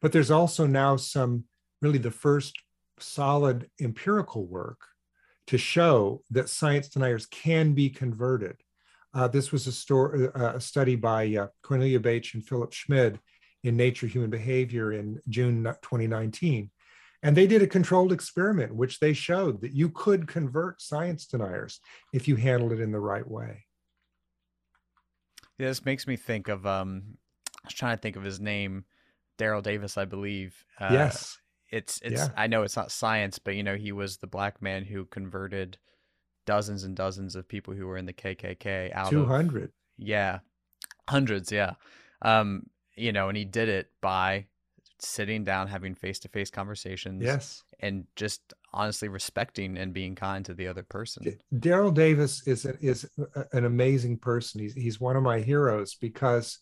But 0.00 0.10
there's 0.10 0.32
also 0.32 0.66
now 0.66 0.96
some 0.96 1.44
really 1.80 1.98
the 1.98 2.10
first 2.10 2.56
solid 3.02 3.70
empirical 3.80 4.46
work 4.46 4.80
to 5.48 5.58
show 5.58 6.22
that 6.30 6.48
science 6.48 6.88
deniers 6.88 7.26
can 7.26 7.74
be 7.74 7.90
converted. 7.90 8.56
Uh, 9.14 9.28
this 9.28 9.52
was 9.52 9.66
a, 9.66 9.72
story, 9.72 10.28
uh, 10.34 10.54
a 10.54 10.60
study 10.60 10.96
by 10.96 11.34
uh, 11.34 11.46
Cornelia 11.62 12.00
Betsch 12.00 12.34
and 12.34 12.46
Philip 12.46 12.72
Schmid 12.72 13.20
in 13.62 13.76
Nature 13.76 14.06
Human 14.06 14.30
Behavior 14.30 14.92
in 14.92 15.20
June 15.28 15.64
2019. 15.64 16.70
And 17.22 17.36
they 17.36 17.46
did 17.46 17.62
a 17.62 17.66
controlled 17.66 18.12
experiment, 18.12 18.74
which 18.74 18.98
they 18.98 19.12
showed 19.12 19.60
that 19.60 19.72
you 19.72 19.90
could 19.90 20.26
convert 20.26 20.82
science 20.82 21.26
deniers 21.26 21.78
if 22.12 22.26
you 22.26 22.36
handled 22.36 22.72
it 22.72 22.80
in 22.80 22.90
the 22.90 22.98
right 22.98 23.28
way. 23.28 23.64
Yeah, 25.58 25.68
this 25.68 25.84
makes 25.84 26.06
me 26.06 26.16
think 26.16 26.48
of 26.48 26.66
um, 26.66 27.02
I 27.62 27.68
was 27.68 27.74
trying 27.74 27.96
to 27.96 28.00
think 28.00 28.16
of 28.16 28.24
his 28.24 28.40
name, 28.40 28.84
Daryl 29.38 29.62
Davis, 29.62 29.96
I 29.96 30.04
believe. 30.04 30.56
Uh, 30.80 30.88
yes. 30.90 31.38
It's 31.72 32.00
it's 32.04 32.20
yeah. 32.20 32.28
I 32.36 32.46
know 32.46 32.62
it's 32.62 32.76
not 32.76 32.92
science, 32.92 33.38
but 33.38 33.56
you 33.56 33.62
know, 33.62 33.76
he 33.76 33.90
was 33.92 34.18
the 34.18 34.26
black 34.26 34.60
man 34.60 34.84
who 34.84 35.06
converted 35.06 35.78
dozens 36.44 36.84
and 36.84 36.94
dozens 36.94 37.34
of 37.34 37.48
people 37.48 37.74
who 37.74 37.86
were 37.86 37.96
in 37.96 38.06
the 38.06 38.12
KKK 38.12 38.94
out 38.94 39.10
200. 39.10 39.64
Of, 39.64 39.70
yeah. 39.96 40.40
Hundreds, 41.08 41.50
yeah. 41.50 41.72
Um, 42.20 42.64
you 42.94 43.12
know, 43.12 43.28
and 43.28 43.36
he 43.36 43.44
did 43.44 43.68
it 43.68 43.90
by 44.00 44.46
sitting 44.98 45.44
down, 45.44 45.66
having 45.66 45.94
face 45.94 46.18
to 46.20 46.28
face 46.28 46.50
conversations. 46.50 47.22
Yes. 47.22 47.62
And 47.80 48.06
just 48.14 48.54
honestly 48.72 49.08
respecting 49.08 49.76
and 49.76 49.92
being 49.92 50.14
kind 50.14 50.44
to 50.44 50.54
the 50.54 50.68
other 50.68 50.82
person. 50.82 51.36
Daryl 51.54 51.92
Davis 51.92 52.46
is 52.46 52.64
a, 52.64 52.74
is 52.80 53.08
an 53.52 53.64
amazing 53.64 54.18
person. 54.18 54.60
He's 54.60 54.74
he's 54.74 55.00
one 55.00 55.16
of 55.16 55.22
my 55.22 55.40
heroes 55.40 55.94
because 55.94 56.58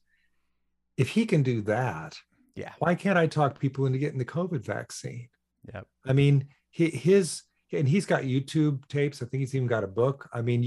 if 0.96 1.10
he 1.10 1.26
can 1.26 1.42
do 1.42 1.60
that, 1.62 2.16
yeah, 2.60 2.72
why 2.78 2.94
can't 2.94 3.18
I 3.18 3.26
talk 3.26 3.58
people 3.58 3.86
into 3.86 3.98
getting 3.98 4.18
the 4.18 4.24
COVID 4.24 4.64
vaccine? 4.64 5.28
Yep. 5.72 5.86
I 6.06 6.12
mean, 6.12 6.46
his 6.70 7.42
and 7.72 7.88
he's 7.88 8.06
got 8.06 8.22
YouTube 8.22 8.86
tapes. 8.88 9.22
I 9.22 9.26
think 9.26 9.40
he's 9.40 9.54
even 9.54 9.68
got 9.68 9.84
a 9.84 9.88
book. 9.88 10.28
I 10.32 10.42
mean, 10.42 10.62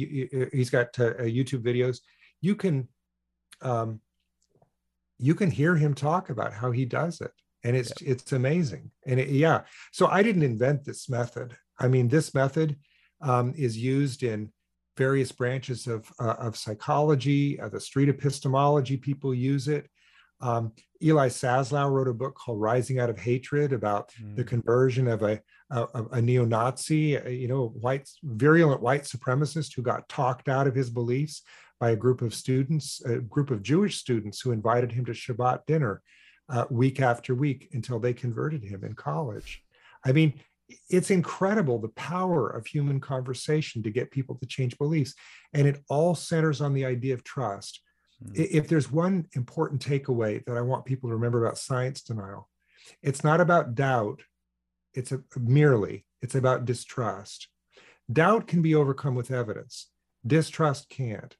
he's 0.53 0.69
got 0.69 0.87
uh, 0.99 1.13
YouTube 1.23 1.61
videos. 1.61 1.99
You 2.41 2.55
can, 2.55 2.87
um, 3.61 3.99
you 5.17 5.35
can 5.35 5.51
hear 5.51 5.75
him 5.75 5.93
talk 5.93 6.29
about 6.29 6.53
how 6.53 6.71
he 6.71 6.85
does 6.85 7.21
it 7.21 7.31
and 7.63 7.75
it's 7.75 7.93
yep. 8.01 8.17
it's 8.17 8.31
amazing 8.31 8.91
and 9.05 9.19
it, 9.19 9.29
yeah 9.29 9.61
so 9.91 10.07
i 10.07 10.21
didn't 10.21 10.43
invent 10.43 10.83
this 10.83 11.09
method 11.09 11.55
i 11.79 11.87
mean 11.87 12.07
this 12.07 12.33
method 12.33 12.75
um, 13.21 13.53
is 13.55 13.77
used 13.77 14.23
in 14.23 14.51
various 14.97 15.31
branches 15.31 15.87
of, 15.87 16.11
uh, 16.19 16.35
of 16.39 16.57
psychology 16.57 17.59
uh, 17.59 17.69
the 17.69 17.79
street 17.79 18.09
epistemology 18.09 18.97
people 18.97 19.33
use 19.33 19.67
it 19.67 19.87
um, 20.41 20.73
eli 21.03 21.27
saslow 21.27 21.91
wrote 21.91 22.07
a 22.07 22.13
book 22.13 22.35
called 22.35 22.61
rising 22.61 22.99
out 22.99 23.09
of 23.09 23.19
hatred 23.19 23.73
about 23.73 24.11
mm. 24.21 24.35
the 24.35 24.43
conversion 24.43 25.07
of 25.07 25.21
a, 25.23 25.39
a, 25.71 25.87
a 26.13 26.21
neo-nazi 26.21 27.17
uh, 27.17 27.27
you 27.27 27.47
know 27.47 27.67
white 27.79 28.09
virulent 28.23 28.81
white 28.81 29.03
supremacist 29.03 29.75
who 29.75 29.81
got 29.81 30.07
talked 30.09 30.49
out 30.49 30.67
of 30.67 30.75
his 30.75 30.89
beliefs 30.89 31.41
by 31.79 31.91
a 31.91 31.95
group 31.95 32.21
of 32.21 32.33
students 32.33 33.01
a 33.05 33.19
group 33.19 33.51
of 33.51 33.61
jewish 33.61 33.97
students 33.97 34.39
who 34.39 34.51
invited 34.51 34.91
him 34.91 35.05
to 35.05 35.11
shabbat 35.11 35.65
dinner 35.67 36.01
uh, 36.49 36.65
week 36.69 36.99
after 36.99 37.35
week 37.35 37.69
until 37.73 37.99
they 37.99 38.13
converted 38.13 38.63
him 38.63 38.83
in 38.83 38.93
college. 38.93 39.63
I 40.05 40.11
mean, 40.11 40.39
it's 40.89 41.11
incredible 41.11 41.79
the 41.79 41.89
power 41.89 42.49
of 42.49 42.65
human 42.65 42.99
conversation 42.99 43.83
to 43.83 43.91
get 43.91 44.11
people 44.11 44.35
to 44.35 44.45
change 44.45 44.77
beliefs. 44.77 45.13
And 45.53 45.67
it 45.67 45.81
all 45.89 46.15
centers 46.15 46.61
on 46.61 46.73
the 46.73 46.85
idea 46.85 47.13
of 47.13 47.23
trust. 47.23 47.81
Mm-hmm. 48.23 48.57
If 48.57 48.67
there's 48.67 48.91
one 48.91 49.27
important 49.33 49.85
takeaway 49.85 50.43
that 50.45 50.57
I 50.57 50.61
want 50.61 50.85
people 50.85 51.09
to 51.09 51.15
remember 51.15 51.45
about 51.45 51.57
science 51.57 52.01
denial, 52.01 52.49
it's 53.01 53.23
not 53.23 53.41
about 53.41 53.75
doubt, 53.75 54.21
it's 54.93 55.11
a, 55.11 55.21
merely, 55.37 56.05
it's 56.21 56.35
about 56.35 56.65
distrust. 56.65 57.47
Doubt 58.11 58.47
can 58.47 58.61
be 58.61 58.75
overcome 58.75 59.15
with 59.15 59.31
evidence, 59.31 59.89
distrust 60.25 60.89
can't. 60.89 61.35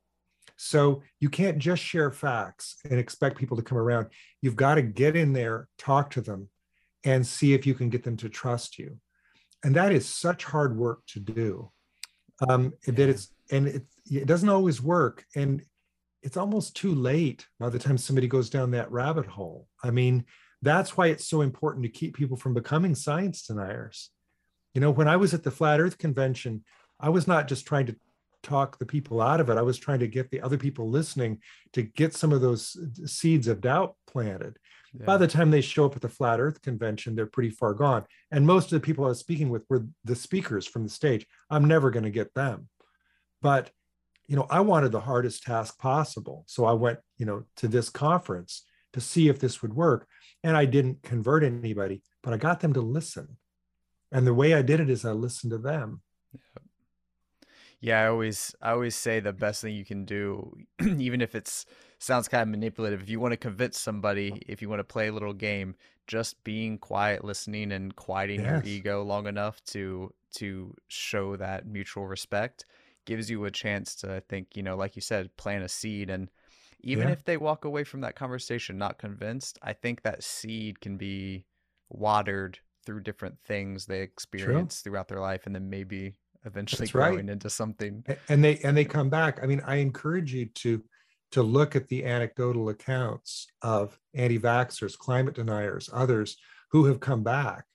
So 0.56 1.02
you 1.20 1.30
can't 1.30 1.58
just 1.58 1.84
share 1.84 2.12
facts 2.12 2.78
and 2.90 3.00
expect 3.00 3.38
people 3.38 3.58
to 3.58 3.64
come 3.64 3.78
around. 3.78 4.08
You've 4.42 4.56
got 4.56 4.76
to 4.76 4.82
get 4.82 5.16
in 5.16 5.34
there, 5.34 5.68
talk 5.78 6.12
to 6.12 6.22
them, 6.22 6.50
and 7.04 7.26
see 7.26 7.54
if 7.54 7.66
you 7.66 7.74
can 7.74 7.90
get 7.90 8.04
them 8.04 8.18
to 8.18 8.30
trust 8.30 8.78
you. 8.78 8.98
And 9.64 9.76
that 9.76 9.92
is 9.92 10.08
such 10.08 10.44
hard 10.44 10.78
work 10.78 11.02
to 11.08 11.20
do. 11.20 11.72
Um. 12.48 12.74
That 12.86 13.10
it's 13.10 13.34
and 13.52 13.68
it, 13.68 13.84
it 14.10 14.26
doesn't 14.26 14.50
always 14.50 14.82
work, 14.82 15.26
and 15.36 15.62
it's 16.24 16.38
almost 16.38 16.76
too 16.76 16.96
late 16.96 17.46
by 17.60 17.70
the 17.70 17.80
time 17.80 17.98
somebody 17.98 18.28
goes 18.28 18.50
down 18.50 18.72
that 18.72 18.92
rabbit 18.92 19.26
hole. 19.26 19.68
I 19.84 19.92
mean, 19.92 20.26
that's 20.62 20.96
why 20.96 21.08
it's 21.08 21.28
so 21.28 21.42
important 21.42 21.84
to 21.84 21.90
keep 21.90 22.16
people 22.16 22.38
from 22.38 22.54
becoming 22.54 22.96
science 22.96 23.46
deniers. 23.46 24.10
You 24.74 24.82
know, 24.82 24.90
when 24.90 25.08
I 25.08 25.18
was 25.18 25.34
at 25.34 25.44
the 25.44 25.52
Flat 25.52 25.82
Earth 25.82 25.98
Convention, 25.98 26.64
I 27.00 27.10
was 27.10 27.28
not 27.28 27.48
just 27.48 27.68
trying 27.68 27.86
to 27.88 27.96
talk 28.42 28.80
the 28.80 28.86
people 28.86 29.22
out 29.22 29.42
of 29.42 29.50
it. 29.50 29.58
I 29.58 29.62
was 29.62 29.78
trying 29.78 30.00
to 30.00 30.08
get 30.08 30.32
the 30.32 30.42
other 30.42 30.58
people 30.58 30.90
listening 30.90 31.42
to 31.74 31.82
get 31.82 32.14
some 32.14 32.32
of 32.32 32.42
those 32.42 32.78
seeds 33.06 33.48
of 33.48 33.62
doubt 33.62 33.96
planted. 34.08 34.58
Yeah. 34.98 35.06
By 35.06 35.18
the 35.18 35.28
time 35.28 35.52
they 35.52 35.62
show 35.62 35.86
up 35.86 35.96
at 35.96 36.02
the 36.02 36.10
Flat 36.10 36.40
Earth 36.40 36.62
Convention, 36.62 37.16
they're 37.16 37.26
pretty 37.26 37.50
far 37.50 37.74
gone. 37.74 38.06
And 38.32 38.48
most 38.48 38.66
of 38.66 38.80
the 38.80 38.86
people 38.86 39.06
I 39.06 39.10
was 39.10 39.20
speaking 39.20 39.50
with 39.50 39.64
were 39.70 39.86
the 40.06 40.16
speakers 40.16 40.66
from 40.66 40.84
the 40.84 40.90
stage. 40.90 41.26
I'm 41.50 41.66
never 41.66 41.90
going 41.90 42.04
to 42.04 42.10
get 42.10 42.34
them. 42.34 42.70
But, 43.42 43.72
you 44.28 44.36
know, 44.36 44.48
I 44.50 44.62
wanted 44.62 44.92
the 44.92 45.02
hardest 45.02 45.44
task 45.44 45.78
possible. 45.80 46.44
So 46.48 46.66
I 46.66 46.74
went, 46.74 47.00
you 47.18 47.26
know, 47.26 47.44
to 47.58 47.68
this 47.68 47.90
conference 47.90 48.64
to 48.94 49.02
see 49.02 49.28
if 49.28 49.40
this 49.40 49.62
would 49.62 49.74
work. 49.74 50.08
And 50.44 50.56
I 50.56 50.66
didn't 50.66 51.04
convert 51.04 51.44
anybody, 51.44 52.02
but 52.22 52.34
I 52.34 52.38
got 52.38 52.60
them 52.60 52.74
to 52.74 52.82
listen. 52.82 53.38
And 54.12 54.26
the 54.26 54.34
way 54.34 54.54
I 54.54 54.62
did 54.62 54.80
it 54.80 54.90
is 54.90 55.06
I 55.06 55.12
listened 55.12 55.52
to 55.52 55.58
them. 55.58 56.02
Yeah. 56.34 56.62
Yeah, 57.84 58.00
I 58.00 58.08
always 58.08 58.56
I 58.62 58.72
always 58.72 58.96
say 58.96 59.20
the 59.20 59.34
best 59.34 59.62
thing 59.62 59.76
you 59.76 59.84
can 59.84 60.06
do, 60.06 60.56
even 60.82 61.20
if 61.20 61.36
it's 61.36 61.66
sounds 62.00 62.30
kind 62.30 62.42
of 62.42 62.48
manipulative. 62.48 63.02
If 63.02 63.10
you 63.10 63.20
want 63.20 63.34
to 63.34 63.38
convince 63.38 63.78
somebody, 63.78 64.42
if 64.48 64.62
you 64.62 64.70
want 64.70 64.80
to 64.80 64.86
play 64.86 65.10
a 65.10 65.12
little 65.12 65.34
game, 65.34 65.76
just 66.08 66.42
being 66.46 66.78
quiet, 66.78 67.26
listening, 67.26 67.74
and 67.74 67.94
quieting 67.94 68.40
yes. 68.40 68.50
your 68.50 68.64
ego 68.64 69.04
long 69.04 69.28
enough 69.28 69.62
to 69.66 70.14
to 70.36 70.74
show 70.88 71.36
that 71.36 71.68
mutual 71.68 72.08
respect 72.08 72.66
gives 73.06 73.30
you 73.30 73.46
a 73.46 73.52
chance 73.52 73.96
to 73.96 74.16
I 74.16 74.20
think, 74.22 74.56
you 74.56 74.64
know, 74.64 74.76
like 74.76 74.96
you 74.96 75.02
said, 75.02 75.36
plant 75.38 75.64
a 75.64 75.70
seed 75.70 76.10
and 76.10 76.30
even 76.82 77.08
yeah. 77.08 77.14
if 77.14 77.24
they 77.24 77.38
walk 77.38 77.66
away 77.66 77.84
from 77.86 78.02
that 78.02 78.16
conversation 78.16 78.78
not 78.78 78.98
convinced, 78.98 79.58
I 79.62 79.74
think 79.74 80.02
that 80.02 80.24
seed 80.24 80.82
can 80.82 80.98
be 80.98 81.46
watered 81.90 82.60
through 82.86 83.02
different 83.02 83.38
things 83.46 83.86
they 83.86 84.02
experience 84.02 84.82
True. 84.82 84.92
throughout 84.92 85.08
their 85.08 85.22
life 85.22 85.46
and 85.46 85.56
then 85.56 85.70
maybe 85.70 86.16
eventually 86.46 86.86
That's 86.86 86.92
growing 86.92 87.16
right. 87.16 87.30
into 87.30 87.50
something. 87.50 88.04
And 88.28 88.44
they 88.44 88.58
and 88.60 88.76
they 88.76 88.86
come 88.86 89.10
back. 89.10 89.40
I 89.42 89.46
mean, 89.46 89.62
I 89.66 89.76
encourage 89.76 90.34
you 90.34 90.46
to 90.46 90.84
to 91.32 91.42
look 91.42 91.76
at 91.76 91.88
the 91.88 92.06
anecdotal 92.06 92.70
accounts 92.70 93.48
of 93.64 93.98
anti-vaxxers, 94.14 94.96
climate 94.96 95.34
deniers, 95.34 95.90
others 95.92 96.38
who 96.70 96.86
have 96.86 97.00
come 97.00 97.24
back. 97.24 97.66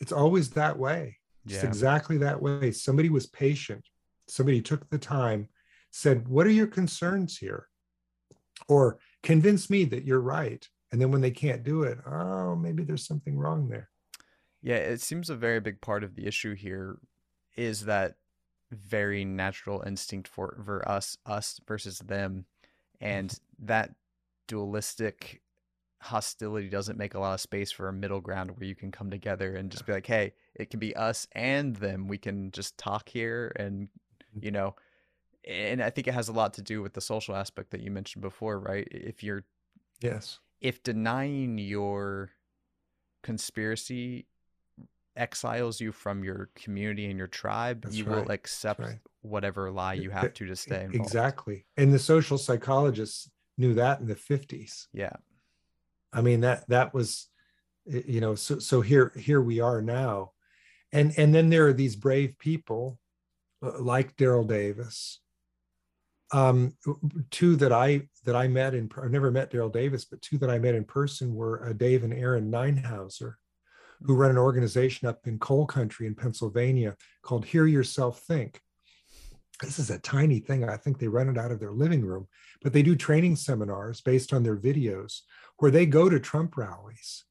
It's 0.00 0.12
always 0.12 0.50
that 0.50 0.78
way. 0.78 1.18
It's 1.44 1.62
yeah. 1.62 1.66
exactly 1.66 2.16
that 2.18 2.40
way. 2.40 2.70
Somebody 2.70 3.10
was 3.10 3.26
patient. 3.26 3.84
Somebody 4.28 4.60
took 4.60 4.88
the 4.90 4.98
time, 4.98 5.48
said, 5.90 6.28
"What 6.28 6.46
are 6.46 6.50
your 6.50 6.66
concerns 6.66 7.38
here?" 7.38 7.68
Or 8.68 8.98
convince 9.22 9.70
me 9.70 9.84
that 9.86 10.04
you're 10.04 10.20
right. 10.20 10.66
And 10.92 11.00
then 11.00 11.10
when 11.10 11.20
they 11.20 11.30
can't 11.30 11.62
do 11.62 11.82
it, 11.82 11.98
oh, 12.06 12.56
maybe 12.56 12.84
there's 12.84 13.06
something 13.06 13.36
wrong 13.36 13.68
there. 13.68 13.90
Yeah, 14.62 14.76
it 14.76 15.00
seems 15.00 15.30
a 15.30 15.36
very 15.36 15.60
big 15.60 15.80
part 15.80 16.04
of 16.04 16.14
the 16.14 16.26
issue 16.26 16.54
here 16.54 16.98
is 17.56 17.84
that 17.84 18.14
very 18.72 19.24
natural 19.24 19.82
instinct 19.86 20.26
for 20.26 20.60
for 20.64 20.86
us 20.88 21.16
us 21.24 21.60
versus 21.68 22.00
them 22.00 22.44
and 23.00 23.30
mm-hmm. 23.30 23.66
that 23.66 23.94
dualistic 24.48 25.40
hostility 26.02 26.68
doesn't 26.68 26.98
make 26.98 27.14
a 27.14 27.18
lot 27.18 27.34
of 27.34 27.40
space 27.40 27.70
for 27.70 27.88
a 27.88 27.92
middle 27.92 28.20
ground 28.20 28.50
where 28.50 28.66
you 28.66 28.74
can 28.74 28.90
come 28.90 29.08
together 29.08 29.54
and 29.54 29.70
just 29.70 29.86
be 29.86 29.92
like 29.92 30.06
hey 30.06 30.32
it 30.56 30.68
can 30.68 30.80
be 30.80 30.96
us 30.96 31.28
and 31.32 31.76
them 31.76 32.08
we 32.08 32.18
can 32.18 32.50
just 32.50 32.76
talk 32.76 33.08
here 33.08 33.52
and. 33.56 33.88
You 34.40 34.50
know 34.50 34.74
and 35.46 35.82
i 35.82 35.90
think 35.90 36.06
it 36.06 36.14
has 36.14 36.28
a 36.28 36.32
lot 36.32 36.54
to 36.54 36.62
do 36.62 36.82
with 36.82 36.92
the 36.92 37.00
social 37.00 37.34
aspect 37.34 37.70
that 37.70 37.80
you 37.80 37.90
mentioned 37.90 38.22
before 38.22 38.58
right 38.58 38.88
if 38.90 39.22
you're 39.22 39.44
yes 40.00 40.38
if 40.60 40.82
denying 40.82 41.58
your 41.58 42.30
conspiracy 43.22 44.26
exiles 45.16 45.80
you 45.80 45.92
from 45.92 46.22
your 46.22 46.50
community 46.54 47.06
and 47.06 47.18
your 47.18 47.26
tribe, 47.26 47.82
That's 47.82 47.96
you 47.96 48.04
right. 48.04 48.24
will 48.24 48.30
accept 48.30 48.80
right. 48.80 48.98
whatever 49.22 49.70
lie 49.70 49.94
you 49.94 50.10
have 50.10 50.34
to 50.34 50.46
to 50.46 50.56
stay 50.56 50.84
involved. 50.84 50.94
Exactly. 50.94 51.66
And 51.76 51.92
the 51.92 51.98
social 51.98 52.38
psychologists 52.38 53.30
knew 53.58 53.74
that 53.74 54.00
in 54.00 54.06
the 54.06 54.14
50s. 54.14 54.86
Yeah. 54.92 55.16
I 56.12 56.20
mean 56.20 56.40
that 56.42 56.68
that 56.68 56.94
was 56.94 57.28
you 57.86 58.20
know 58.20 58.34
so 58.34 58.58
so 58.58 58.80
here 58.80 59.12
here 59.16 59.40
we 59.40 59.60
are 59.60 59.82
now. 59.82 60.32
And 60.92 61.12
and 61.16 61.34
then 61.34 61.50
there 61.50 61.66
are 61.66 61.72
these 61.72 61.96
brave 61.96 62.38
people 62.38 62.98
like 63.60 64.16
Daryl 64.16 64.46
Davis. 64.46 65.20
Um 66.32 66.76
two 67.30 67.56
that 67.56 67.72
I 67.72 68.08
that 68.24 68.34
I 68.34 68.48
met 68.48 68.74
in 68.74 68.90
I've 69.00 69.10
never 69.10 69.30
met 69.30 69.52
Daryl 69.52 69.72
Davis, 69.72 70.04
but 70.04 70.22
two 70.22 70.38
that 70.38 70.50
I 70.50 70.58
met 70.58 70.74
in 70.74 70.84
person 70.84 71.34
were 71.34 71.68
uh, 71.68 71.72
Dave 71.72 72.02
and 72.02 72.12
Aaron 72.12 72.50
Nienhauser 72.50 73.34
who 74.02 74.14
run 74.14 74.30
an 74.30 74.38
organization 74.38 75.08
up 75.08 75.26
in 75.26 75.38
coal 75.38 75.66
country 75.66 76.06
in 76.06 76.14
Pennsylvania 76.14 76.96
called 77.22 77.44
Hear 77.44 77.66
Yourself 77.66 78.20
Think. 78.20 78.60
This 79.62 79.78
is 79.78 79.90
a 79.90 79.98
tiny 79.98 80.40
thing. 80.40 80.68
I 80.68 80.76
think 80.76 80.98
they 80.98 81.08
run 81.08 81.28
it 81.28 81.38
out 81.38 81.50
of 81.50 81.60
their 81.60 81.72
living 81.72 82.04
room, 82.04 82.28
but 82.62 82.72
they 82.72 82.82
do 82.82 82.94
training 82.94 83.36
seminars 83.36 84.00
based 84.02 84.32
on 84.34 84.42
their 84.42 84.56
videos 84.56 85.20
where 85.58 85.70
they 85.70 85.86
go 85.86 86.10
to 86.10 86.20
Trump 86.20 86.56
rallies. 86.56 87.24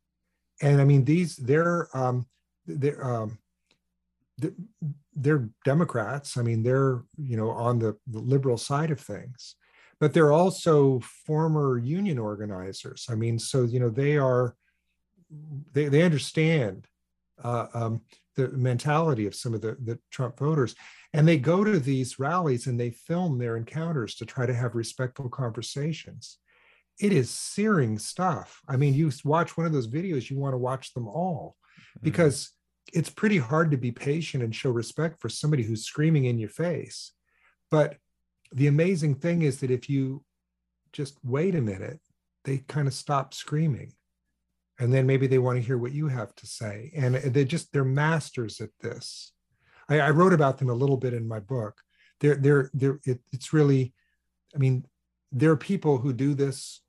And 0.62 0.82
I 0.82 0.86
mean, 0.86 1.04
these, 1.04 1.36
they're, 1.36 1.88
um, 1.96 2.26
they're, 2.66 3.04
um, 3.04 3.38
they're 5.16 5.50
Democrats. 5.64 6.38
I 6.38 6.42
mean, 6.42 6.64
they're, 6.64 7.04
you 7.18 7.38
know, 7.38 7.52
on 7.52 7.80
the, 7.80 7.96
the 8.08 8.20
liberal 8.20 8.58
side 8.58 8.92
of 8.92 9.00
things, 9.00 9.56
but 10.00 10.14
they're 10.14 10.34
also 10.34 11.00
former 11.26 11.78
union 11.78 12.20
organizers. 12.20 13.08
I 13.10 13.16
mean, 13.16 13.40
so, 13.40 13.64
you 13.64 13.80
know, 13.80 13.90
they 13.90 14.18
are, 14.18 14.56
they, 15.74 15.88
they 15.88 16.04
understand 16.04 16.88
uh, 17.44 17.68
um, 17.74 18.02
the 18.36 18.50
mentality 18.50 19.26
of 19.26 19.36
some 19.36 19.54
of 19.54 19.62
the, 19.62 19.78
the 19.84 20.00
Trump 20.12 20.38
voters. 20.38 20.76
And 21.14 21.28
they 21.28 21.38
go 21.38 21.64
to 21.64 21.80
these 21.80 22.20
rallies 22.20 22.68
and 22.68 22.78
they 22.78 22.90
film 22.90 23.38
their 23.38 23.56
encounters 23.56 24.16
to 24.16 24.26
try 24.26 24.46
to 24.46 24.54
have 24.54 24.76
respectful 24.76 25.30
conversations. 25.30 26.38
It 27.00 27.14
is 27.14 27.30
searing 27.30 27.98
stuff. 27.98 28.62
I 28.68 28.76
mean, 28.78 28.94
you 28.94 29.12
watch 29.24 29.58
one 29.58 29.66
of 29.66 29.74
those 29.74 29.88
videos, 29.88 30.30
you 30.30 30.38
want 30.38 30.54
to 30.54 30.58
watch 30.58 30.94
them 30.94 31.08
all 31.08 31.56
mm-hmm. 31.98 32.04
because 32.04 32.52
it's 32.94 33.10
pretty 33.10 33.38
hard 33.38 33.72
to 33.72 33.78
be 33.78 33.92
patient 33.92 34.44
and 34.44 34.56
show 34.56 34.70
respect 34.70 35.20
for 35.20 35.30
somebody 35.30 35.64
who's 35.64 35.86
screaming 35.86 36.26
in 36.26 36.40
your 36.40 36.50
face. 36.50 37.12
But 37.72 37.98
the 38.52 38.68
amazing 38.68 39.16
thing 39.16 39.42
is 39.42 39.60
that 39.60 39.72
if 39.72 39.90
you 39.90 40.24
just 40.94 41.18
wait 41.24 41.56
a 41.56 41.62
minute, 41.62 42.00
they 42.46 42.60
kind 42.60 42.88
of 42.88 42.94
stop 42.94 43.34
screaming. 43.34 43.94
And 44.80 44.94
then 44.94 45.06
maybe 45.06 45.28
they 45.28 45.40
want 45.40 45.58
to 45.58 45.66
hear 45.66 45.78
what 45.78 45.94
you 45.94 46.08
have 46.08 46.36
to 46.36 46.48
say. 46.48 46.92
And 46.96 47.16
they 47.16 47.46
just 47.46 47.72
they're 47.72 47.86
masters 47.86 48.62
at 48.62 48.70
this. 48.82 49.32
I, 49.90 50.00
I, 50.00 50.10
wrote 50.10 50.34
about 50.34 50.58
them 50.58 50.70
a 50.70 50.74
little 50.74 50.98
bit 50.98 51.14
in 51.14 51.28
my 51.28 51.40
book. 51.40 51.80
They're 52.20 52.36
they're 52.36 52.70
they're 52.74 53.00
it, 53.06 53.20
it's 53.32 53.54
really 53.54 53.94
i 54.54 54.58
mean 54.58 54.86
there 55.32 55.52
are 55.52 55.58
people 55.58 55.98
who 55.98 56.14
do 56.14 56.34
this. 56.34 56.82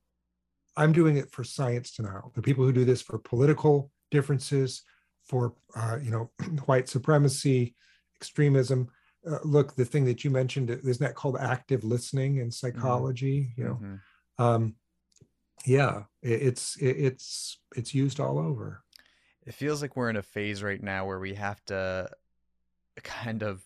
I'm 0.77 0.93
doing 0.93 1.17
it 1.17 1.33
for 1.33 1.43
science 1.43 1.93
denial 1.93 2.33
the 2.35 2.43
people 2.43 2.65
who 2.65 2.73
do 2.73 2.85
this 2.85 3.03
for 3.03 3.19
political 3.19 3.91
differences 4.11 4.83
for 5.27 5.55
uh, 5.75 5.99
you 6.03 6.11
know 6.11 6.31
white 6.67 6.89
supremacy 6.89 7.75
extremism 8.17 8.89
uh, 9.29 9.39
look 9.45 9.75
the 9.75 9.85
thing 9.85 10.05
that 10.05 10.25
you 10.25 10.31
mentioned 10.31 10.71
isn't 10.71 11.01
that 11.01 11.15
called 11.15 11.37
active 11.39 11.85
listening 11.85 12.37
in 12.37 12.49
mm-hmm. 12.49 12.51
psychology 12.51 13.43
mm-hmm. 13.43 13.61
you 13.61 13.69
know 13.69 13.75
mm-hmm. 13.75 14.43
um, 14.43 14.75
yeah 15.65 16.03
it's 16.23 16.77
it's 16.81 17.59
it's 17.75 17.95
used 17.95 18.21
all 18.21 18.39
over 18.39 18.83
it 19.47 19.55
feels 19.55 19.81
like 19.81 19.97
we're 19.97 20.11
in 20.11 20.17
a 20.17 20.23
phase 20.23 20.63
right 20.63 20.83
now 20.83 21.07
where 21.07 21.21
we 21.21 21.35
have 21.35 21.65
to 21.67 22.09
kind 23.03 23.43
of 23.43 23.63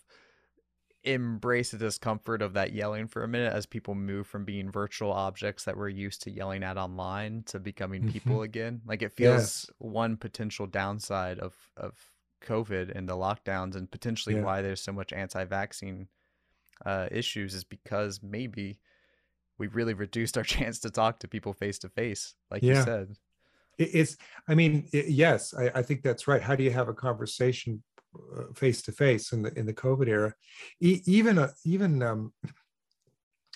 embrace 1.03 1.71
the 1.71 1.77
discomfort 1.77 2.41
of 2.41 2.53
that 2.53 2.73
yelling 2.73 3.07
for 3.07 3.23
a 3.23 3.27
minute 3.27 3.51
as 3.51 3.65
people 3.65 3.95
move 3.95 4.27
from 4.27 4.45
being 4.45 4.71
virtual 4.71 5.11
objects 5.11 5.63
that 5.63 5.75
we're 5.75 5.89
used 5.89 6.21
to 6.21 6.29
yelling 6.29 6.63
at 6.63 6.77
online 6.77 7.41
to 7.43 7.59
becoming 7.59 8.01
mm-hmm. 8.01 8.11
people 8.11 8.41
again 8.43 8.79
like 8.85 9.01
it 9.01 9.11
feels 9.11 9.65
yes. 9.67 9.69
one 9.79 10.15
potential 10.15 10.67
downside 10.67 11.39
of 11.39 11.55
of 11.75 11.93
covid 12.45 12.95
and 12.95 13.09
the 13.09 13.15
lockdowns 13.15 13.75
and 13.75 13.89
potentially 13.89 14.35
yeah. 14.35 14.43
why 14.43 14.61
there's 14.61 14.81
so 14.81 14.91
much 14.91 15.11
anti-vaccine 15.11 16.07
uh, 16.85 17.07
issues 17.11 17.53
is 17.53 17.63
because 17.63 18.21
maybe 18.23 18.79
we 19.57 19.67
really 19.67 19.93
reduced 19.93 20.37
our 20.37 20.43
chance 20.55 20.79
to 20.79 20.89
talk 20.89 21.19
to 21.19 21.27
people 21.27 21.53
face 21.53 21.79
to 21.79 21.89
face, 21.89 22.35
like 22.49 22.63
yeah. 22.63 22.77
you 22.77 22.83
said. 22.83 23.15
It's, 23.77 24.17
I 24.47 24.53
mean, 24.53 24.87
it, 24.91 25.07
yes, 25.07 25.53
I, 25.57 25.71
I, 25.75 25.81
think 25.81 26.03
that's 26.03 26.27
right. 26.27 26.41
How 26.41 26.55
do 26.55 26.63
you 26.63 26.71
have 26.71 26.87
a 26.87 26.93
conversation 26.93 27.81
face 28.55 28.81
to 28.83 28.91
face 28.91 29.31
in 29.31 29.41
the 29.41 29.57
in 29.57 29.65
the 29.65 29.73
COVID 29.73 30.07
era? 30.07 30.33
E- 30.79 31.01
even 31.05 31.37
uh, 31.37 31.51
even 31.65 32.01
um, 32.03 32.33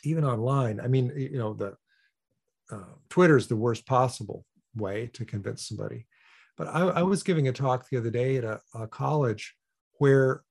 even 0.03 0.23
online. 0.23 0.79
I 0.79 0.87
mean, 0.87 1.11
you 1.15 1.37
know, 1.37 1.53
the 1.53 1.75
uh, 2.71 2.93
Twitter 3.09 3.37
is 3.37 3.47
the 3.47 3.55
worst 3.55 3.85
possible 3.85 4.45
way 4.75 5.09
to 5.13 5.25
convince 5.25 5.67
somebody. 5.67 6.07
But 6.57 6.67
I, 6.67 6.81
I 6.81 7.03
was 7.03 7.23
giving 7.23 7.47
a 7.47 7.53
talk 7.53 7.89
the 7.89 7.97
other 7.97 8.09
day 8.09 8.37
at 8.37 8.43
a, 8.43 8.61
a 8.73 8.87
college 8.87 9.55
where 9.97 10.43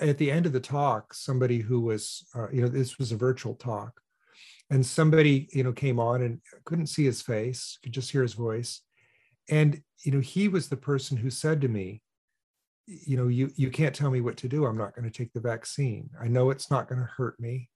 at 0.00 0.18
the 0.18 0.30
end 0.30 0.46
of 0.46 0.52
the 0.52 0.60
talk, 0.60 1.12
somebody 1.12 1.58
who 1.58 1.80
was, 1.80 2.26
uh, 2.34 2.48
you 2.50 2.62
know, 2.62 2.68
this 2.68 2.98
was 2.98 3.12
a 3.12 3.16
virtual 3.16 3.54
talk, 3.54 4.00
and 4.70 4.84
somebody, 4.84 5.48
you 5.52 5.62
know, 5.62 5.72
came 5.72 6.00
on 6.00 6.22
and 6.22 6.40
couldn't 6.64 6.86
see 6.86 7.04
his 7.04 7.22
face, 7.22 7.78
could 7.82 7.92
just 7.92 8.10
hear 8.10 8.22
his 8.22 8.34
voice. 8.34 8.82
And, 9.48 9.80
you 10.04 10.12
know, 10.12 10.20
he 10.20 10.48
was 10.48 10.68
the 10.68 10.76
person 10.76 11.16
who 11.16 11.30
said 11.30 11.60
to 11.60 11.68
me, 11.68 12.02
you 12.86 13.16
know 13.16 13.28
you 13.28 13.50
you 13.56 13.70
can't 13.70 13.94
tell 13.94 14.10
me 14.10 14.20
what 14.20 14.36
to 14.38 14.48
do. 14.48 14.64
I'm 14.64 14.78
not 14.78 14.94
going 14.94 15.10
to 15.10 15.16
take 15.16 15.32
the 15.32 15.40
vaccine. 15.40 16.08
I 16.20 16.28
know 16.28 16.50
it's 16.50 16.70
not 16.70 16.88
going 16.88 17.00
to 17.00 17.10
hurt 17.16 17.38
me. 17.40 17.68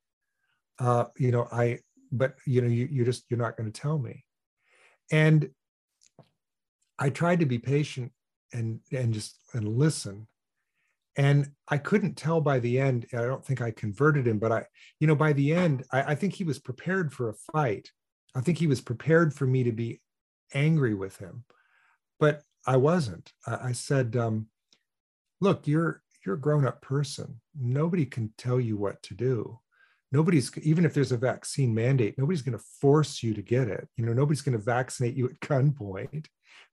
Uh 0.78 1.04
you 1.16 1.30
know 1.30 1.48
i 1.52 1.78
but 2.12 2.34
you 2.46 2.60
know 2.60 2.68
you, 2.68 2.88
you 2.90 3.04
just 3.04 3.24
you're 3.28 3.38
not 3.38 3.56
going 3.56 3.70
to 3.70 3.80
tell 3.80 3.98
me. 3.98 4.24
And 5.10 5.50
i 6.98 7.10
tried 7.10 7.40
to 7.40 7.46
be 7.46 7.58
patient 7.58 8.12
and 8.52 8.80
and 8.92 9.12
just 9.12 9.38
and 9.52 9.66
listen. 9.68 10.28
And 11.16 11.50
i 11.68 11.76
couldn't 11.76 12.14
tell 12.14 12.40
by 12.40 12.60
the 12.60 12.78
end. 12.78 13.06
I 13.12 13.22
don't 13.22 13.44
think 13.44 13.60
i 13.60 13.72
converted 13.72 14.28
him 14.28 14.38
but 14.38 14.52
i 14.52 14.64
you 15.00 15.06
know 15.06 15.16
by 15.16 15.32
the 15.32 15.52
end 15.52 15.84
I, 15.92 16.12
I 16.12 16.14
think 16.14 16.34
he 16.34 16.44
was 16.44 16.58
prepared 16.58 17.12
for 17.12 17.28
a 17.28 17.34
fight. 17.52 17.90
I 18.34 18.40
think 18.40 18.58
he 18.58 18.68
was 18.68 18.80
prepared 18.80 19.34
for 19.34 19.46
me 19.46 19.64
to 19.64 19.72
be 19.72 20.00
angry 20.54 20.94
with 20.94 21.16
him 21.16 21.44
but 22.20 22.42
i 22.66 22.76
wasn't. 22.76 23.32
I, 23.46 23.68
I 23.70 23.72
said 23.72 24.16
um, 24.16 24.46
look 25.40 25.66
you're 25.66 26.02
you're 26.24 26.34
a 26.34 26.40
grown-up 26.40 26.82
person. 26.82 27.40
Nobody 27.58 28.04
can 28.04 28.32
tell 28.36 28.60
you 28.60 28.76
what 28.76 29.02
to 29.04 29.14
do. 29.14 29.58
Nobody's 30.12 30.50
even 30.58 30.84
if 30.84 30.92
there's 30.92 31.12
a 31.12 31.16
vaccine 31.16 31.74
mandate 31.74 32.18
nobody's 32.18 32.42
going 32.42 32.58
to 32.58 32.64
force 32.80 33.22
you 33.22 33.34
to 33.34 33.42
get 33.42 33.68
it. 33.68 33.88
You 33.96 34.06
know 34.06 34.12
nobody's 34.12 34.42
going 34.42 34.58
to 34.58 34.64
vaccinate 34.64 35.14
you 35.14 35.26
at 35.26 35.40
gunpoint. 35.40 36.26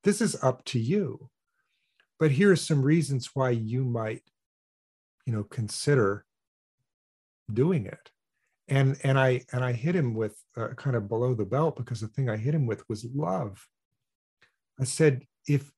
This 0.04 0.22
is 0.22 0.42
up 0.44 0.64
to 0.66 0.80
you. 0.80 1.30
But 2.20 2.32
here 2.32 2.52
are 2.52 2.58
some 2.58 2.82
reasons 2.82 3.30
why 3.34 3.52
you 3.52 3.84
might 3.84 4.24
you 5.26 5.34
know 5.34 5.44
consider 5.44 6.26
doing 7.52 7.86
it. 7.86 8.12
And 8.68 8.98
and 9.04 9.18
i 9.18 9.46
and 9.54 9.64
i 9.64 9.72
hit 9.72 9.96
him 9.96 10.14
with 10.14 10.36
uh, 10.58 10.70
kind 10.76 10.96
of 10.96 11.08
below 11.08 11.34
the 11.34 11.46
belt 11.46 11.78
because 11.78 12.02
the 12.02 12.08
thing 12.08 12.30
i 12.30 12.36
hit 12.36 12.56
him 12.56 12.66
with 12.66 12.84
was 12.90 13.06
love. 13.14 13.66
I 14.80 14.84
said 14.84 15.26
if 15.48 15.72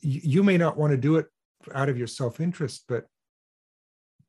you 0.00 0.42
may 0.42 0.58
not 0.58 0.76
want 0.76 0.90
to 0.90 0.96
do 0.96 1.16
it 1.16 1.26
out 1.74 1.88
of 1.88 1.98
your 1.98 2.06
self-interest 2.06 2.84
but 2.88 3.06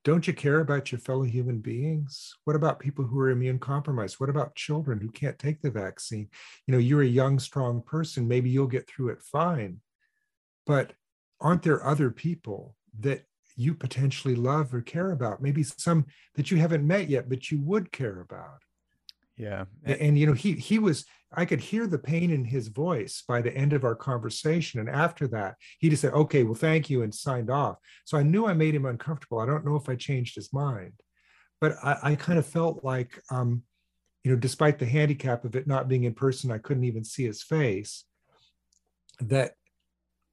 don't 0.04 0.28
you 0.28 0.34
care 0.34 0.60
about 0.60 0.92
your 0.92 1.00
fellow 1.00 1.24
human 1.24 1.60
beings? 1.60 2.36
What 2.44 2.56
about 2.56 2.80
people 2.80 3.06
who 3.06 3.20
are 3.20 3.30
immune 3.30 3.60
compromised? 3.60 4.20
What 4.20 4.30
about 4.30 4.56
children 4.56 5.00
who 5.00 5.10
can't 5.10 5.40
take 5.40 5.62
the 5.62 5.72
vaccine? 5.72 6.28
You 6.68 6.74
know 6.74 6.78
you're 6.78 7.04
a 7.04 7.08
young 7.08 7.40
strong 7.40 7.82
person. 7.82 8.28
Maybe 8.28 8.50
you'll 8.50 8.68
get 8.68 8.88
through 8.88 9.10
it 9.10 9.22
fine. 9.22 9.80
But 10.66 10.94
aren't 11.40 11.64
there 11.64 11.86
other 11.86 12.10
people 12.10 12.76
that 13.00 13.24
you 13.56 13.74
potentially 13.74 14.36
love 14.36 14.74
or 14.74 14.82
care 14.82 15.12
about? 15.12 15.42
Maybe 15.42 15.64
some 15.64 16.06
that 16.36 16.52
you 16.52 16.58
haven't 16.58 16.86
met 16.86 17.10
yet 17.10 17.30
but 17.30 17.50
you 17.50 17.62
would 17.62 17.92
care 17.92 18.20
about. 18.20 18.62
Yeah. 19.38 19.66
And, 19.84 20.02
and, 20.02 20.20
you 20.20 20.28
know 20.28 20.34
he 20.34 20.54
he 20.54 20.80
was 20.80 21.06
i 21.36 21.46
could 21.46 21.60
hear 21.62 21.88
the 21.88 21.98
pain 21.98 22.32
in 22.32 22.46
his 22.46 22.68
voice 22.68 23.24
by 23.28 23.42
the 23.42 23.56
end 23.56 23.74
of 23.74 23.84
our 23.84 23.96
conversation. 23.96 24.80
And 24.80 24.90
after 24.90 25.28
that 25.30 25.56
he 25.80 25.90
just 25.90 26.02
said 26.02 26.14
okay 26.14 26.44
well 26.44 26.56
thank 26.56 26.90
you 26.90 27.04
and 27.04 27.14
signed 27.14 27.50
off. 27.50 27.78
So 28.06 28.18
i 28.18 28.24
knew 28.24 28.46
i 28.46 28.54
made 28.54 28.76
him 28.76 28.86
uncomfortable. 28.86 29.40
I 29.40 29.46
don't 29.46 29.66
know 29.66 29.76
if 29.76 29.90
i 29.90 29.96
changed 29.96 30.36
his 30.36 30.54
mind. 30.54 30.94
But 31.62 31.76
i, 31.84 31.98
I 32.04 32.16
kind 32.16 32.40
of 32.40 32.46
felt 32.46 32.84
like 32.84 33.22
um 33.30 33.64
you 34.24 34.32
know 34.32 34.38
despite 34.38 34.80
the 34.80 34.86
handicap 34.86 35.46
of 35.46 35.56
it 35.56 35.68
not 35.68 35.88
being 35.88 36.06
in 36.06 36.14
person 36.14 36.52
i 36.52 36.58
couldn't 36.58 36.86
even 36.86 37.04
see 37.04 37.26
his 37.26 37.44
face 37.44 38.06
that 39.20 39.54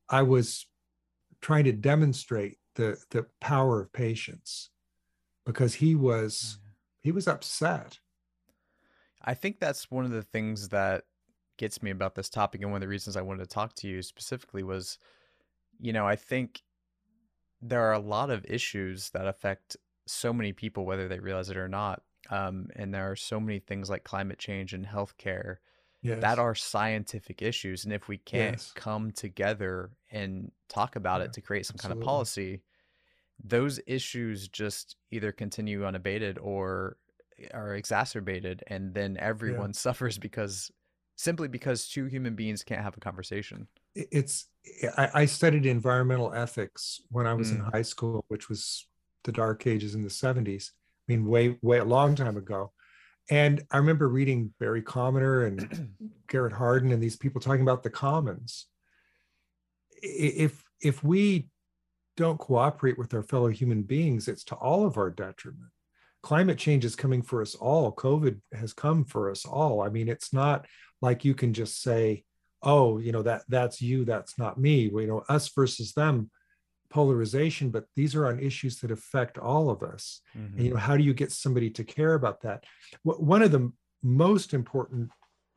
i 0.09 0.22
was 0.22 0.66
trying 1.40 1.64
to 1.64 1.72
demonstrate 1.72 2.59
the 2.76 2.96
the 3.11 3.26
power 3.40 3.80
of 3.80 3.92
patience 3.92 4.70
because 5.44 5.74
he 5.74 5.94
was 5.94 6.59
mm. 6.59 6.70
he 7.03 7.12
was 7.12 7.26
upset 7.26 7.98
i 9.25 9.35
think 9.35 9.59
that's 9.59 9.91
one 9.91 10.05
of 10.05 10.11
the 10.11 10.23
things 10.23 10.68
that 10.68 11.05
gets 11.59 11.83
me 11.83 11.91
about 11.91 12.14
this 12.14 12.29
topic 12.29 12.62
and 12.62 12.71
one 12.71 12.79
of 12.79 12.83
the 12.83 12.89
reasons 12.89 13.16
i 13.16 13.23
wanted 13.23 13.43
to 13.43 13.55
talk 13.55 13.75
to 13.75 13.87
you 13.87 14.03
specifically 14.03 14.62
was 14.62 14.99
you 15.79 15.93
know 15.93 16.07
i 16.07 16.16
think 16.16 16.62
there 17.62 17.83
are 17.83 17.93
a 17.93 17.99
lot 17.99 18.31
of 18.31 18.45
issues 18.47 19.11
that 19.11 19.27
affect 19.27 19.77
so 20.07 20.33
many 20.33 20.53
people 20.53 20.87
whether 20.87 21.09
they 21.09 21.18
realize 21.18 21.51
it 21.51 21.57
or 21.57 21.68
not 21.68 22.03
um, 22.31 22.68
and 22.77 22.95
there 22.95 23.11
are 23.11 23.16
so 23.16 23.41
many 23.41 23.59
things 23.59 23.91
like 23.91 24.05
climate 24.05 24.39
change 24.39 24.73
and 24.73 24.87
healthcare 24.87 25.57
yes. 26.03 26.21
that 26.21 26.39
are 26.39 26.55
scientific 26.55 27.43
issues 27.43 27.85
and 27.85 27.93
if 27.93 28.09
we 28.09 28.18
can't 28.18 28.57
yes. 28.57 28.73
come 28.75 29.11
together 29.11 29.91
and 30.11 30.51
talk 30.68 30.97
about 30.97 31.21
yeah, 31.21 31.27
it 31.27 31.33
to 31.35 31.41
create 31.41 31.66
some 31.66 31.77
absolutely. 31.77 32.01
kind 32.01 32.03
of 32.03 32.07
policy 32.07 32.62
those 33.43 33.81
issues 33.87 34.49
just 34.49 34.97
either 35.11 35.33
continue 35.33 35.85
unabated 35.87 36.39
or 36.39 36.97
are 37.53 37.74
exacerbated 37.74 38.62
and 38.66 38.95
then 38.95 39.16
everyone 39.18 39.70
yeah. 39.70 39.72
suffers 39.78 40.18
because 40.18 40.70
simply 41.16 41.49
because 41.49 41.88
two 41.88 42.07
human 42.07 42.34
beings 42.34 42.62
can't 42.62 42.82
have 42.82 42.97
a 42.97 43.01
conversation 43.01 43.66
it's 43.95 44.47
i, 44.97 45.11
I 45.14 45.24
studied 45.26 45.66
environmental 45.66 46.32
ethics 46.32 47.01
when 47.11 47.26
i 47.26 47.34
was 47.34 47.51
mm. 47.51 47.57
in 47.57 47.61
high 47.61 47.82
school 47.82 48.24
which 48.28 48.49
was 48.49 48.86
the 49.24 49.32
dark 49.32 49.66
ages 49.66 49.95
in 49.95 50.03
the 50.03 50.09
70s 50.09 50.70
i 50.70 51.12
mean 51.12 51.26
way 51.26 51.59
way 51.62 51.78
a 51.78 51.84
long 51.84 52.14
time 52.14 52.36
ago 52.36 52.72
and 53.30 53.64
I 53.70 53.76
remember 53.76 54.09
reading 54.09 54.53
Barry 54.59 54.82
Commoner 54.82 55.47
and 55.47 55.95
Garrett 56.28 56.53
Hardin 56.53 56.91
and 56.91 57.03
these 57.03 57.16
people 57.16 57.41
talking 57.41 57.62
about 57.62 57.82
the 57.82 57.91
commons. 57.91 58.66
If 60.03 60.62
if 60.80 61.05
we 61.05 61.49
don't 62.16 62.38
cooperate 62.38 62.99
with 62.99 63.14
our 63.14 63.22
fellow 63.22 63.49
human 63.49 63.82
beings, 63.82 64.26
it's 64.26 64.45
to 64.45 64.57
all 64.57 64.84
of 64.84 64.97
our 64.97 65.11
detriment. 65.11 65.70
Climate 66.23 66.59
change 66.59 66.85
is 66.85 66.97
coming 66.97 67.23
for 67.23 67.41
us 67.41 67.55
all. 67.55 67.93
COVID 67.93 68.41
has 68.53 68.73
come 68.73 69.05
for 69.05 69.31
us 69.31 69.47
all. 69.47 69.83
I 69.83 69.89
mean, 69.89 70.09
it's 70.09 70.33
not 70.33 70.66
like 71.01 71.25
you 71.25 71.35
can 71.35 71.55
just 71.55 71.83
say, 71.83 72.25
"Oh, 72.62 72.99
you 72.99 73.12
know 73.12 73.23
that 73.23 73.43
that's 73.49 73.81
you, 73.81 74.05
that's 74.05 74.39
not 74.39 74.61
me." 74.61 74.81
You 74.83 75.07
know, 75.07 75.25
us 75.29 75.49
versus 75.49 75.93
them 75.93 76.31
polarization, 76.91 77.71
but 77.71 77.85
these 77.97 78.14
are 78.14 78.27
on 78.27 78.41
issues 78.41 78.81
that 78.81 78.91
affect 78.91 79.39
all 79.39 79.71
of 79.71 79.83
us. 79.83 80.21
Mm-hmm. 80.37 80.57
And, 80.57 80.64
you 80.66 80.71
know, 80.75 80.81
how 80.81 80.97
do 80.97 81.05
you 81.05 81.14
get 81.14 81.33
somebody 81.33 81.71
to 81.71 81.85
care 81.85 82.14
about 82.14 82.43
that? 82.43 82.64
One 83.05 83.43
of 83.43 83.53
the 83.53 83.73
most 84.03 84.53
important 84.53 85.11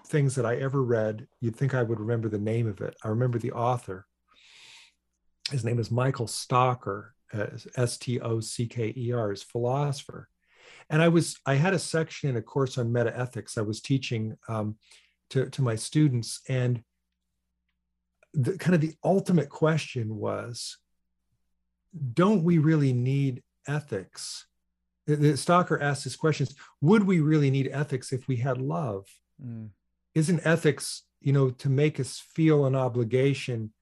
things 0.07 0.35
that 0.35 0.45
I 0.45 0.57
ever 0.57 0.83
read, 0.83 1.27
you'd 1.41 1.55
think 1.55 1.73
I 1.73 1.83
would 1.83 1.99
remember 1.99 2.29
the 2.29 2.37
name 2.37 2.67
of 2.67 2.81
it. 2.81 2.95
I 3.03 3.09
remember 3.09 3.39
the 3.39 3.51
author. 3.51 4.05
His 5.51 5.65
name 5.65 5.79
is 5.79 5.91
Michael 5.91 6.27
Stocker, 6.27 7.09
uh, 7.33 7.47
S 7.75 7.97
T 7.97 8.19
O 8.21 8.39
C 8.39 8.67
K 8.67 8.93
E 8.95 9.11
R, 9.11 9.31
is 9.31 9.43
philosopher. 9.43 10.29
And 10.89 11.01
I 11.01 11.07
was, 11.07 11.37
I 11.45 11.55
had 11.55 11.73
a 11.73 11.79
section 11.79 12.29
in 12.29 12.37
a 12.37 12.41
course 12.41 12.77
on 12.77 12.91
metaethics 12.91 13.57
I 13.57 13.61
was 13.61 13.81
teaching 13.81 14.37
um, 14.47 14.75
to, 15.31 15.49
to 15.49 15.61
my 15.61 15.75
students. 15.75 16.41
And 16.47 16.83
the 18.33 18.57
kind 18.57 18.75
of 18.75 18.81
the 18.81 18.93
ultimate 19.03 19.49
question 19.49 20.15
was 20.15 20.77
don't 22.13 22.43
we 22.43 22.57
really 22.57 22.93
need 22.93 23.43
ethics? 23.67 24.47
The, 25.05 25.33
Stocker 25.33 25.81
asked 25.81 26.03
this 26.03 26.15
question: 26.15 26.47
Would 26.81 27.03
we 27.03 27.19
really 27.19 27.51
need 27.51 27.69
ethics 27.71 28.11
if 28.11 28.27
we 28.27 28.37
had 28.37 28.59
love? 28.59 29.05
Mm. 29.43 29.69
Isn't 30.15 30.45
ethics, 30.45 31.03
you 31.21 31.33
know, 31.33 31.49
to 31.51 31.69
make 31.69 31.99
us 31.99 32.19
feel 32.19 32.65
an 32.65 32.75
obligation 32.75 33.73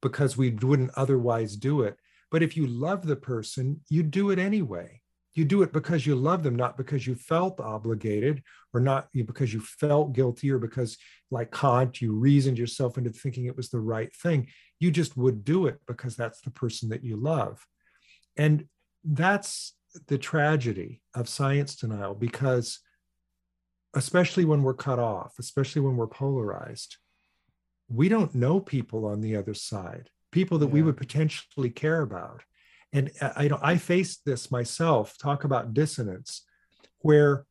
because 0.00 0.36
we 0.36 0.50
wouldn't 0.50 0.92
otherwise 0.96 1.56
do 1.56 1.82
it? 1.82 1.96
But 2.30 2.42
if 2.42 2.56
you 2.56 2.66
love 2.66 3.06
the 3.06 3.16
person, 3.16 3.80
you 3.90 4.02
do 4.02 4.30
it 4.30 4.38
anyway. 4.38 5.01
You 5.34 5.44
do 5.44 5.62
it 5.62 5.72
because 5.72 6.06
you 6.06 6.14
love 6.14 6.42
them, 6.42 6.56
not 6.56 6.76
because 6.76 7.06
you 7.06 7.14
felt 7.14 7.58
obligated 7.58 8.42
or 8.74 8.80
not 8.80 9.08
because 9.12 9.52
you 9.52 9.60
felt 9.60 10.12
guilty 10.12 10.50
or 10.50 10.58
because, 10.58 10.98
like 11.30 11.50
Kant, 11.50 12.02
you 12.02 12.12
reasoned 12.12 12.58
yourself 12.58 12.98
into 12.98 13.10
thinking 13.10 13.46
it 13.46 13.56
was 13.56 13.70
the 13.70 13.80
right 13.80 14.14
thing. 14.14 14.48
You 14.78 14.90
just 14.90 15.16
would 15.16 15.44
do 15.44 15.66
it 15.66 15.78
because 15.86 16.16
that's 16.16 16.42
the 16.42 16.50
person 16.50 16.90
that 16.90 17.04
you 17.04 17.16
love. 17.16 17.64
And 18.36 18.66
that's 19.04 19.74
the 20.06 20.18
tragedy 20.18 21.00
of 21.14 21.28
science 21.28 21.76
denial 21.76 22.14
because, 22.14 22.80
especially 23.94 24.44
when 24.44 24.62
we're 24.62 24.74
cut 24.74 24.98
off, 24.98 25.34
especially 25.38 25.82
when 25.82 25.96
we're 25.96 26.06
polarized, 26.06 26.96
we 27.88 28.08
don't 28.08 28.34
know 28.34 28.60
people 28.60 29.06
on 29.06 29.20
the 29.20 29.36
other 29.36 29.54
side, 29.54 30.10
people 30.30 30.58
that 30.58 30.66
yeah. 30.66 30.72
we 30.72 30.82
would 30.82 30.96
potentially 30.96 31.70
care 31.70 32.00
about 32.00 32.42
and 32.92 33.10
I, 33.20 33.48
know 33.48 33.58
I 33.62 33.76
faced 33.76 34.24
this 34.24 34.50
myself. 34.50 35.16
Talk 35.18 35.44
about 35.44 35.74
dissonance, 35.74 36.42
where 37.00 37.46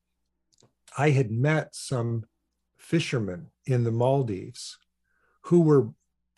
I 0.98 1.10
had 1.12 1.32
met 1.32 1.74
some 1.74 2.26
fishermen 2.78 3.48
in 3.66 3.84
the 3.84 3.92
Maldives 3.92 4.78
who 5.44 5.62
were 5.62 5.90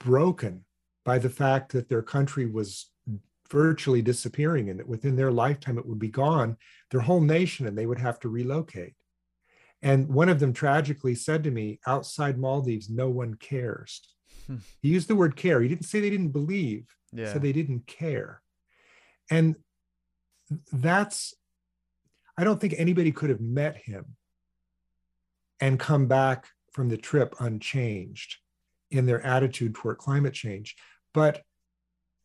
broken 0.04 0.66
by 1.04 1.18
the 1.20 1.30
fact 1.30 1.72
that 1.74 1.89
their 1.89 2.01
country 2.01 2.45
was 2.45 2.91
virtually 3.49 4.01
disappearing 4.01 4.70
and 4.70 4.80
that 4.80 4.88
within 4.88 5.16
their 5.16 5.32
lifetime 5.32 5.78
it 5.78 5.86
would 5.86 5.99
be 5.99 6.08
gone, 6.08 6.58
their 6.91 7.01
whole 7.01 7.22
nation, 7.22 7.68
and 7.68 7.78
they 7.78 7.86
would 7.86 7.99
have 7.99 8.20
to 8.20 8.30
relocate. 8.30 8.95
And 9.82 10.08
one 10.08 10.30
of 10.30 10.39
them 10.39 10.54
tragically 10.54 11.14
said 11.14 11.43
to 11.43 11.51
me, 11.51 11.80
outside 11.86 12.38
Maldives, 12.38 12.89
no 12.89 13.10
one 13.10 13.34
cares. 13.36 14.01
Hmm. 14.47 14.58
He 14.82 14.89
used 14.89 15.10
the 15.10 15.16
word 15.16 15.36
care. 15.36 15.62
He 15.62 15.68
didn't 15.68 15.86
say 15.86 15.99
they 15.99 16.10
didn't 16.10 16.30
believe, 16.30 16.88
yeah. 17.12 17.32
so 17.32 17.39
they 17.39 17.51
didn't 17.51 17.86
care. 17.86 18.41
And 19.30 19.56
that's, 20.72 21.34
I 22.38 22.44
don't 22.44 22.60
think 22.60 22.76
anybody 22.78 23.12
could 23.12 23.30
have 23.30 23.42
met 23.42 23.78
him 23.78 24.16
and 25.60 25.80
come 25.80 26.08
back 26.08 26.48
from 26.72 26.90
the 26.90 26.98
trip 26.98 27.36
unchanged 27.40 28.38
in 28.92 29.06
their 29.06 29.22
attitude 29.26 29.76
toward 29.76 29.98
climate 29.98 30.34
change. 30.34 30.76
But 31.14 31.44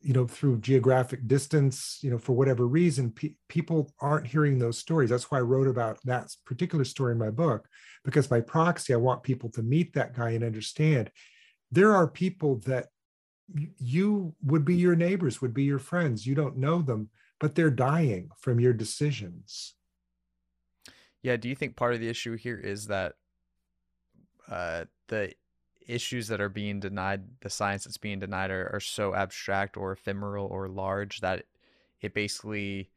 you 0.01 0.13
know 0.13 0.25
through 0.25 0.59
geographic 0.59 1.27
distance 1.27 1.99
you 2.01 2.09
know 2.09 2.17
for 2.17 2.33
whatever 2.33 2.65
reason 2.65 3.11
pe- 3.11 3.33
people 3.47 3.91
aren't 3.99 4.27
hearing 4.27 4.57
those 4.57 4.77
stories 4.77 5.09
that's 5.09 5.29
why 5.29 5.37
i 5.37 5.41
wrote 5.41 5.67
about 5.67 5.99
that 6.05 6.33
particular 6.45 6.85
story 6.85 7.11
in 7.11 7.17
my 7.17 7.29
book 7.29 7.67
because 8.05 8.27
by 8.27 8.39
proxy 8.39 8.93
i 8.93 8.97
want 8.97 9.23
people 9.23 9.49
to 9.49 9.61
meet 9.61 9.93
that 9.93 10.15
guy 10.15 10.31
and 10.31 10.43
understand 10.43 11.11
there 11.71 11.93
are 11.93 12.07
people 12.07 12.59
that 12.59 12.87
you 13.77 14.33
would 14.43 14.65
be 14.65 14.75
your 14.75 14.95
neighbors 14.95 15.41
would 15.41 15.53
be 15.53 15.63
your 15.63 15.79
friends 15.79 16.25
you 16.25 16.35
don't 16.35 16.57
know 16.57 16.81
them 16.81 17.09
but 17.39 17.55
they're 17.55 17.71
dying 17.71 18.29
from 18.37 18.59
your 18.59 18.73
decisions 18.73 19.73
yeah 21.23 21.35
do 21.35 21.49
you 21.49 21.55
think 21.55 21.75
part 21.75 21.93
of 21.93 21.99
the 21.99 22.09
issue 22.09 22.35
here 22.35 22.57
is 22.57 22.87
that 22.87 23.15
uh, 24.49 24.85
the 25.07 25.33
issues 25.89 26.27
that 26.27 26.39
are 26.39 26.49
being 26.49 26.79
denied, 26.79 27.23
the 27.41 27.49
science 27.49 27.83
that's 27.83 27.97
being 27.97 28.19
denied, 28.19 28.51
are, 28.51 28.69
are 28.73 28.79
so 28.79 29.15
abstract 29.15 29.75
or 29.75 29.91
ephemeral 29.91 30.47
or 30.47 30.69
large 30.69 31.19
that 31.21 31.45
it 31.99 32.13
basically 32.13 32.91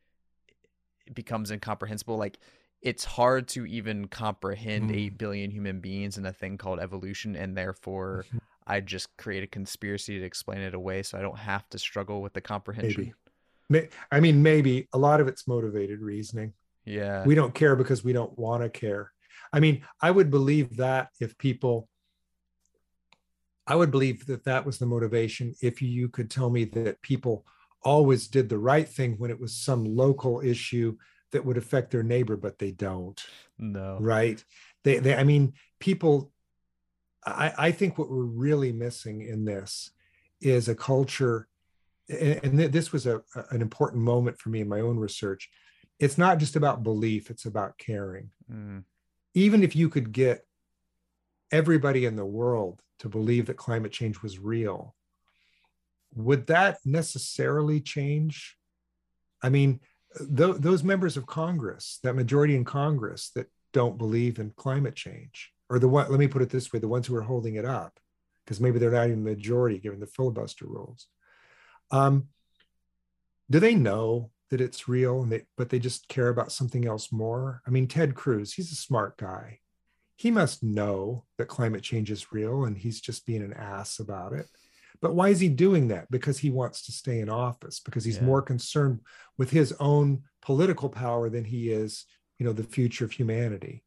becomes 1.13 1.51
incomprehensible. 1.51 2.17
Like 2.17 2.39
it's 2.83 3.05
hard 3.05 3.49
to 3.49 3.67
even 3.67 4.09
comprehend 4.09 4.91
mm. 4.91 4.97
8 5.07 5.19
billion 5.19 5.51
human 5.51 5.81
beings 5.81 6.19
in 6.19 6.27
a 6.27 6.33
thing 6.33 6.59
called 6.59 6.81
evolution, 6.81 7.35
and 7.35 7.57
therefore 7.57 8.27
mm-hmm. 8.29 8.39
I 8.67 8.81
just 8.81 9.09
create 9.17 9.43
a 9.43 9.47
conspiracy 9.47 10.19
to 10.19 10.25
explain 10.25 10.61
it 10.61 10.75
away 10.75 11.03
so 11.03 11.19
I 11.19 11.23
don't 11.23 11.39
have 11.39 11.69
to 11.71 11.79
struggle 11.79 12.23
with 12.23 12.33
the 12.33 12.41
comprehension. 12.41 13.15
Maybe. 13.69 13.89
I 14.11 14.21
mean, 14.21 14.43
maybe 14.43 14.89
a 14.93 14.99
lot 14.99 15.21
of 15.21 15.29
it's 15.29 15.49
motivated 15.49 16.01
reasoning. 16.01 16.53
Yeah. 16.85 17.25
We 17.25 17.35
don't 17.35 17.55
care 17.55 17.77
because 17.77 18.05
we 18.05 18.13
don't 18.13 18.37
want 18.39 18.63
to 18.63 18.69
care. 18.69 19.13
I 19.53 19.61
mean, 19.61 19.83
I 20.01 20.11
would 20.11 20.31
believe 20.31 20.77
that 20.77 21.09
if 21.21 21.37
people 21.39 21.89
I 23.67 23.77
would 23.77 23.91
believe 23.91 24.27
that 24.27 24.45
that 24.45 24.67
was 24.67 24.79
the 24.79 24.87
motivation. 24.87 25.55
If 25.63 25.83
you 25.83 26.09
could 26.09 26.31
tell 26.31 26.51
me 26.51 26.65
that 26.65 27.01
people 27.03 27.47
always 27.83 28.29
did 28.29 28.49
the 28.49 28.59
right 28.59 28.89
thing 28.89 29.15
when 29.19 29.31
it 29.31 29.41
was 29.41 29.57
some 29.57 29.85
local 29.85 30.41
issue 30.41 30.97
that 31.31 31.45
would 31.45 31.57
affect 31.57 31.91
their 31.91 32.03
neighbor, 32.03 32.37
but 32.37 32.59
they 32.59 32.73
don't. 32.73 33.23
No. 33.59 33.99
Right. 34.01 34.45
They, 34.85 34.99
they 34.99 35.15
I 35.15 35.25
mean, 35.25 35.55
people, 35.81 36.33
I, 37.25 37.53
I 37.59 37.70
think 37.73 37.99
what 37.99 38.11
we're 38.11 38.25
really 38.25 38.73
missing 38.73 39.23
in 39.23 39.45
this 39.45 39.91
is 40.41 40.68
a 40.68 40.75
culture, 40.75 41.49
and, 42.09 42.41
and 42.45 42.59
this 42.59 42.93
was 42.93 43.07
a, 43.07 43.23
an 43.51 43.62
important 43.62 44.03
moment 44.03 44.39
for 44.39 44.49
me 44.49 44.61
in 44.61 44.68
my 44.68 44.81
own 44.81 44.99
research. 44.99 45.49
It's 46.01 46.18
not 46.18 46.39
just 46.39 46.57
about 46.57 46.83
belief, 46.83 47.31
it's 47.31 47.47
about 47.47 47.79
caring. 47.79 48.31
Mm. 48.53 48.85
Even 49.35 49.62
if 49.62 49.77
you 49.77 49.89
could 49.89 50.12
get 50.12 50.45
everybody 51.53 52.07
in 52.07 52.16
the 52.16 52.25
world 52.25 52.83
to 52.99 53.09
believe 53.09 53.47
that 53.47 53.57
climate 53.57 53.93
change 53.93 54.20
was 54.23 54.39
real, 54.39 54.95
would 56.14 56.47
that 56.49 56.79
necessarily 56.85 57.81
change? 57.81 58.57
I 59.43 59.49
mean, 59.49 59.81
th- 60.18 60.57
those 60.57 60.83
members 60.83 61.16
of 61.16 61.27
Congress, 61.27 62.01
that 62.03 62.14
majority 62.14 62.57
in 62.57 62.64
Congress 62.64 63.31
that 63.35 63.47
don't 63.73 63.97
believe 63.97 64.39
in 64.39 64.51
climate 64.51 64.95
change, 64.95 65.52
or 65.73 65.79
the 65.79 65.89
one, 65.89 66.11
let 66.11 66.20
me 66.20 66.29
put 66.29 66.43
it 66.43 66.51
this 66.51 66.73
way, 66.73 66.79
the 66.79 66.89
ones 66.89 67.07
who 67.07 67.16
are 67.16 67.23
holding 67.23 67.57
it 67.57 67.64
up, 67.64 67.99
because 68.45 68.61
maybe 68.61 68.79
they're 68.79 68.91
not 68.91 69.07
even 69.07 69.25
the 69.25 69.31
majority 69.31 69.79
given 69.79 70.01
the 70.01 70.07
filibuster 70.07 70.66
rules. 70.66 71.07
Um, 71.91 72.29
do 73.51 73.59
they 73.59 73.75
know 73.75 74.31
that 74.51 74.61
it's 74.61 74.89
real, 74.89 75.23
and 75.23 75.33
they, 75.33 75.43
but 75.57 75.70
they 75.70 75.79
just 75.79 76.09
care 76.09 76.29
about 76.29 76.53
something 76.53 76.87
else 76.87 77.11
more? 77.11 77.62
I 77.66 77.70
mean, 77.70 77.89
Ted 77.89 78.14
Cruz, 78.14 78.53
he's 78.53 78.70
a 78.70 78.77
smart 78.77 79.16
guy 79.16 79.61
he 80.23 80.31
must 80.31 80.62
know 80.62 81.25
that 81.37 81.49
climate 81.49 81.83
change 81.83 82.09
is 82.09 82.31
real 82.31 82.64
and 82.64 82.79
he's 82.79 83.01
just 83.01 83.27
being 83.27 83.43
an 83.43 83.53
ass 83.55 83.99
about 83.99 84.33
it. 84.33 84.47
But 85.01 85.16
why 85.16 85.31
is 85.31 85.41
he 85.41 85.49
doing 85.49 85.89
that? 85.89 86.09
Because 86.12 86.39
he 86.39 86.49
wants 86.49 86.87
to 86.87 86.93
stay 86.93 87.18
in 87.18 87.29
office, 87.29 87.81
because 87.81 88.05
he's 88.05 88.18
yeah. 88.18 88.25
more 88.25 88.41
concerned 88.41 89.01
with 89.37 89.51
his 89.51 89.75
own 89.81 90.23
political 90.41 90.89
power 90.89 91.29
than 91.29 91.45
he 91.45 91.70
is, 91.70 92.05
you 92.39 92.47
know, 92.47 92.53
the 92.53 92.62
future 92.62 93.05
of 93.05 93.11
humanity. 93.11 93.83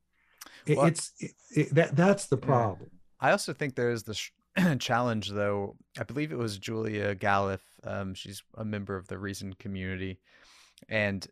It, 0.66 0.78
well, 0.78 0.88
it's 0.88 1.11
it, 1.20 1.32
it, 1.51 1.76
that 1.76 1.95
that's 1.95 2.28
the 2.28 2.38
problem. 2.38 2.89
Yeah. 2.91 3.28
I 3.28 3.32
also 3.32 3.53
think 3.53 3.76
there's 3.76 4.03
the 4.03 4.13
sh- 4.13 4.32
challenge, 4.80 5.30
though. 5.30 5.76
I 5.99 6.03
believe 6.03 6.32
it 6.32 6.38
was 6.38 6.57
Julia 6.57 7.16
Galef. 7.16 7.61
Um, 7.84 8.13
she's 8.13 8.43
a 8.57 8.66
member 8.66 8.95
of 8.95 9.07
the 9.07 9.18
Reason 9.18 9.53
community, 9.53 10.20
and 10.89 11.26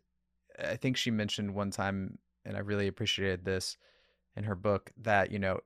I 0.58 0.76
think 0.76 0.96
she 0.96 1.10
mentioned 1.10 1.54
one 1.54 1.70
time, 1.70 2.18
and 2.44 2.56
I 2.56 2.60
really 2.60 2.86
appreciated 2.86 3.44
this 3.44 3.76
in 4.36 4.44
her 4.44 4.54
book 4.54 4.90
that 5.02 5.30
you 5.30 5.38
know 5.38 5.60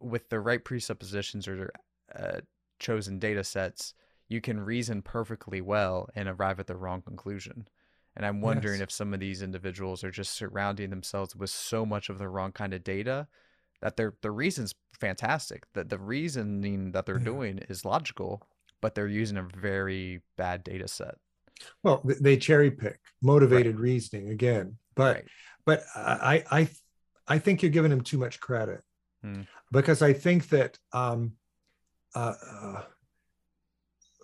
with 0.00 0.28
the 0.28 0.40
right 0.40 0.64
presuppositions 0.64 1.46
or 1.46 1.70
uh, 2.14 2.40
chosen 2.78 3.18
data 3.18 3.44
sets 3.44 3.94
you 4.30 4.40
can 4.40 4.60
reason 4.60 5.02
perfectly 5.02 5.60
well 5.60 6.08
and 6.14 6.28
arrive 6.28 6.58
at 6.60 6.66
the 6.66 6.76
wrong 6.76 7.02
conclusion 7.02 7.68
and 8.20 8.26
i'm 8.26 8.42
wondering 8.42 8.80
yes. 8.80 8.82
if 8.82 8.92
some 8.92 9.14
of 9.14 9.20
these 9.20 9.40
individuals 9.40 10.04
are 10.04 10.10
just 10.10 10.34
surrounding 10.34 10.90
themselves 10.90 11.34
with 11.34 11.48
so 11.48 11.86
much 11.86 12.10
of 12.10 12.18
the 12.18 12.28
wrong 12.28 12.52
kind 12.52 12.74
of 12.74 12.84
data 12.84 13.26
that 13.80 13.96
their 13.96 14.12
the 14.20 14.30
reason's 14.30 14.74
fantastic 15.00 15.64
that 15.72 15.88
the 15.88 15.98
reasoning 15.98 16.92
that 16.92 17.06
they're 17.06 17.18
yeah. 17.18 17.24
doing 17.24 17.58
is 17.70 17.84
logical 17.86 18.46
but 18.82 18.94
they're 18.94 19.08
using 19.08 19.38
a 19.38 19.48
very 19.56 20.20
bad 20.36 20.62
data 20.62 20.86
set 20.86 21.14
well 21.82 22.02
they 22.04 22.36
cherry 22.36 22.70
pick 22.70 23.00
motivated 23.22 23.76
right. 23.76 23.82
reasoning 23.82 24.28
again 24.28 24.76
but 24.94 25.16
right. 25.16 25.24
but 25.64 25.82
i 25.96 26.44
i 26.50 26.68
I 27.30 27.38
think 27.38 27.62
you're 27.62 27.70
giving 27.70 27.92
him 27.92 28.00
too 28.00 28.18
much 28.18 28.40
credit 28.40 28.82
hmm. 29.22 29.42
because 29.70 30.02
I 30.02 30.12
think 30.12 30.48
that 30.48 30.76
um, 30.92 31.34
uh, 32.14 32.34
uh, 32.44 32.82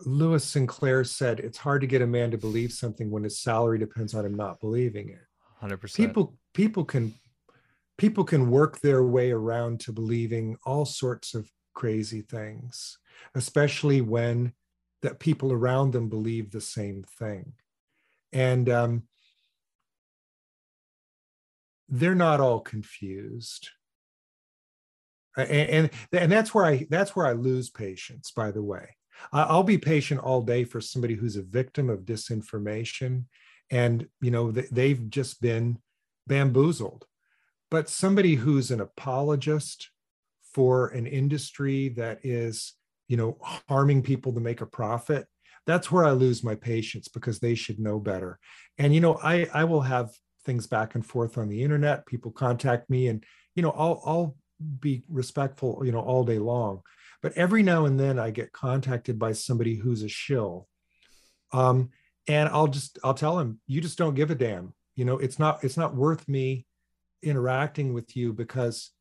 Lewis 0.05 0.45
Sinclair 0.45 1.05
said 1.05 1.41
it's 1.41 1.59
hard 1.59 1.81
to 1.81 1.87
get 1.87 2.03
a 2.03 2.07
man 2.07 2.31
to 2.31 2.39
believe 2.39 2.73
something 2.73 3.11
when 3.11 3.25
his 3.25 3.41
salary 3.41 3.79
depends 3.79 4.15
on 4.15 4.25
him 4.25 4.35
not 4.35 4.61
believing 4.61 5.09
it. 5.09 5.25
Hundred 5.59 5.79
percent. 5.79 6.09
People 6.09 6.37
people 6.53 6.85
can 6.85 7.15
people 7.97 8.25
can 8.25 8.51
work 8.51 8.81
their 8.81 9.03
way 9.03 9.31
around 9.31 9.81
to 9.81 9.93
believing 9.93 10.57
all 10.67 10.85
sorts 10.85 11.35
of 11.35 11.51
crazy 11.75 12.21
things, 12.21 12.99
especially 13.35 14.01
when 14.01 14.53
that 15.03 15.19
people 15.19 15.53
around 15.53 15.93
them 15.93 16.09
believe 16.09 16.51
the 16.51 16.61
same 16.61 17.05
thing. 17.19 17.53
And 18.33 18.69
um, 18.69 19.03
they're 21.89 22.15
not 22.15 22.41
all 22.41 22.61
confused 22.61 23.71
and, 25.37 25.51
and 25.51 25.91
and 26.13 26.33
that's 26.33 26.55
where 26.55 26.65
i 26.65 26.87
that's 26.91 27.15
where 27.15 27.27
i 27.27 27.33
lose 27.33 27.71
patience 27.71 28.31
by 28.31 28.51
the 28.51 28.63
way 28.63 28.97
i'll 29.33 29.62
be 29.62 29.79
patient 29.79 30.21
all 30.21 30.43
day 30.43 30.64
for 30.64 30.81
somebody 30.81 31.14
who's 31.14 31.37
a 31.37 31.43
victim 31.43 31.89
of 31.89 32.01
disinformation 32.01 33.25
and 33.71 34.07
you 34.21 34.31
know 34.31 34.51
they've 34.51 35.09
just 35.11 35.41
been 35.41 35.79
bamboozled 36.27 37.07
but 37.71 37.89
somebody 37.89 38.35
who's 38.35 38.71
an 38.71 38.81
apologist 38.81 39.91
for 40.53 40.89
an 40.89 41.07
industry 41.07 41.89
that 41.91 42.19
is 42.25 42.75
you 43.09 43.17
know 43.17 43.37
harming 43.69 44.03
people 44.03 44.33
to 44.33 44.41
make 44.41 44.61
a 44.61 44.67
profit 44.67 45.27
that's 45.67 45.91
where 45.91 46.05
i 46.05 46.11
lose 46.11 46.45
my 46.45 46.55
patience 46.55 47.09
because 47.09 47.39
they 47.41 47.55
should 47.55 47.79
know 47.79 47.99
better 47.99 48.39
and 48.79 48.95
you 48.95 49.01
know 49.01 49.19
i 49.23 49.47
i 49.53 49.64
will 49.64 49.83
have 49.83 50.11
things 50.47 50.67
back 50.67 50.95
and 50.95 51.05
forth 51.05 51.37
on 51.37 51.49
the 51.49 51.62
internet. 51.62 52.07
People 52.07 52.31
contact 52.31 52.89
me, 52.89 53.09
and 53.09 53.23
you 53.55 53.62
know, 53.62 53.73
I'll 53.73 54.01
I'll 54.07 54.37
be 54.81 55.03
respectful, 55.11 55.83
you 55.85 55.93
know, 55.93 56.01
all 56.01 56.25
day 56.25 56.39
long. 56.39 56.81
But 57.27 57.37
every 57.37 57.64
now 57.64 57.87
and 57.87 57.99
then, 57.99 58.20
I 58.20 58.31
get 58.31 58.53
contacted 58.53 59.18
by 59.18 59.33
somebody 59.33 59.74
who's 59.74 60.05
a 60.05 60.09
shill, 60.09 60.68
um, 61.53 61.91
and 62.29 62.49
I'll 62.49 62.68
just 62.68 63.01
I'll 63.03 63.14
tell 63.14 63.41
him, 63.41 63.59
you 63.66 63.81
just 63.81 63.99
don't 63.99 64.14
give 64.14 64.31
a 64.31 64.37
damn. 64.37 64.74
You 64.95 65.07
know, 65.07 65.18
it's 65.18 65.37
not 65.37 65.64
it's 65.64 65.77
not 65.77 65.97
worth 65.97 66.29
me 66.29 66.66
interacting 67.24 67.93
with 67.93 68.16
you 68.16 68.33
because 68.33 68.93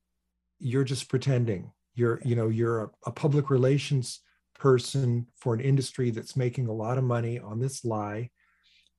you're 0.58 0.84
just 0.84 1.08
pretending. 1.08 1.72
You're 1.94 2.20
you 2.26 2.36
know 2.36 2.48
you're 2.48 2.86
a, 2.86 2.90
a 3.06 3.12
public 3.12 3.52
relations 3.52 4.22
person 4.58 5.28
for 5.36 5.54
an 5.54 5.60
industry 5.60 6.10
that's 6.10 6.36
making 6.36 6.66
a 6.66 6.74
lot 6.74 6.98
of 6.98 7.04
money 7.04 7.38
on 7.38 7.60
this 7.60 7.86
lie 7.86 8.32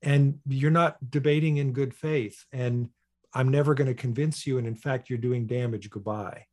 and 0.03 0.39
you're 0.47 0.70
not 0.70 0.99
debating 1.11 1.57
in 1.57 1.72
good 1.72 1.95
faith 1.95 2.45
and 2.53 2.91
i'm 3.33 3.49
never 3.49 3.72
going 3.72 3.89
to 3.89 3.95
convince 3.95 4.47
you 4.47 4.59
and 4.59 4.66
in 4.66 4.77
fact 4.77 5.09
you're 5.09 5.18
doing 5.18 5.47
damage 5.47 5.89
goodbye 5.89 6.45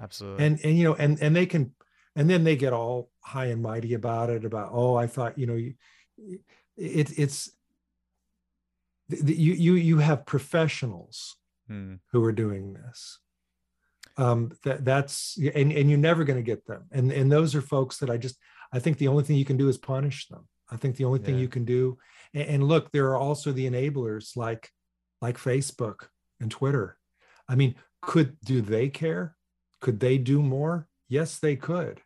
absolutely 0.00 0.44
and 0.44 0.60
and 0.62 0.78
you 0.78 0.84
know 0.84 0.94
and 0.94 1.20
and 1.20 1.34
they 1.34 1.44
can 1.44 1.74
and 2.16 2.28
then 2.28 2.44
they 2.44 2.56
get 2.56 2.72
all 2.72 3.10
high 3.20 3.46
and 3.46 3.62
mighty 3.62 3.94
about 3.94 4.30
it 4.30 4.44
about 4.44 4.70
oh 4.72 4.96
i 4.96 5.06
thought 5.06 5.38
you 5.38 5.46
know 5.46 5.54
you, 5.54 5.74
it, 6.76 7.18
it's 7.18 7.50
you 9.08 9.52
you 9.52 9.74
you 9.74 9.98
have 9.98 10.26
professionals 10.26 11.36
hmm. 11.68 11.94
who 12.10 12.24
are 12.24 12.32
doing 12.32 12.74
this 12.74 13.18
um 14.18 14.50
that 14.64 14.84
that's 14.84 15.38
and 15.54 15.72
and 15.72 15.88
you're 15.88 15.98
never 15.98 16.24
going 16.24 16.38
to 16.38 16.42
get 16.42 16.66
them 16.66 16.84
and 16.92 17.10
and 17.12 17.30
those 17.30 17.54
are 17.54 17.62
folks 17.62 17.98
that 17.98 18.10
i 18.10 18.16
just 18.16 18.36
i 18.72 18.78
think 18.78 18.98
the 18.98 19.08
only 19.08 19.24
thing 19.24 19.36
you 19.36 19.44
can 19.44 19.56
do 19.56 19.68
is 19.68 19.78
punish 19.78 20.28
them 20.28 20.46
i 20.70 20.76
think 20.76 20.96
the 20.96 21.04
only 21.04 21.18
thing 21.18 21.38
you 21.38 21.48
can 21.48 21.64
do 21.64 21.96
and, 22.34 22.48
and 22.48 22.64
look, 22.64 22.90
there 22.90 23.06
are 23.06 23.16
also 23.16 23.52
the 23.52 23.68
enablers 23.68 24.36
like 24.36 24.70
like 25.20 25.38
Facebook 25.38 26.06
and 26.40 26.50
Twitter. 26.50 26.98
I 27.48 27.54
mean, 27.54 27.74
could 28.00 28.36
do 28.44 28.60
they 28.60 28.88
care? 28.88 29.36
Could 29.80 30.00
they 30.00 30.18
do 30.18 30.42
more? 30.42 30.88
Yes, 31.12 31.38
they 31.38 31.56
could. 31.56 32.00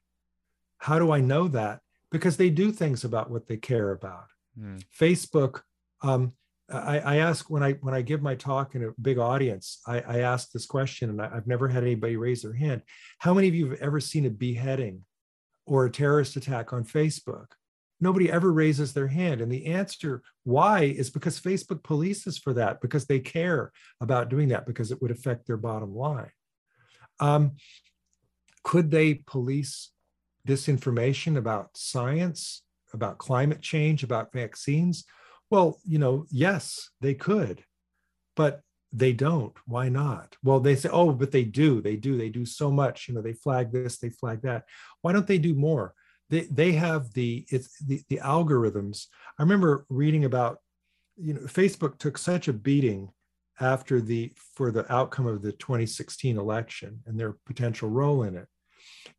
How 0.78 0.98
do 0.98 1.12
I 1.12 1.20
know 1.20 1.46
that? 1.46 1.78
Because 2.10 2.36
they 2.36 2.50
do 2.50 2.72
things 2.72 3.04
about 3.04 3.30
what 3.30 3.46
they 3.46 3.56
care 3.56 3.92
about. 3.92 4.26
Hmm. 4.58 4.78
Facebook, 5.00 5.60
um, 6.02 6.32
I, 6.68 6.98
I, 6.98 7.16
ask 7.18 7.48
when 7.48 7.62
I 7.62 7.74
when 7.74 7.94
I 7.94 8.02
give 8.02 8.20
my 8.20 8.34
talk 8.34 8.74
in 8.74 8.82
a 8.82 8.90
big 9.00 9.18
audience, 9.18 9.78
I, 9.86 10.00
I 10.00 10.18
ask 10.22 10.50
this 10.50 10.66
question, 10.66 11.08
and 11.10 11.22
I, 11.22 11.32
have 11.32 11.46
never 11.46 11.68
had 11.68 11.84
anybody 11.84 12.16
raise 12.16 12.42
their 12.42 12.52
hand. 12.52 12.82
How 13.20 13.32
many 13.32 13.46
of 13.46 13.54
you 13.54 13.70
have 13.70 13.80
ever 13.80 14.00
seen 14.00 14.26
a 14.26 14.30
beheading 14.30 15.04
or 15.66 15.86
a 15.86 15.90
terrorist 15.90 16.34
attack 16.34 16.72
on 16.72 16.82
Facebook? 16.82 17.46
Nobody 18.00 18.28
ever 18.28 18.52
raises 18.52 18.92
their 18.92 19.06
hand. 19.06 19.40
And 19.40 19.52
the 19.52 19.66
answer 19.66 20.22
why 20.42 20.80
is 20.80 21.10
because 21.10 21.40
Facebook 21.40 21.82
polices 21.82 22.42
for 22.42 22.54
that, 22.54 22.80
because 22.80 23.06
they 23.06 23.20
care 23.20 23.70
about 24.00 24.30
doing 24.30 24.48
that, 24.48 24.66
because 24.66 24.90
it 24.90 25.00
would 25.00 25.12
affect 25.12 25.46
their 25.46 25.56
bottom 25.56 25.94
line. 25.94 26.32
Um, 27.20 27.52
could 28.66 28.90
they 28.90 29.14
police 29.28 29.92
disinformation 30.44 31.36
about 31.36 31.70
science, 31.76 32.62
about 32.92 33.16
climate 33.16 33.62
change, 33.62 34.02
about 34.02 34.32
vaccines? 34.32 35.04
Well, 35.50 35.78
you 35.84 36.00
know, 36.00 36.26
yes, 36.32 36.90
they 37.00 37.14
could, 37.14 37.62
but 38.34 38.62
they 38.92 39.12
don't. 39.12 39.54
Why 39.66 39.88
not? 39.88 40.34
Well, 40.42 40.58
they 40.58 40.74
say, 40.74 40.88
oh, 40.90 41.12
but 41.12 41.30
they 41.30 41.44
do. 41.44 41.80
They 41.80 41.94
do. 41.94 42.18
They 42.18 42.28
do 42.28 42.44
so 42.44 42.68
much. 42.72 43.06
You 43.06 43.14
know, 43.14 43.22
they 43.22 43.34
flag 43.34 43.70
this, 43.70 43.98
they 43.98 44.10
flag 44.10 44.42
that. 44.42 44.64
Why 45.00 45.12
don't 45.12 45.28
they 45.28 45.38
do 45.38 45.54
more? 45.54 45.94
They, 46.28 46.40
they 46.50 46.72
have 46.72 47.12
the 47.12 47.46
it's 47.50 47.78
the, 47.78 48.02
the 48.08 48.18
algorithms. 48.18 49.06
I 49.38 49.44
remember 49.44 49.86
reading 49.88 50.24
about, 50.24 50.58
you 51.16 51.34
know, 51.34 51.42
Facebook 51.42 51.98
took 51.98 52.18
such 52.18 52.48
a 52.48 52.52
beating 52.52 53.10
after 53.60 54.00
the 54.00 54.32
for 54.56 54.72
the 54.72 54.92
outcome 54.92 55.28
of 55.28 55.40
the 55.40 55.52
2016 55.52 56.36
election 56.36 57.00
and 57.06 57.18
their 57.18 57.36
potential 57.46 57.88
role 57.88 58.24
in 58.24 58.34
it 58.34 58.48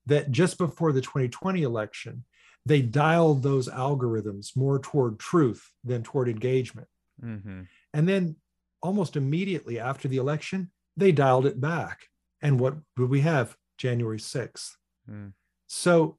that 0.06 0.32
just 0.32 0.58
before 0.58 0.92
the 0.92 1.02
2020 1.02 1.64
election 1.64 2.24
they 2.66 2.82
dialed 2.82 3.44
those 3.44 3.70
algorithms 3.70 4.56
more 4.56 4.80
toward 4.80 5.20
truth 5.20 5.72
than 5.84 6.04
toward 6.04 6.28
engagement 6.28 6.88
mm-hmm. 7.24 7.62
and 7.94 8.10
then 8.10 8.36
almost 8.82 9.16
immediately 9.16 9.80
after 9.80 10.08
the 10.08 10.18
election 10.18 10.72
they 10.96 11.12
dialed 11.12 11.46
it 11.46 11.60
back 11.60 12.08
and 12.42 12.60
what 12.60 12.76
would 12.98 13.10
we 13.10 13.22
have 13.22 13.56
january 13.78 14.20
6th 14.20 14.72
mm. 15.10 15.32
so 15.68 16.18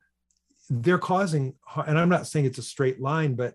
they're 0.70 0.98
causing 0.98 1.54
and 1.86 1.98
i'm 1.98 2.08
not 2.08 2.26
saying 2.26 2.44
it's 2.44 2.58
a 2.58 2.62
straight 2.62 3.00
line 3.00 3.34
but 3.34 3.54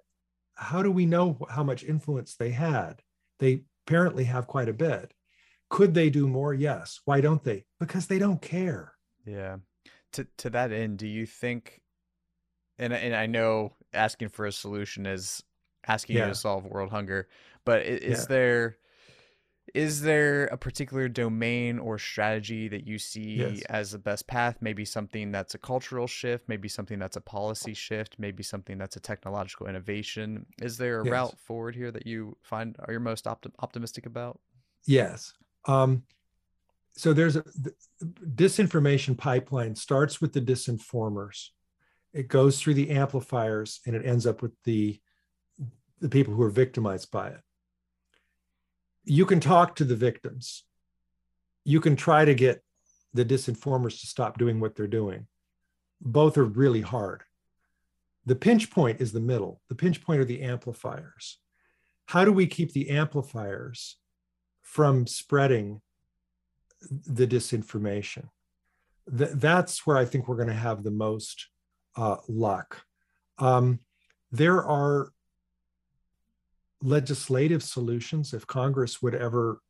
how 0.55 0.84
do 0.84 0.91
we 0.91 1.05
know 1.05 1.38
how 1.49 1.64
much 1.64 1.84
influence 1.84 2.36
they 2.36 2.51
had 2.51 3.01
they 3.39 3.64
apparently 3.86 4.24
have 4.26 4.47
quite 4.47 4.70
a 4.70 4.74
bit. 4.74 5.14
Could 5.70 5.93
they 5.93 6.09
do 6.09 6.28
more? 6.28 6.53
Yes. 6.53 6.99
Why 7.05 7.22
don't 7.22 7.43
they? 7.43 7.66
Because 7.80 8.07
they 8.07 8.20
don't 8.20 8.41
care. 8.41 8.93
Yeah. 9.26 9.57
To 10.14 10.28
to 10.38 10.49
that 10.51 10.72
end, 10.72 10.97
do 10.97 11.07
you 11.07 11.26
think 11.26 11.82
and 12.78 12.93
and 12.93 13.16
I 13.16 13.26
know 13.26 13.74
asking 13.93 14.30
for 14.30 14.45
a 14.45 14.51
solution 14.51 15.05
is 15.05 15.43
asking 15.88 16.18
yeah. 16.18 16.24
you 16.24 16.30
to 16.30 16.36
solve 16.36 16.66
world 16.66 16.89
hunger, 16.89 17.28
but 17.66 17.84
is, 17.84 18.20
yeah. 18.20 18.26
there 18.28 18.78
is 19.74 20.01
there 20.01 20.45
a 20.45 20.57
particular 20.57 21.07
domain 21.07 21.80
or 21.80 21.97
strategy 21.97 22.68
that 22.68 22.86
you 22.86 22.99
see 22.99 23.36
yes. 23.36 23.61
as 23.70 23.91
the 23.91 23.97
best 23.97 24.28
path 24.28 24.57
maybe 24.59 24.84
something 24.84 25.32
that's 25.32 25.55
a 25.55 25.57
cultural 25.57 26.05
shift 26.05 26.47
maybe 26.49 26.68
something 26.68 26.99
that's 26.99 27.16
a 27.16 27.22
policy 27.22 27.74
shift 27.74 28.16
maybe 28.20 28.43
something 28.43 28.78
that's 28.78 28.97
a 28.97 28.99
technological 28.99 29.66
innovation 29.68 30.45
is 30.61 30.78
there 30.78 31.01
a 31.01 31.05
yes. 31.05 31.11
route 31.11 31.39
forward 31.39 31.76
here 31.76 31.91
that 31.91 32.05
you 32.05 32.36
find 32.41 32.76
are 32.86 32.93
you 32.93 32.99
most 32.99 33.26
optim- 33.26 33.53
optimistic 33.59 34.05
about 34.05 34.39
yes 34.86 35.34
um, 35.66 36.03
so 36.95 37.13
there's 37.13 37.35
a 37.35 37.43
the 37.43 37.73
disinformation 38.35 39.17
pipeline 39.17 39.75
starts 39.75 40.21
with 40.21 40.33
the 40.33 40.41
disinformers 40.41 41.49
it 42.13 42.27
goes 42.27 42.59
through 42.59 42.73
the 42.73 42.91
amplifiers 42.91 43.79
and 43.85 43.95
it 43.95 44.05
ends 44.05 44.25
up 44.25 44.41
with 44.41 44.51
the 44.63 44.99
the 45.99 46.09
people 46.09 46.33
who 46.33 46.43
are 46.43 46.49
victimized 46.49 47.09
by 47.11 47.29
it 47.29 47.41
you 49.05 49.25
can 49.25 49.39
talk 49.39 49.75
to 49.75 49.83
the 49.83 49.95
victims. 49.95 50.63
You 51.65 51.79
can 51.81 51.95
try 51.95 52.25
to 52.25 52.33
get 52.33 52.63
the 53.13 53.25
disinformers 53.25 53.99
to 54.01 54.07
stop 54.07 54.37
doing 54.37 54.59
what 54.59 54.75
they're 54.75 54.87
doing. 54.87 55.27
Both 56.01 56.37
are 56.37 56.45
really 56.45 56.81
hard. 56.81 57.23
The 58.25 58.35
pinch 58.35 58.71
point 58.71 59.01
is 59.01 59.11
the 59.11 59.19
middle. 59.19 59.61
The 59.69 59.75
pinch 59.75 60.01
point 60.01 60.21
are 60.21 60.25
the 60.25 60.41
amplifiers. 60.41 61.37
How 62.07 62.25
do 62.25 62.31
we 62.31 62.47
keep 62.47 62.71
the 62.71 62.89
amplifiers 62.89 63.97
from 64.61 65.07
spreading 65.07 65.81
the 66.89 67.27
disinformation? 67.27 68.29
Th- 69.15 69.31
that's 69.34 69.86
where 69.86 69.97
I 69.97 70.05
think 70.05 70.27
we're 70.27 70.38
going 70.38 70.47
to 70.47 70.53
have 70.53 70.84
the 70.84 70.91
most 70.91 71.47
uh, 71.95 72.17
luck. 72.27 72.86
Um, 73.38 73.79
there 74.31 74.63
are 74.63 75.11
legislative 76.81 77.63
solutions 77.63 78.34
if 78.34 78.45
Congress 78.45 79.01
would 79.01 79.15
ever 79.15 79.61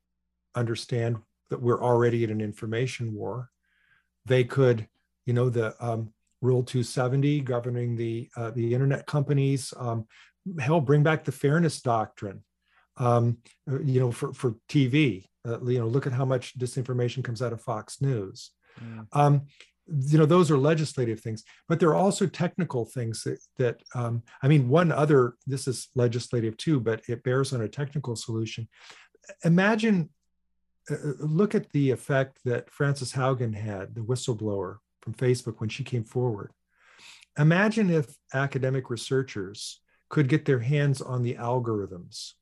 understand 0.56 1.18
that 1.50 1.62
we're 1.62 1.84
already 1.84 2.24
in 2.24 2.30
an 2.30 2.42
information 2.42 3.14
war. 3.14 3.50
They 4.26 4.44
could, 4.44 4.88
you 5.26 5.34
know, 5.34 5.50
the 5.50 5.76
um, 5.84 6.14
Rule 6.42 6.64
270 6.64 7.42
governing 7.42 7.96
the 7.96 8.30
uh, 8.36 8.52
the 8.52 8.74
internet 8.74 9.06
companies. 9.06 9.74
Um, 9.78 10.08
hell, 10.60 10.82
bring 10.82 11.04
back 11.04 11.24
the 11.24 11.32
fairness 11.32 11.82
doctrine. 11.82 12.44
Um, 12.98 13.38
you 13.68 14.00
know, 14.00 14.12
for 14.12 14.34
for 14.34 14.56
TV. 14.68 15.26
Uh, 15.46 15.62
you 15.66 15.80
know, 15.80 15.88
look 15.88 16.08
at 16.08 16.14
how 16.14 16.26
much 16.26 16.58
disinformation 16.58 17.24
comes 17.24 17.42
out 17.42 17.54
of 17.54 17.62
Fox 17.62 18.02
News. 18.02 18.52
Mm. 18.82 19.08
Um, 19.12 19.42
you 19.88 20.18
know 20.18 20.26
those 20.26 20.50
are 20.50 20.58
legislative 20.58 21.20
things 21.20 21.44
but 21.68 21.80
there 21.80 21.90
are 21.90 21.96
also 21.96 22.26
technical 22.26 22.86
things 22.86 23.24
that, 23.24 23.40
that 23.58 23.82
um, 23.96 24.24
i 24.42 24.48
mean 24.48 24.70
one 24.70 24.92
other 24.92 25.36
this 25.46 25.68
is 25.68 25.90
legislative 25.96 26.56
too 26.58 26.80
but 26.80 27.02
it 27.08 27.24
bears 27.24 27.54
on 27.54 27.62
a 27.62 27.68
technical 27.68 28.16
solution 28.16 28.68
imagine 29.44 30.10
uh, 30.90 30.96
uh, 30.96 31.14
look 31.20 31.54
at 31.54 31.70
the 31.72 31.92
effect 31.92 32.40
that 32.46 32.70
frances 32.72 33.12
haugen 33.12 33.54
had 33.54 33.94
the 33.96 34.02
whistleblower 34.02 34.78
from 35.02 35.14
facebook 35.14 35.60
when 35.60 35.70
she 35.70 35.84
came 35.84 36.04
forward 36.04 36.52
imagine 37.38 37.90
if 37.90 38.16
academic 38.34 38.90
researchers 38.90 39.82
could 40.10 40.30
get 40.30 40.46
their 40.46 40.60
hands 40.60 41.02
on 41.02 41.24
the 41.24 41.36
algorithms 41.36 42.34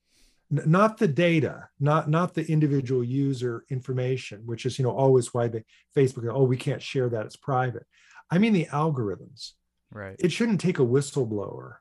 not 0.52 0.97
the 0.97 1.08
data, 1.08 1.70
not 1.80 2.10
not 2.10 2.34
the 2.34 2.45
individual 2.52 3.04
user 3.04 3.64
information, 3.70 4.41
which 4.45 4.66
is 4.66 4.78
you 4.78 4.84
know 4.84 4.91
always 4.91 5.34
why 5.34 5.47
the 5.47 5.64
Facebook 5.95 6.30
oh 6.32 6.43
we 6.43 6.58
can't 6.58 6.82
share 6.82 7.10
that 7.10 7.26
it's 7.26 7.38
private. 7.38 7.86
I 8.30 8.38
mean 8.38 8.54
the 8.54 8.66
algorithms. 8.66 9.52
Right. 9.91 10.16
It 10.20 10.32
shouldn't 10.32 10.62
take 10.62 10.80
a 10.80 10.86
whistleblower 10.86 11.76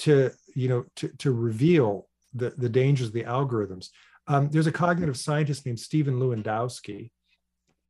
to 0.00 0.30
you 0.54 0.68
know 0.68 0.84
to 0.96 1.08
to 1.18 1.32
reveal 1.32 2.08
the 2.34 2.50
the 2.56 2.68
dangers 2.68 3.08
of 3.08 3.12
the 3.14 3.24
algorithms. 3.24 3.88
Um, 4.28 4.50
there's 4.50 4.66
a 4.66 4.72
cognitive 4.72 5.16
scientist 5.16 5.64
named 5.64 5.80
Stephen 5.80 6.18
Lewandowsky, 6.18 7.10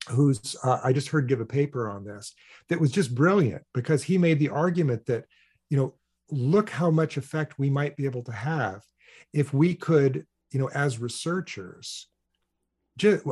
who's 0.09 0.55
uh, 0.63 0.79
I 0.85 0.93
just 0.93 1.09
heard 1.09 1.29
give 1.29 1.41
a 1.41 1.47
paper 1.47 1.91
on 1.91 2.05
this 2.05 2.33
that 2.69 2.81
was 2.81 2.93
just 2.93 3.15
brilliant 3.15 3.63
because 3.75 4.05
he 4.05 4.19
made 4.19 4.39
the 4.39 4.51
argument 4.51 5.07
that 5.07 5.25
you 5.69 5.77
know 5.77 5.95
look 6.31 6.71
how 6.71 6.91
much 6.91 7.17
effect 7.17 7.59
we 7.59 7.71
might 7.71 7.97
be 7.97 8.05
able 8.05 8.23
to 8.25 8.33
have 8.33 8.83
if 9.33 9.53
we 9.53 9.75
could, 9.75 10.27
you 10.51 10.59
know, 10.59 10.69
as 10.69 10.99
researchers, 10.99 12.09
just, 12.97 13.25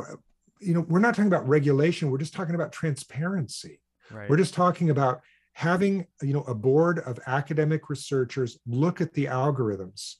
you 0.59 0.73
know, 0.73 0.81
we're 0.81 0.99
not 0.99 1.15
talking 1.15 1.27
about 1.31 1.47
regulation, 1.47 2.11
we're 2.11 2.17
just 2.17 2.33
talking 2.33 2.55
about 2.55 2.71
transparency. 2.71 3.81
Right. 4.11 4.29
We're 4.29 4.37
just 4.37 4.53
talking 4.53 4.89
about 4.89 5.21
having, 5.53 6.05
you 6.21 6.33
know, 6.33 6.43
a 6.43 6.53
board 6.53 6.99
of 6.99 7.19
academic 7.27 7.89
researchers 7.89 8.59
look 8.67 9.01
at 9.01 9.13
the 9.13 9.25
algorithms 9.25 10.15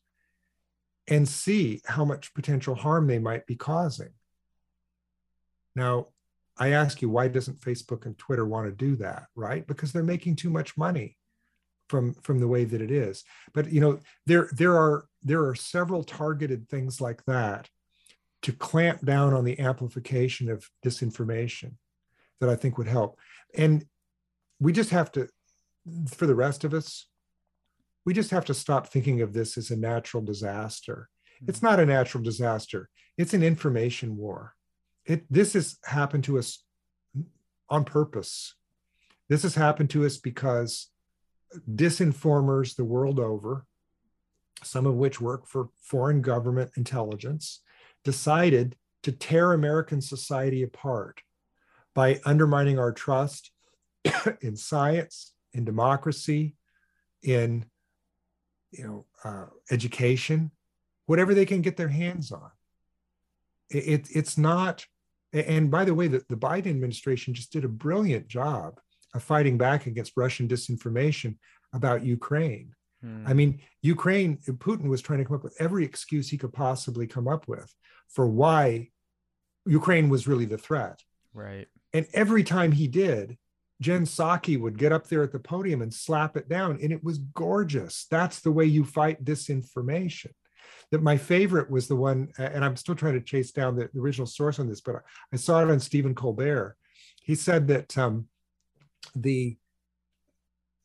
and 1.07 1.27
see 1.27 1.81
how 1.85 2.03
much 2.05 2.33
potential 2.33 2.73
harm 2.73 3.05
they 3.05 3.19
might 3.19 3.45
be 3.45 3.55
causing. 3.55 4.09
Now, 5.75 6.07
I 6.57 6.69
ask 6.69 7.01
you, 7.01 7.09
why 7.09 7.27
doesn't 7.27 7.59
Facebook 7.59 8.05
and 8.05 8.17
Twitter 8.17 8.45
want 8.45 8.65
to 8.67 8.71
do 8.71 8.95
that? 8.95 9.27
Right? 9.35 9.67
Because 9.67 9.91
they're 9.91 10.03
making 10.03 10.37
too 10.37 10.49
much 10.49 10.77
money 10.77 11.17
from 11.87 12.13
from 12.15 12.39
the 12.39 12.47
way 12.47 12.63
that 12.63 12.81
it 12.81 12.91
is. 12.91 13.23
But 13.53 13.71
you 13.71 13.81
know 13.81 13.99
there 14.25 14.49
there 14.53 14.75
are 14.75 15.05
there 15.23 15.45
are 15.45 15.55
several 15.55 16.03
targeted 16.03 16.69
things 16.69 17.01
like 17.01 17.23
that 17.25 17.69
to 18.43 18.51
clamp 18.51 19.03
down 19.03 19.33
on 19.33 19.43
the 19.43 19.59
amplification 19.59 20.51
of 20.51 20.69
disinformation 20.85 21.73
that 22.39 22.49
i 22.49 22.55
think 22.55 22.77
would 22.77 22.87
help. 22.87 23.17
And 23.55 23.85
we 24.59 24.71
just 24.71 24.89
have 24.89 25.11
to 25.13 25.27
for 26.07 26.25
the 26.25 26.35
rest 26.35 26.63
of 26.63 26.73
us 26.73 27.07
we 28.05 28.13
just 28.13 28.31
have 28.31 28.45
to 28.45 28.53
stop 28.53 28.87
thinking 28.87 29.21
of 29.21 29.33
this 29.33 29.57
as 29.57 29.71
a 29.71 29.75
natural 29.75 30.23
disaster. 30.23 31.09
It's 31.47 31.59
hmm. 31.59 31.65
not 31.65 31.79
a 31.79 31.85
natural 31.85 32.23
disaster. 32.23 32.89
It's 33.17 33.33
an 33.33 33.43
information 33.43 34.15
war. 34.15 34.53
It 35.05 35.25
this 35.29 35.53
has 35.53 35.77
happened 35.85 36.23
to 36.25 36.37
us 36.37 36.63
on 37.69 37.83
purpose. 37.83 38.55
This 39.27 39.43
has 39.43 39.55
happened 39.55 39.89
to 39.91 40.05
us 40.05 40.17
because 40.17 40.87
disinformers 41.69 42.75
the 42.75 42.85
world 42.85 43.19
over, 43.19 43.65
some 44.63 44.85
of 44.85 44.95
which 44.95 45.21
work 45.21 45.47
for 45.47 45.69
foreign 45.81 46.21
government 46.21 46.71
intelligence, 46.77 47.61
decided 48.03 48.75
to 49.03 49.11
tear 49.11 49.53
American 49.53 50.01
society 50.01 50.63
apart 50.63 51.21
by 51.93 52.19
undermining 52.25 52.79
our 52.79 52.91
trust 52.91 53.51
in 54.41 54.55
science, 54.55 55.33
in 55.53 55.65
democracy, 55.65 56.55
in 57.23 57.65
you 58.71 58.83
know, 58.83 59.05
uh, 59.23 59.45
education, 59.71 60.51
whatever 61.05 61.33
they 61.33 61.45
can 61.45 61.61
get 61.61 61.77
their 61.77 61.87
hands 61.87 62.31
on. 62.31 62.49
It, 63.69 63.87
it, 63.87 64.07
it's 64.13 64.37
not. 64.37 64.85
And 65.33 65.69
by 65.69 65.85
the 65.85 65.93
way, 65.93 66.07
the, 66.07 66.23
the 66.29 66.37
Biden 66.37 66.67
administration 66.67 67.33
just 67.33 67.51
did 67.51 67.65
a 67.65 67.69
brilliant 67.69 68.27
job 68.27 68.79
fighting 69.19 69.57
back 69.57 69.85
against 69.85 70.13
Russian 70.15 70.47
disinformation 70.47 71.37
about 71.73 72.05
Ukraine. 72.05 72.73
Hmm. 73.01 73.25
I 73.27 73.33
mean, 73.33 73.61
Ukraine, 73.81 74.37
Putin 74.37 74.87
was 74.87 75.01
trying 75.01 75.19
to 75.19 75.25
come 75.25 75.35
up 75.35 75.43
with 75.43 75.55
every 75.59 75.85
excuse 75.85 76.29
he 76.29 76.37
could 76.37 76.53
possibly 76.53 77.07
come 77.07 77.27
up 77.27 77.47
with 77.47 77.73
for 78.09 78.27
why 78.27 78.89
Ukraine 79.65 80.09
was 80.09 80.27
really 80.27 80.45
the 80.45 80.57
threat. 80.57 81.01
Right. 81.33 81.67
And 81.93 82.07
every 82.13 82.43
time 82.43 82.71
he 82.71 82.87
did, 82.87 83.37
Jen 83.81 84.05
Psaki 84.05 84.59
would 84.59 84.77
get 84.77 84.93
up 84.93 85.07
there 85.07 85.23
at 85.23 85.31
the 85.31 85.39
podium 85.39 85.81
and 85.81 85.93
slap 85.93 86.37
it 86.37 86.47
down, 86.47 86.79
and 86.81 86.91
it 86.91 87.03
was 87.03 87.17
gorgeous. 87.17 88.05
That's 88.09 88.39
the 88.39 88.51
way 88.51 88.65
you 88.65 88.85
fight 88.85 89.25
disinformation. 89.25 90.31
That 90.91 91.03
my 91.03 91.17
favorite 91.17 91.69
was 91.69 91.87
the 91.87 91.95
one, 91.95 92.29
and 92.37 92.63
I'm 92.63 92.77
still 92.77 92.95
trying 92.95 93.15
to 93.15 93.21
chase 93.21 93.51
down 93.51 93.75
the, 93.75 93.89
original 93.99 94.27
source 94.27 94.59
on 94.59 94.69
this, 94.69 94.81
but 94.81 95.01
I 95.33 95.35
saw 95.35 95.61
it 95.61 95.69
on 95.69 95.79
Stephen 95.79 96.15
Colbert. 96.15 96.77
He 97.21 97.35
said 97.35 97.67
that 97.67 97.97
um, 97.97 98.27
the 99.15 99.57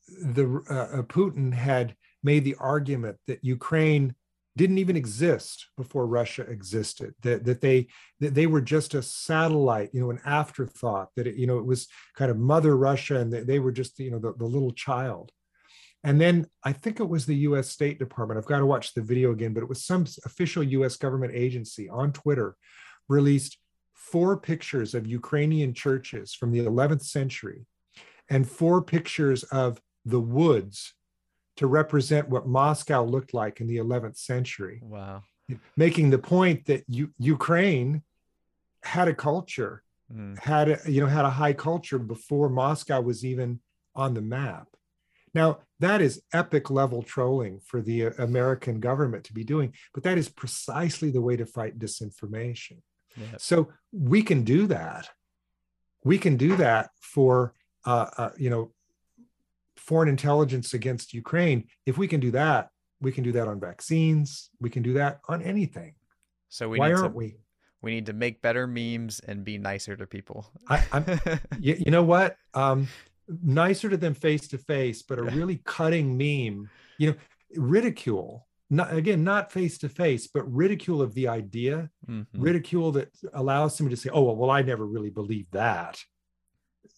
the 0.07 0.63
uh, 0.69 0.99
uh 0.99 1.01
Putin 1.03 1.53
had 1.53 1.95
made 2.23 2.43
the 2.43 2.55
argument 2.59 3.17
that 3.27 3.43
Ukraine 3.43 4.15
didn't 4.57 4.79
even 4.79 4.97
exist 4.97 5.67
before 5.77 6.05
Russia 6.05 6.43
existed. 6.43 7.13
That 7.21 7.45
that 7.45 7.61
they 7.61 7.87
that 8.19 8.33
they 8.33 8.47
were 8.47 8.61
just 8.61 8.93
a 8.93 9.01
satellite, 9.01 9.91
you 9.93 10.01
know, 10.01 10.11
an 10.11 10.19
afterthought. 10.25 11.09
That 11.15 11.27
it, 11.27 11.35
you 11.35 11.47
know 11.47 11.57
it 11.57 11.65
was 11.65 11.87
kind 12.15 12.29
of 12.29 12.37
Mother 12.37 12.75
Russia, 12.75 13.19
and 13.19 13.31
they, 13.31 13.41
they 13.41 13.59
were 13.59 13.71
just 13.71 13.97
you 13.99 14.11
know 14.11 14.19
the, 14.19 14.33
the 14.33 14.45
little 14.45 14.71
child. 14.71 15.31
And 16.03 16.19
then 16.19 16.47
I 16.63 16.73
think 16.73 16.99
it 16.99 17.07
was 17.07 17.25
the 17.25 17.35
U.S. 17.35 17.69
State 17.69 17.99
Department. 17.99 18.39
I've 18.39 18.47
got 18.47 18.59
to 18.59 18.65
watch 18.65 18.93
the 18.93 19.03
video 19.03 19.31
again, 19.31 19.53
but 19.53 19.61
it 19.61 19.69
was 19.69 19.85
some 19.85 20.05
official 20.25 20.63
U.S. 20.63 20.97
government 20.97 21.33
agency 21.35 21.87
on 21.89 22.11
Twitter 22.11 22.55
released 23.07 23.57
four 23.93 24.35
pictures 24.37 24.95
of 24.95 25.05
Ukrainian 25.05 25.73
churches 25.73 26.33
from 26.33 26.51
the 26.51 26.59
11th 26.59 27.03
century, 27.03 27.67
and 28.31 28.49
four 28.49 28.81
pictures 28.81 29.43
of 29.43 29.81
the 30.05 30.19
woods 30.19 30.93
to 31.57 31.67
represent 31.67 32.29
what 32.29 32.47
Moscow 32.47 33.03
looked 33.03 33.33
like 33.33 33.59
in 33.59 33.67
the 33.67 33.75
11th 33.75 34.17
century. 34.17 34.79
Wow. 34.81 35.23
Making 35.75 36.09
the 36.09 36.17
point 36.17 36.65
that 36.67 36.85
U- 36.87 37.13
Ukraine 37.19 38.03
had 38.83 39.09
a 39.09 39.13
culture, 39.13 39.83
mm. 40.11 40.39
had 40.39 40.69
a, 40.69 40.79
you 40.89 41.01
know 41.01 41.07
had 41.07 41.25
a 41.25 41.29
high 41.29 41.51
culture 41.51 41.99
before 41.99 42.47
Moscow 42.47 43.01
was 43.01 43.25
even 43.25 43.59
on 43.95 44.13
the 44.13 44.21
map. 44.21 44.67
Now 45.33 45.59
that 45.79 46.01
is 46.01 46.21
epic 46.31 46.69
level 46.69 47.03
trolling 47.03 47.59
for 47.59 47.81
the 47.81 48.05
uh, 48.05 48.11
American 48.17 48.79
government 48.79 49.25
to 49.25 49.33
be 49.33 49.43
doing, 49.43 49.73
but 49.93 50.03
that 50.03 50.17
is 50.17 50.29
precisely 50.29 51.11
the 51.11 51.21
way 51.21 51.35
to 51.35 51.45
fight 51.45 51.77
disinformation. 51.77 52.77
Yep. 53.17 53.41
So 53.41 53.73
we 53.91 54.23
can 54.23 54.45
do 54.45 54.67
that. 54.67 55.09
We 56.05 56.17
can 56.17 56.37
do 56.37 56.55
that 56.55 56.91
for 57.01 57.53
uh, 57.85 58.07
uh, 58.17 58.29
you 58.37 58.49
know 58.49 58.71
foreign 59.77 60.09
intelligence 60.09 60.73
against 60.73 61.13
Ukraine, 61.13 61.67
if 61.85 61.97
we 61.97 62.07
can 62.07 62.19
do 62.19 62.31
that, 62.31 62.69
we 63.01 63.11
can 63.11 63.23
do 63.23 63.31
that 63.33 63.47
on 63.47 63.59
vaccines. 63.59 64.49
We 64.59 64.69
can 64.69 64.83
do 64.83 64.93
that 64.93 65.19
on 65.27 65.41
anything. 65.41 65.95
So 66.49 66.69
we 66.69 66.79
why 66.79 66.91
aren't 66.91 67.13
to, 67.13 67.17
we? 67.17 67.37
We 67.81 67.91
need 67.91 68.05
to 68.05 68.13
make 68.13 68.41
better 68.41 68.67
memes 68.67 69.19
and 69.21 69.43
be 69.43 69.57
nicer 69.57 69.95
to 69.95 70.05
people. 70.05 70.51
I, 70.69 70.83
am 70.91 71.05
you, 71.59 71.75
you, 71.79 71.91
know 71.91 72.03
what? 72.03 72.35
Um, 72.53 72.87
nicer 73.43 73.89
to 73.89 73.97
them 73.97 74.13
face 74.13 74.47
to 74.49 74.57
face, 74.59 75.01
but 75.01 75.17
a 75.17 75.23
really 75.23 75.61
cutting 75.65 76.15
meme. 76.15 76.69
You 76.99 77.11
know, 77.11 77.15
ridicule. 77.55 78.47
Not 78.69 78.93
again, 78.93 79.23
not 79.23 79.51
face 79.51 79.77
to 79.79 79.89
face, 79.89 80.27
but 80.27 80.49
ridicule 80.49 81.01
of 81.01 81.13
the 81.13 81.27
idea. 81.27 81.89
Mm-hmm. 82.07 82.41
Ridicule 82.41 82.91
that 82.93 83.09
allows 83.33 83.75
somebody 83.75 83.95
to 83.95 84.01
say, 84.01 84.09
"Oh 84.13 84.23
well, 84.23 84.35
well, 84.35 84.51
I 84.51 84.61
never 84.61 84.85
really 84.85 85.09
believed 85.09 85.51
that." 85.53 86.01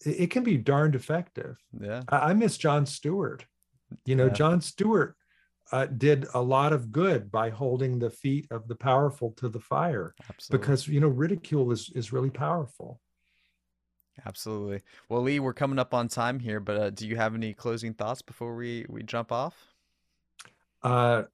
It 0.04 0.30
can 0.30 0.42
be 0.42 0.56
darned 0.56 0.94
effective. 0.94 1.56
Yeah. 1.80 2.02
I, 2.08 2.34
miss 2.34 2.56
Jon 2.58 2.86
Stewart. 2.86 3.44
You 4.04 4.16
know, 4.16 4.26
yeah. 4.26 4.32
Jon 4.32 4.60
Stewart 4.60 5.16
uh, 5.72 5.86
did 5.86 6.26
a 6.34 6.40
lot 6.40 6.72
of 6.72 6.92
good 6.92 7.30
by 7.30 7.50
holding 7.50 7.98
the 7.98 8.10
feet 8.10 8.46
of 8.50 8.68
the 8.68 8.74
powerful 8.74 9.32
to 9.38 9.48
the 9.48 9.60
fire. 9.60 10.14
Absolutely. 10.28 10.62
Because 10.62 10.88
you 10.88 11.00
know, 11.00 11.08
ridicule 11.08 11.72
is 11.72 11.90
is 11.94 12.12
really 12.12 12.30
powerful. 12.30 13.00
Absolutely. 14.26 14.80
Well, 15.08 15.22
Lee, 15.22 15.40
we're 15.40 15.54
coming 15.54 15.78
up 15.78 15.92
on 15.92 16.08
time 16.08 16.38
here, 16.38 16.60
but 16.60 16.76
uh, 16.76 16.90
do 16.90 17.06
you 17.06 17.16
have 17.16 17.34
any 17.34 17.52
closing 17.52 17.94
thoughts 17.94 18.22
before 18.22 18.54
we 18.54 18.86
we 18.88 19.02
jump 19.02 19.32
off? 19.32 19.54
Uh, 20.82 21.24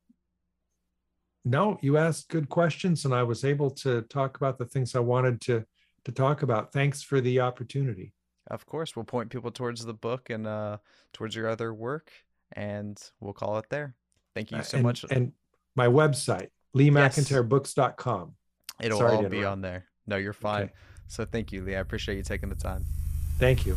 no, 1.45 1.79
you 1.83 1.97
asked 1.97 2.29
good 2.29 2.49
questions, 2.49 3.05
and 3.05 3.15
I 3.15 3.23
was 3.23 3.45
able 3.45 3.71
to 3.71 4.03
talk 4.03 4.37
about 4.37 4.59
the 4.59 4.67
things 4.67 4.95
I 4.95 5.01
wanted 5.01 5.41
to 5.43 5.65
to 6.05 6.13
talk 6.13 6.43
about. 6.43 6.73
Thanks 6.73 7.03
for 7.03 7.21
the 7.21 7.41
opportunity. 7.41 8.15
Of 8.51 8.67
course, 8.67 8.97
we'll 8.97 9.05
point 9.05 9.31
people 9.31 9.51
towards 9.51 9.85
the 9.85 9.95
book 9.95 10.31
and 10.31 10.47
uh, 10.47 10.79
towards 11.13 11.37
your 11.37 11.49
other 11.49 11.73
work, 11.73 12.11
and 12.53 13.01
we'll 13.21 13.33
call 13.33 13.59
it 13.59 13.67
there. 13.71 13.95
Thank 14.35 14.51
you 14.51 14.59
uh, 14.59 14.63
so 14.63 14.79
and, 14.79 14.85
much. 14.85 15.05
And 15.11 15.33
my 15.77 15.87
website, 15.87 16.49
leemcintyrebooks.com. 16.77 18.35
It'll 18.81 18.99
Sorry 18.99 19.17
all 19.17 19.29
be 19.29 19.45
on 19.45 19.61
there. 19.61 19.87
No, 20.07 20.17
you're 20.17 20.33
fine. 20.33 20.65
Okay. 20.65 20.73
So 21.07 21.25
thank 21.25 21.53
you, 21.53 21.63
Lee. 21.63 21.77
I 21.77 21.81
appreciate 21.81 22.17
you 22.17 22.23
taking 22.23 22.49
the 22.49 22.55
time. 22.55 22.85
Thank 23.39 23.67
you. 23.67 23.77